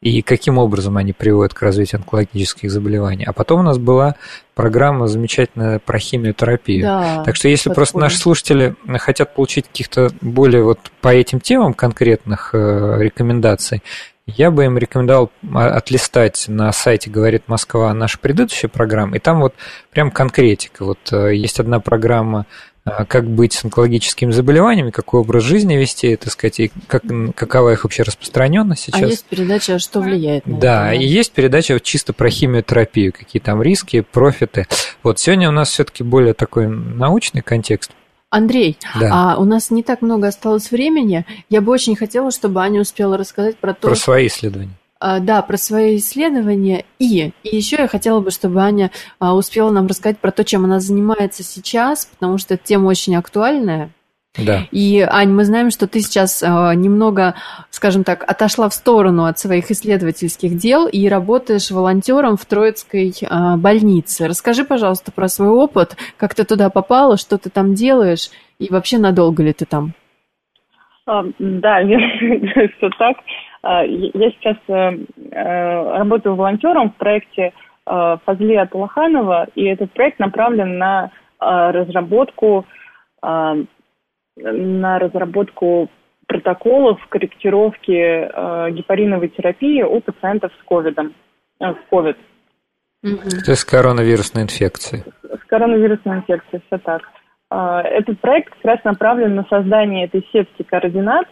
и 0.00 0.22
каким 0.22 0.58
образом 0.58 0.96
они 0.96 1.12
приводят 1.12 1.54
к 1.54 1.62
развитию 1.62 1.98
онкологических 1.98 2.70
заболеваний. 2.70 3.24
А 3.24 3.32
потом 3.32 3.60
у 3.60 3.62
нас 3.64 3.78
была 3.78 4.14
программа 4.54 5.08
замечательная 5.08 5.80
про 5.80 5.98
химиотерапию. 5.98 6.82
Да, 6.82 7.22
так 7.24 7.34
что 7.34 7.48
если 7.48 7.70
подходит. 7.70 7.76
просто 7.76 7.98
наши 7.98 8.18
слушатели 8.18 8.76
хотят 8.98 9.34
получить 9.34 9.66
каких-то 9.66 10.10
более 10.20 10.62
вот 10.62 10.78
по 11.00 11.08
этим 11.08 11.40
темам 11.40 11.74
конкретных 11.74 12.50
э, 12.52 12.96
рекомендаций, 13.00 13.82
я 14.36 14.50
бы 14.50 14.66
им 14.66 14.76
рекомендовал 14.76 15.30
отлистать 15.54 16.44
на 16.48 16.70
сайте 16.72 17.10
«Говорит 17.10 17.44
Москва» 17.46 17.92
наши 17.94 18.18
предыдущие 18.18 18.68
программы, 18.68 19.16
и 19.16 19.20
там 19.20 19.40
вот 19.40 19.54
прям 19.90 20.10
конкретика. 20.10 20.84
Вот 20.84 20.98
э, 21.12 21.34
есть 21.34 21.58
одна 21.58 21.80
программа 21.80 22.46
а, 22.84 23.04
как 23.04 23.28
быть 23.28 23.54
с 23.54 23.64
онкологическими 23.64 24.30
заболеваниями, 24.30 24.90
какой 24.90 25.20
образ 25.20 25.44
жизни 25.44 25.74
вести, 25.74 26.14
так 26.16 26.32
сказать, 26.32 26.60
и 26.60 26.72
как, 26.86 27.02
какова 27.34 27.72
их 27.72 27.84
вообще 27.84 28.02
распространенность 28.02 28.82
сейчас. 28.82 29.02
А 29.02 29.06
есть 29.06 29.24
передача 29.24 29.78
«Что 29.78 30.00
влияет 30.00 30.46
на 30.46 30.58
Да, 30.58 30.92
это? 30.92 31.02
и 31.02 31.06
есть 31.06 31.32
передача 31.32 31.72
вот 31.72 31.82
чисто 31.82 32.12
про 32.12 32.30
химиотерапию, 32.30 33.12
какие 33.12 33.40
там 33.40 33.62
риски, 33.62 34.00
профиты. 34.00 34.66
Вот 35.02 35.18
сегодня 35.18 35.48
у 35.48 35.52
нас 35.52 35.70
все-таки 35.70 36.02
более 36.02 36.34
такой 36.34 36.68
научный 36.68 37.40
контекст. 37.40 37.92
Андрей, 38.30 38.78
да. 39.00 39.34
а 39.34 39.40
у 39.40 39.44
нас 39.44 39.70
не 39.70 39.82
так 39.82 40.02
много 40.02 40.28
осталось 40.28 40.70
времени. 40.70 41.24
Я 41.48 41.60
бы 41.60 41.72
очень 41.72 41.96
хотела, 41.96 42.30
чтобы 42.30 42.60
Аня 42.60 42.80
успела 42.80 43.16
рассказать 43.16 43.56
про 43.56 43.72
то... 43.72 43.88
Про 43.88 43.96
свои 43.96 44.26
исследования. 44.26 44.74
А, 45.00 45.20
да, 45.20 45.42
про 45.42 45.56
свои 45.56 45.96
исследования. 45.96 46.84
И, 46.98 47.32
и 47.42 47.56
еще 47.56 47.76
я 47.76 47.88
хотела 47.88 48.20
бы, 48.20 48.30
чтобы 48.30 48.60
Аня 48.60 48.90
а, 49.18 49.34
успела 49.34 49.70
нам 49.70 49.86
рассказать 49.86 50.18
про 50.18 50.30
то, 50.30 50.44
чем 50.44 50.64
она 50.64 50.80
занимается 50.80 51.42
сейчас, 51.42 52.06
потому 52.06 52.36
что 52.36 52.54
эта 52.54 52.64
тема 52.66 52.88
очень 52.88 53.16
актуальная. 53.16 53.90
Да. 54.38 54.60
И, 54.70 55.00
Ань, 55.00 55.30
мы 55.30 55.44
знаем, 55.44 55.70
что 55.70 55.86
ты 55.86 56.00
сейчас 56.00 56.42
а, 56.42 56.74
немного, 56.74 57.34
скажем 57.70 58.04
так, 58.04 58.22
отошла 58.28 58.68
в 58.68 58.74
сторону 58.74 59.24
от 59.24 59.38
своих 59.38 59.70
исследовательских 59.70 60.56
дел 60.56 60.86
и 60.86 61.08
работаешь 61.08 61.70
волонтером 61.70 62.36
в 62.36 62.46
Троицкой 62.46 63.12
больнице. 63.58 64.28
Расскажи, 64.28 64.64
пожалуйста, 64.64 65.12
про 65.12 65.28
свой 65.28 65.48
опыт, 65.48 65.96
как 66.16 66.34
ты 66.34 66.44
туда 66.44 66.70
попала, 66.70 67.16
что 67.16 67.38
ты 67.38 67.50
там 67.50 67.74
делаешь 67.74 68.30
и 68.58 68.68
вообще 68.70 68.98
надолго 68.98 69.42
ли 69.42 69.52
ты 69.52 69.64
там? 69.64 69.92
Да, 71.06 71.80
все 72.76 72.90
так. 72.98 73.16
А, 73.62 73.84
я 73.84 74.30
сейчас 74.30 74.56
э, 74.68 74.98
э, 75.32 75.98
работаю 75.98 76.36
волонтером 76.36 76.90
в 76.90 76.96
проекте 76.96 77.52
э, 77.86 78.16
Фазли 78.24 78.54
Аталаханова, 78.54 79.48
и 79.54 79.64
этот 79.64 79.92
проект 79.92 80.18
направлен 80.18 80.78
на 80.78 81.10
разработку 81.40 82.66
на 84.42 84.98
разработку 84.98 85.88
протоколов 86.26 86.98
корректировки 87.08 88.70
гепариновой 88.72 89.28
терапии 89.28 89.82
у 89.82 90.00
пациентов 90.00 90.52
с 90.60 90.64
ковидом, 90.68 91.14
с 91.58 91.76
ковид. 91.90 92.16
То 93.02 93.08
есть 93.50 93.60
с 93.60 93.64
коронавирусной 93.64 94.42
инфекцией. 94.42 95.04
С 95.22 95.46
коронавирусной 95.46 96.18
инфекцией, 96.18 96.62
все 96.66 96.78
так. 96.78 97.02
Этот 97.50 98.20
проект 98.20 98.54
как 98.54 98.64
раз 98.64 98.84
направлен 98.84 99.34
на 99.36 99.44
создание 99.48 100.04
этой 100.04 100.26
сетки 100.32 100.62
координат 100.64 101.26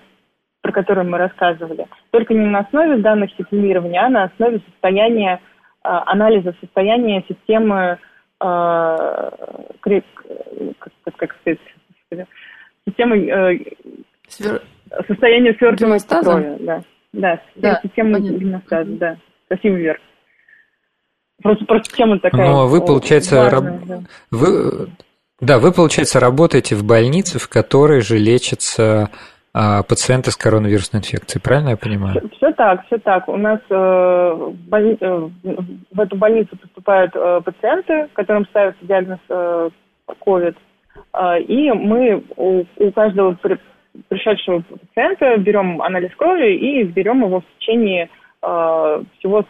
про 0.67 0.73
которую 0.73 1.09
мы 1.09 1.17
рассказывали, 1.17 1.87
только 2.11 2.35
не 2.35 2.45
на 2.45 2.59
основе 2.59 2.97
данных 2.97 3.31
секвенирования, 3.39 4.05
а 4.05 4.09
на 4.09 4.25
основе 4.25 4.61
состояния, 4.69 5.41
а, 5.85 6.03
анализа 6.11 6.57
состояния 6.61 7.25
системы, 7.29 7.99
а, 8.41 9.31
как, 9.79 10.03
как 11.19 11.37
сказать, 11.37 11.61
системы 12.87 13.27
э, 13.27 13.59
Свер... 14.29 14.63
состояния 15.07 15.55
свертывания 15.55 16.01
крови, 16.01 16.57
да. 16.61 16.83
Да, 17.13 17.41
да 17.55 17.81
система 17.83 18.21
гимнастаза, 18.21 18.91
да. 18.93 19.17
Спасибо, 19.47 19.77
Вер. 19.77 20.01
Просто, 21.43 21.65
просто 21.65 21.97
тема 21.97 22.19
такая. 22.19 22.47
Ну, 22.47 22.61
а 22.61 22.67
вы, 22.67 22.85
получается, 22.85 23.37
важная, 23.37 23.51
раб... 23.51 23.85
да. 23.87 24.01
вы 24.31 24.89
Да, 25.41 25.59
вы, 25.59 25.73
получается, 25.73 26.21
работаете 26.21 26.75
в 26.75 26.85
больнице, 26.85 27.39
в 27.39 27.49
которой 27.49 28.01
же 28.01 28.19
лечатся 28.19 29.11
а, 29.53 29.83
пациенты 29.83 30.31
с 30.31 30.37
коронавирусной 30.37 31.01
инфекцией, 31.01 31.43
правильно 31.43 31.71
я 31.71 31.77
понимаю? 31.77 32.21
Все, 32.21 32.29
все 32.37 32.53
так, 32.53 32.85
все 32.87 32.99
так. 32.99 33.29
У 33.29 33.37
нас 33.37 33.61
э, 33.71 33.75
в, 33.75 34.55
больни... 34.69 34.99
э, 35.01 35.29
в 35.93 36.01
эту 36.01 36.17
больницу 36.17 36.57
поступают 36.57 37.13
э, 37.15 37.41
пациенты, 37.43 38.09
которым 38.13 38.45
ставится 38.47 38.85
диагноз 38.85 39.19
э, 39.31 39.71
COVID, 40.27 40.57
и 41.41 41.71
мы 41.73 42.23
у, 42.37 42.65
каждого 42.95 43.33
при... 43.35 43.59
пришедшего 44.09 44.63
пациента 44.63 45.37
берем 45.39 45.81
анализ 45.83 46.15
крови 46.17 46.55
и 46.55 46.85
берем 46.85 47.25
его 47.25 47.41
в 47.41 47.59
течение 47.59 48.09
э, 48.43 49.03
всего 49.19 49.45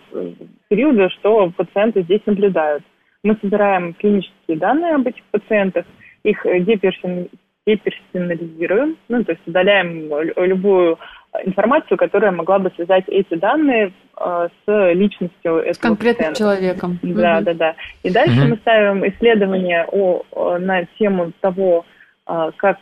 периода, 0.69 1.09
что 1.11 1.51
пациенты 1.57 2.03
здесь 2.03 2.21
наблюдают. 2.27 2.83
Мы 3.23 3.37
собираем 3.41 3.95
клинические 3.95 4.59
данные 4.59 4.95
об 4.95 5.07
этих 5.07 5.23
пациентах, 5.33 5.85
их 6.23 6.43
деперсонализируем 6.45 7.29
деперсонализируем, 7.67 8.97
ну, 9.09 9.25
то 9.25 9.33
есть 9.33 9.43
удаляем 9.47 10.09
любую 10.37 10.99
информацию, 11.45 11.99
которая 11.99 12.31
могла 12.31 12.59
бы 12.59 12.71
связать 12.77 13.05
эти 13.09 13.35
данные 13.35 13.87
э, 13.87 13.91
с 14.19 14.93
личностью 14.95 15.57
этого 15.59 15.73
С 15.75 15.79
конкретным 15.79 16.31
пациента. 16.33 16.39
человеком. 16.39 16.99
Да, 17.03 17.35
Мгм. 17.37 17.45
да, 17.45 17.55
да. 17.55 17.75
И 18.03 18.11
дальше 18.11 18.41
Мгм. 18.41 18.51
мы 18.51 18.57
ставим 18.57 19.07
исследования 19.09 19.87
о, 19.93 20.57
на 20.59 20.85
тему 20.99 21.33
того, 21.41 21.85
э, 22.27 22.51
как 22.57 22.79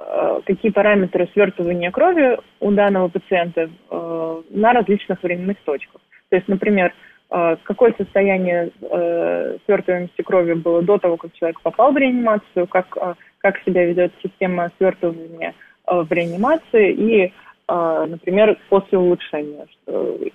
э, 0.00 0.40
какие 0.46 0.70
параметры 0.72 1.28
свертывания 1.32 1.90
крови 1.90 2.38
у 2.60 2.70
данного 2.72 3.08
пациента 3.08 3.68
э, 3.90 4.42
на 4.50 4.72
различных 4.72 5.22
временных 5.22 5.56
точках. 5.64 6.00
То 6.30 6.36
есть, 6.36 6.48
например, 6.48 6.92
э, 7.30 7.56
какое 7.64 7.92
состояние 7.98 8.70
э, 8.80 9.56
свертываемости 9.66 10.22
крови 10.22 10.54
было 10.54 10.82
до 10.82 10.98
того, 10.98 11.16
как 11.16 11.32
человек 11.34 11.60
попал 11.62 11.92
в 11.92 11.96
реанимацию, 11.96 12.66
как, 12.68 12.96
э, 13.00 13.14
как 13.38 13.58
себя 13.64 13.84
ведет 13.86 14.12
система 14.22 14.70
свертывания 14.78 15.54
э, 15.86 16.00
в 16.00 16.12
реанимации 16.12 16.92
и, 16.92 17.24
э, 17.24 17.30
например, 17.68 18.58
после 18.70 18.96
улучшения. 18.98 19.66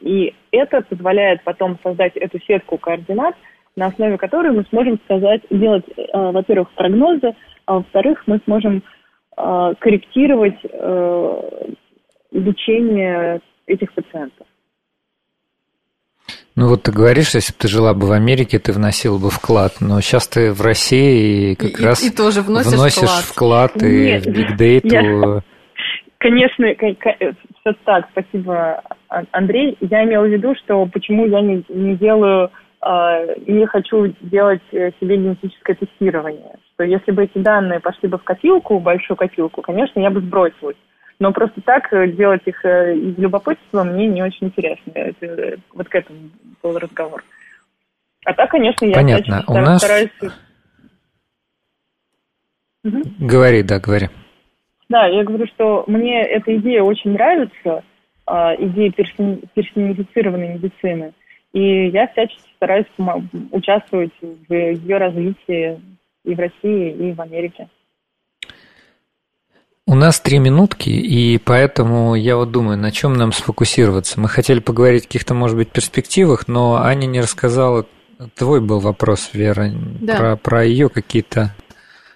И 0.02 0.34
это 0.52 0.82
позволяет 0.82 1.44
потом 1.44 1.80
создать 1.84 2.16
эту 2.16 2.40
сетку 2.42 2.78
координат, 2.78 3.36
на 3.76 3.88
основе 3.88 4.18
которой 4.18 4.52
мы 4.52 4.66
сможем 4.70 5.00
сказать, 5.06 5.42
делать, 5.50 5.86
э, 5.98 6.04
во-первых, 6.14 6.70
прогнозы, 6.76 7.34
а 7.66 7.76
во-вторых, 7.76 8.22
мы 8.28 8.40
сможем 8.46 8.84
э, 9.36 9.74
корректировать 9.80 10.60
э, 10.64 11.72
лечение 12.32 13.42
этих 13.66 13.92
пациентов. 13.94 14.46
Ну 16.56 16.68
вот 16.68 16.84
ты 16.84 16.92
говоришь, 16.92 17.34
если 17.34 17.52
бы 17.52 17.58
ты 17.58 17.68
жила 17.68 17.96
бы 17.96 18.06
в 18.06 18.12
Америке, 18.12 18.60
ты 18.60 18.74
вносила 18.74 19.18
бы 19.18 19.32
вклад, 19.32 19.78
но 19.82 20.00
сейчас 20.02 20.28
ты 20.28 20.54
в 20.54 20.62
России 20.62 21.54
и 21.54 21.56
как 21.56 21.80
И- 21.80 21.84
раз 21.84 22.04
и 22.04 22.12
тоже 22.16 22.42
вносишь 22.44 22.74
вносишь 22.74 23.10
вклад. 23.10 23.72
вклад 23.74 23.84
и 23.84 24.06
Нет, 24.06 24.26
в 24.28 24.30
бигдейту. 24.30 24.88
я- 24.88 25.42
Конечно, 26.24 26.66
все 26.74 27.74
так, 27.84 28.08
спасибо, 28.12 28.82
А- 29.10 29.24
Андрей. 29.32 29.78
Я 29.82 30.06
имела 30.06 30.24
в 30.24 30.30
виду, 30.32 30.56
что 30.56 30.86
почему 30.86 31.26
я 31.28 31.42
не, 31.42 31.66
не 31.68 31.98
делаю, 31.98 32.50
э, 32.82 33.36
не 33.46 33.66
хочу 33.66 34.16
делать 34.22 34.62
э, 34.72 34.92
себе 35.02 35.18
генетическое 35.18 35.76
тестирование. 35.76 36.56
Что 36.74 36.86
если 36.86 37.12
бы 37.12 37.26
эти 37.26 37.40
данные 37.40 37.82
пошли 37.82 38.08
бы 38.08 38.18
в 38.18 38.24
копилку, 38.24 38.80
большую 38.80 39.18
копилку, 39.18 39.62
конечно, 39.62 40.00
я 40.00 40.10
бы 40.10 40.22
сбросилась. 40.22 40.78
Но 41.20 41.34
просто 41.34 41.60
так 41.60 41.92
э, 41.92 42.08
делать 42.08 42.44
их 42.46 42.64
э, 42.64 42.96
из 42.96 43.18
любопытства 43.18 43.84
мне 43.84 44.08
не 44.08 44.24
очень 44.24 44.48
интересно. 44.48 44.92
Это, 44.96 45.26
э, 45.26 45.58
вот 45.74 45.90
к 45.90 45.96
этому 45.96 46.20
был 46.64 46.80
разговор. 46.80 47.22
А 48.26 48.34
так, 48.34 48.50
конечно, 48.50 48.86
я 48.86 48.94
Понятно. 48.94 49.26
всячески 49.26 49.52
У 49.52 49.56
нас- 49.58 49.82
стараюсь... 49.82 50.10
Мгм. 52.86 53.02
Говори, 53.20 53.62
да, 53.64 53.82
говори. 53.82 54.08
Да, 54.94 55.08
я 55.08 55.24
говорю, 55.24 55.48
что 55.48 55.86
мне 55.88 56.22
эта 56.22 56.56
идея 56.58 56.84
очень 56.84 57.14
нравится, 57.14 57.84
а, 58.28 58.54
идея 58.60 58.92
персони- 58.92 59.42
персонифицированной 59.56 60.54
медицины. 60.54 61.14
И 61.52 61.88
я 61.88 62.08
всячески 62.10 62.48
стараюсь 62.58 62.86
участвовать 63.52 64.12
в 64.22 64.54
ее 64.54 64.98
развитии 64.98 65.82
и 66.24 66.36
в 66.36 66.40
России, 66.40 66.92
и 66.92 67.12
в 67.12 67.20
Америке. 67.22 67.70
У 69.88 69.96
нас 69.96 70.20
три 70.20 70.38
минутки, 70.38 70.90
и 70.90 71.40
поэтому 71.40 72.14
я 72.14 72.38
вот 72.38 72.52
думаю, 72.52 72.78
на 72.78 72.92
чем 72.92 73.14
нам 73.14 73.32
сфокусироваться. 73.32 74.20
Мы 74.20 74.30
хотели 74.30 74.60
поговорить 74.60 75.06
о 75.06 75.08
каких-то, 75.08 75.34
может 75.34 75.58
быть, 75.58 75.72
перспективах, 75.72 76.48
но 76.48 76.76
Аня 76.76 77.08
не 77.08 77.20
рассказала. 77.20 77.88
Твой 78.36 78.62
был 78.62 78.80
вопрос, 78.80 79.32
Вера, 79.34 79.72
Да. 80.02 80.18
про, 80.18 80.36
про 80.38 80.64
ее 80.64 80.88
какие-то 80.90 81.56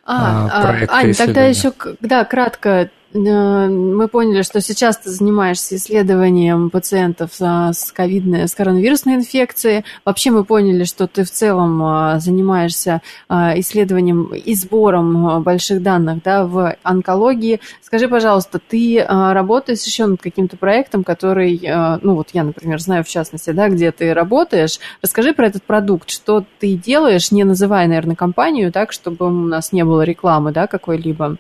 А, 0.08 0.48
а, 0.50 0.62
а, 0.62 0.68
проекты 0.68 0.96
Ань, 0.96 1.14
тогда 1.14 1.44
еще, 1.44 1.74
да, 2.00 2.24
кратко. 2.24 2.90
Э, 3.26 3.68
Мы 3.70 4.08
поняли, 4.08 4.42
что 4.42 4.62
сейчас 4.62 4.98
ты 4.98 5.10
занимаешься 5.10 5.76
исследованием 5.76 6.70
пациентов 6.70 7.32
а, 7.40 7.74
с 7.74 7.92
ковидной, 7.92 8.48
с 8.48 8.56
коронавирусной 8.56 9.16
инфекцией. 9.16 9.86
Вообще 10.06 10.32
мы 10.32 10.44
поняли, 10.44 10.84
что 10.84 11.08
ты 11.08 11.24
в 11.24 11.32
целом 11.32 11.82
а, 11.84 12.20
занимаешься 12.20 13.02
а, 13.30 13.58
исследованием 13.60 14.34
и 14.34 14.54
сбором 14.56 15.42
больших 15.44 15.82
данных 15.82 16.24
да, 16.24 16.46
в 16.46 16.76
онкологии. 16.84 17.60
Скажи, 17.82 18.08
пожалуйста, 18.08 18.60
ты 18.60 19.04
работаешь 19.08 19.84
еще 19.84 20.06
над 20.06 20.22
каким-то 20.22 20.58
проектом, 20.58 21.04
который, 21.04 21.60
ну 22.02 22.16
вот 22.16 22.30
я, 22.34 22.44
например, 22.44 22.80
знаю 22.80 23.04
в 23.04 23.08
частности, 23.08 23.52
да, 23.52 23.70
где 23.70 23.92
ты 23.92 24.14
работаешь. 24.14 24.80
Расскажи 25.02 25.34
про 25.34 25.48
этот 25.48 25.64
продукт, 25.64 26.10
что 26.10 26.44
ты 26.60 26.76
делаешь, 26.76 27.32
не 27.32 27.44
называя, 27.44 27.88
наверное, 27.88 28.16
компанию, 28.16 28.72
так, 28.72 28.92
чтобы 28.92 29.28
у 29.28 29.30
нас 29.30 29.72
не 29.72 29.84
было 29.84 30.02
рекламы, 30.02 30.52
да, 30.52 30.68
какой-либо. 30.68 31.38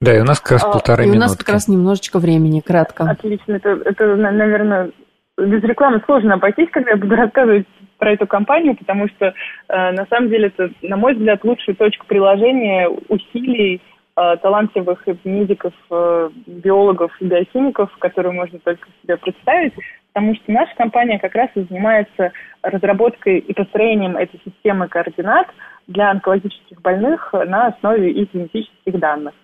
Да, 0.00 0.14
и 0.14 0.20
у 0.20 0.24
нас 0.24 0.40
как 0.40 0.52
раз 0.52 0.64
А, 0.64 0.72
полторы 0.72 1.04
И 1.04 1.06
у 1.06 1.12
минутки. 1.12 1.20
нас 1.20 1.36
как 1.36 1.48
раз 1.48 1.68
немножечко 1.68 2.18
времени, 2.18 2.60
кратко. 2.60 3.04
Отлично. 3.04 3.54
Это, 3.54 3.70
это, 3.84 4.14
на- 4.16 4.30
наверное, 4.30 4.90
без 5.38 5.62
рекламы 5.62 6.02
сложно 6.04 6.34
обойтись, 6.34 6.68
когда 6.70 6.90
я 6.90 6.96
буду 6.96 7.16
рассказывать 7.16 7.66
про 7.98 8.12
эту 8.12 8.26
компанию, 8.26 8.76
потому 8.76 9.08
что, 9.08 9.26
э, 9.68 9.92
на 9.92 10.06
самом 10.06 10.28
деле, 10.28 10.48
это, 10.48 10.70
на 10.82 10.96
мой 10.98 11.14
взгляд, 11.14 11.44
лучшая 11.44 11.74
точка 11.76 12.04
приложения 12.06 12.88
усилий 13.08 13.80
э, 14.18 14.36
талантливых 14.42 15.06
медиков, 15.24 15.74
э, 15.90 16.30
биологов 16.46 17.12
и 17.20 17.26
биохимиков, 17.26 17.94
которые 17.98 18.32
можно 18.32 18.58
только 18.60 18.88
себе 19.02 19.16
представить, 19.18 19.74
потому 20.14 20.34
что 20.36 20.52
наша 20.52 20.74
компания 20.74 21.18
как 21.18 21.34
раз 21.34 21.50
и 21.54 21.62
занимается 21.68 22.32
разработкой 22.62 23.38
и 23.40 23.52
построением 23.52 24.16
этой 24.16 24.40
системы 24.42 24.88
координат 24.88 25.48
для 25.86 26.10
онкологических 26.12 26.80
больных 26.80 27.30
на 27.46 27.66
основе 27.66 28.10
их 28.10 28.32
генетических 28.32 28.98
данных. 28.98 29.34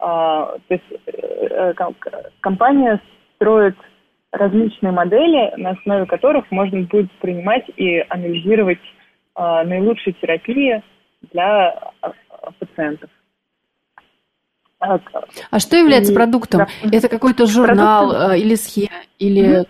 А, 0.00 0.56
то 0.68 0.74
есть 0.74 0.84
э, 1.06 1.74
ком- 1.74 1.96
компания 2.40 3.00
строит 3.36 3.76
различные 4.30 4.92
модели, 4.92 5.52
на 5.56 5.70
основе 5.70 6.06
которых 6.06 6.50
можно 6.50 6.82
будет 6.82 7.10
принимать 7.20 7.64
и 7.76 8.04
анализировать 8.08 8.78
а, 9.34 9.64
наилучшие 9.64 10.14
терапии 10.14 10.82
для 11.32 11.70
а, 12.00 12.12
пациентов. 12.58 13.10
А, 14.80 14.98
что 15.58 15.76
является 15.76 16.12
И- 16.12 16.14
продуктом? 16.14 16.60
да. 16.60 16.96
Это 16.96 17.08
какой-то 17.08 17.46
журнал 17.46 18.10
Продуктом- 18.10 18.30
э, 18.32 18.38
или 18.38 18.54
схема, 18.54 19.00
или... 19.18 19.64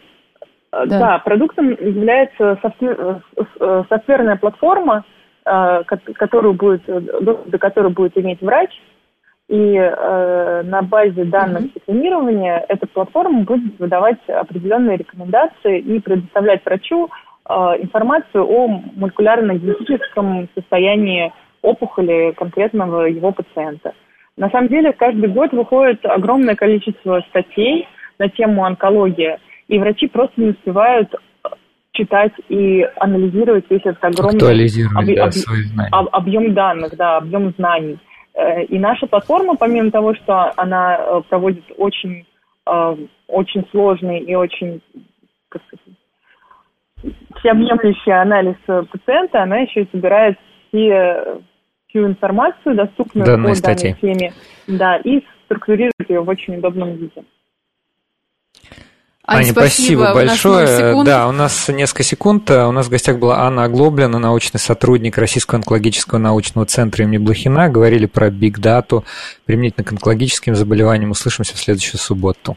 Да. 0.71 0.85
Да. 0.87 1.19
продуктом 1.21 1.71
является 1.71 2.59
софтвер- 2.63 3.23
э, 3.37 3.43
э, 3.59 3.85
софтверная 3.89 4.37
платформа, 4.37 5.03
э, 5.47 5.83
ко- 5.85 6.13
которую 6.15 6.53
будет, 6.55 6.87
э, 6.87 7.01
до 7.01 7.59
которой 7.59 7.91
будет 7.91 8.19
иметь 8.19 8.43
врач, 8.43 8.71
и 9.49 9.75
э, 9.77 10.63
на 10.65 10.83
базе 10.83 11.25
данных 11.25 11.63
Мгм. 11.63 11.71
секвенирования 11.75 12.65
эта 12.69 12.87
платформа 12.87 13.41
будет 13.45 13.79
выдавать 13.79 14.19
определенные 14.29 14.99
рекомендации 14.99 15.79
и 15.81 16.01
предоставлять 16.01 16.65
врачу 16.65 17.09
э, 17.49 17.53
информацию 17.81 18.45
о 18.47 18.69
молекулярно-генетическом 18.97 20.49
состоянии 20.55 21.33
опухоли 21.63 22.33
конкретного 22.37 23.07
его 23.07 23.33
пациента. 23.33 23.95
На 24.37 24.51
самом 24.51 24.69
деле 24.69 24.93
каждый 24.93 25.31
год 25.31 25.53
выходит 25.53 26.05
огромное 26.05 26.55
количество 26.55 27.25
статей 27.31 27.89
на 28.19 28.29
тему 28.29 28.65
онкологии, 28.65 29.39
и 29.69 29.79
врачи 29.79 30.09
просто 30.09 30.35
не 30.41 30.51
успевают 30.51 31.15
э, 31.15 31.49
читать 31.93 32.33
и 32.51 32.87
анализировать 32.97 33.65
весь 33.71 33.81
этот 33.81 34.05
огромный 34.05 34.37
Актуализировать 34.37 35.09
объ- 35.09 35.17
да, 35.75 35.85
об- 35.91 36.09
объем 36.13 36.53
данных, 36.53 36.95
да, 36.99 37.17
объем 37.17 37.55
знаний. 37.57 37.99
Э, 38.35 38.65
И 38.65 38.79
наша 38.79 39.07
платформа, 39.07 39.57
помимо 39.57 39.91
того, 39.91 40.15
что 40.15 40.53
она 40.57 40.97
э, 40.99 41.23
проводит 41.29 41.65
очень, 41.77 42.27
э, 42.67 42.97
очень 43.27 43.67
сложный 43.71 44.21
и 44.21 44.35
очень 44.35 44.81
как 45.49 45.63
сказать, 45.67 45.85
всеобъемлющий 47.37 48.13
анализ 48.13 48.57
пациента, 48.67 49.43
она 49.43 49.59
еще 49.59 49.83
и 49.83 49.89
собирает 49.91 50.37
все, 50.69 51.41
всю 51.89 52.07
информацию, 52.07 52.75
доступную 52.75 53.25
Данные 53.27 53.53
по 53.53 53.55
статьи. 53.55 53.95
данной 54.03 54.19
теме, 54.19 54.33
да, 54.67 54.97
и 54.97 55.23
структурирует 55.45 56.09
ее 56.09 56.21
в 56.21 56.29
очень 56.29 56.57
удобном 56.57 56.97
виде. 56.97 57.25
Аня, 59.31 59.41
Аня 59.41 59.53
спасибо, 59.53 60.05
спасибо 60.05 60.15
большое. 60.15 61.05
да, 61.05 61.29
у 61.29 61.33
нас 61.33 61.69
несколько 61.69 62.03
секунд. 62.03 62.51
У 62.51 62.73
нас 62.73 62.87
в 62.87 62.89
гостях 62.89 63.19
была 63.19 63.41
Анна 63.41 63.65
Оглоблина, 63.65 64.19
научный 64.19 64.59
сотрудник 64.59 65.19
Российского 65.19 65.59
онкологического 65.59 66.19
научного 66.19 66.67
центра 66.67 67.05
имени 67.05 67.19
Блохина. 67.19 67.69
Говорили 67.69 68.07
про 68.07 68.31
биг 68.31 68.59
дату 68.59 69.05
применительно 69.45 69.85
к 69.85 69.93
онкологическим 69.93 70.57
заболеваниям. 70.57 71.11
Услышимся 71.11 71.55
в 71.55 71.59
следующую 71.59 72.01
субботу. 72.01 72.57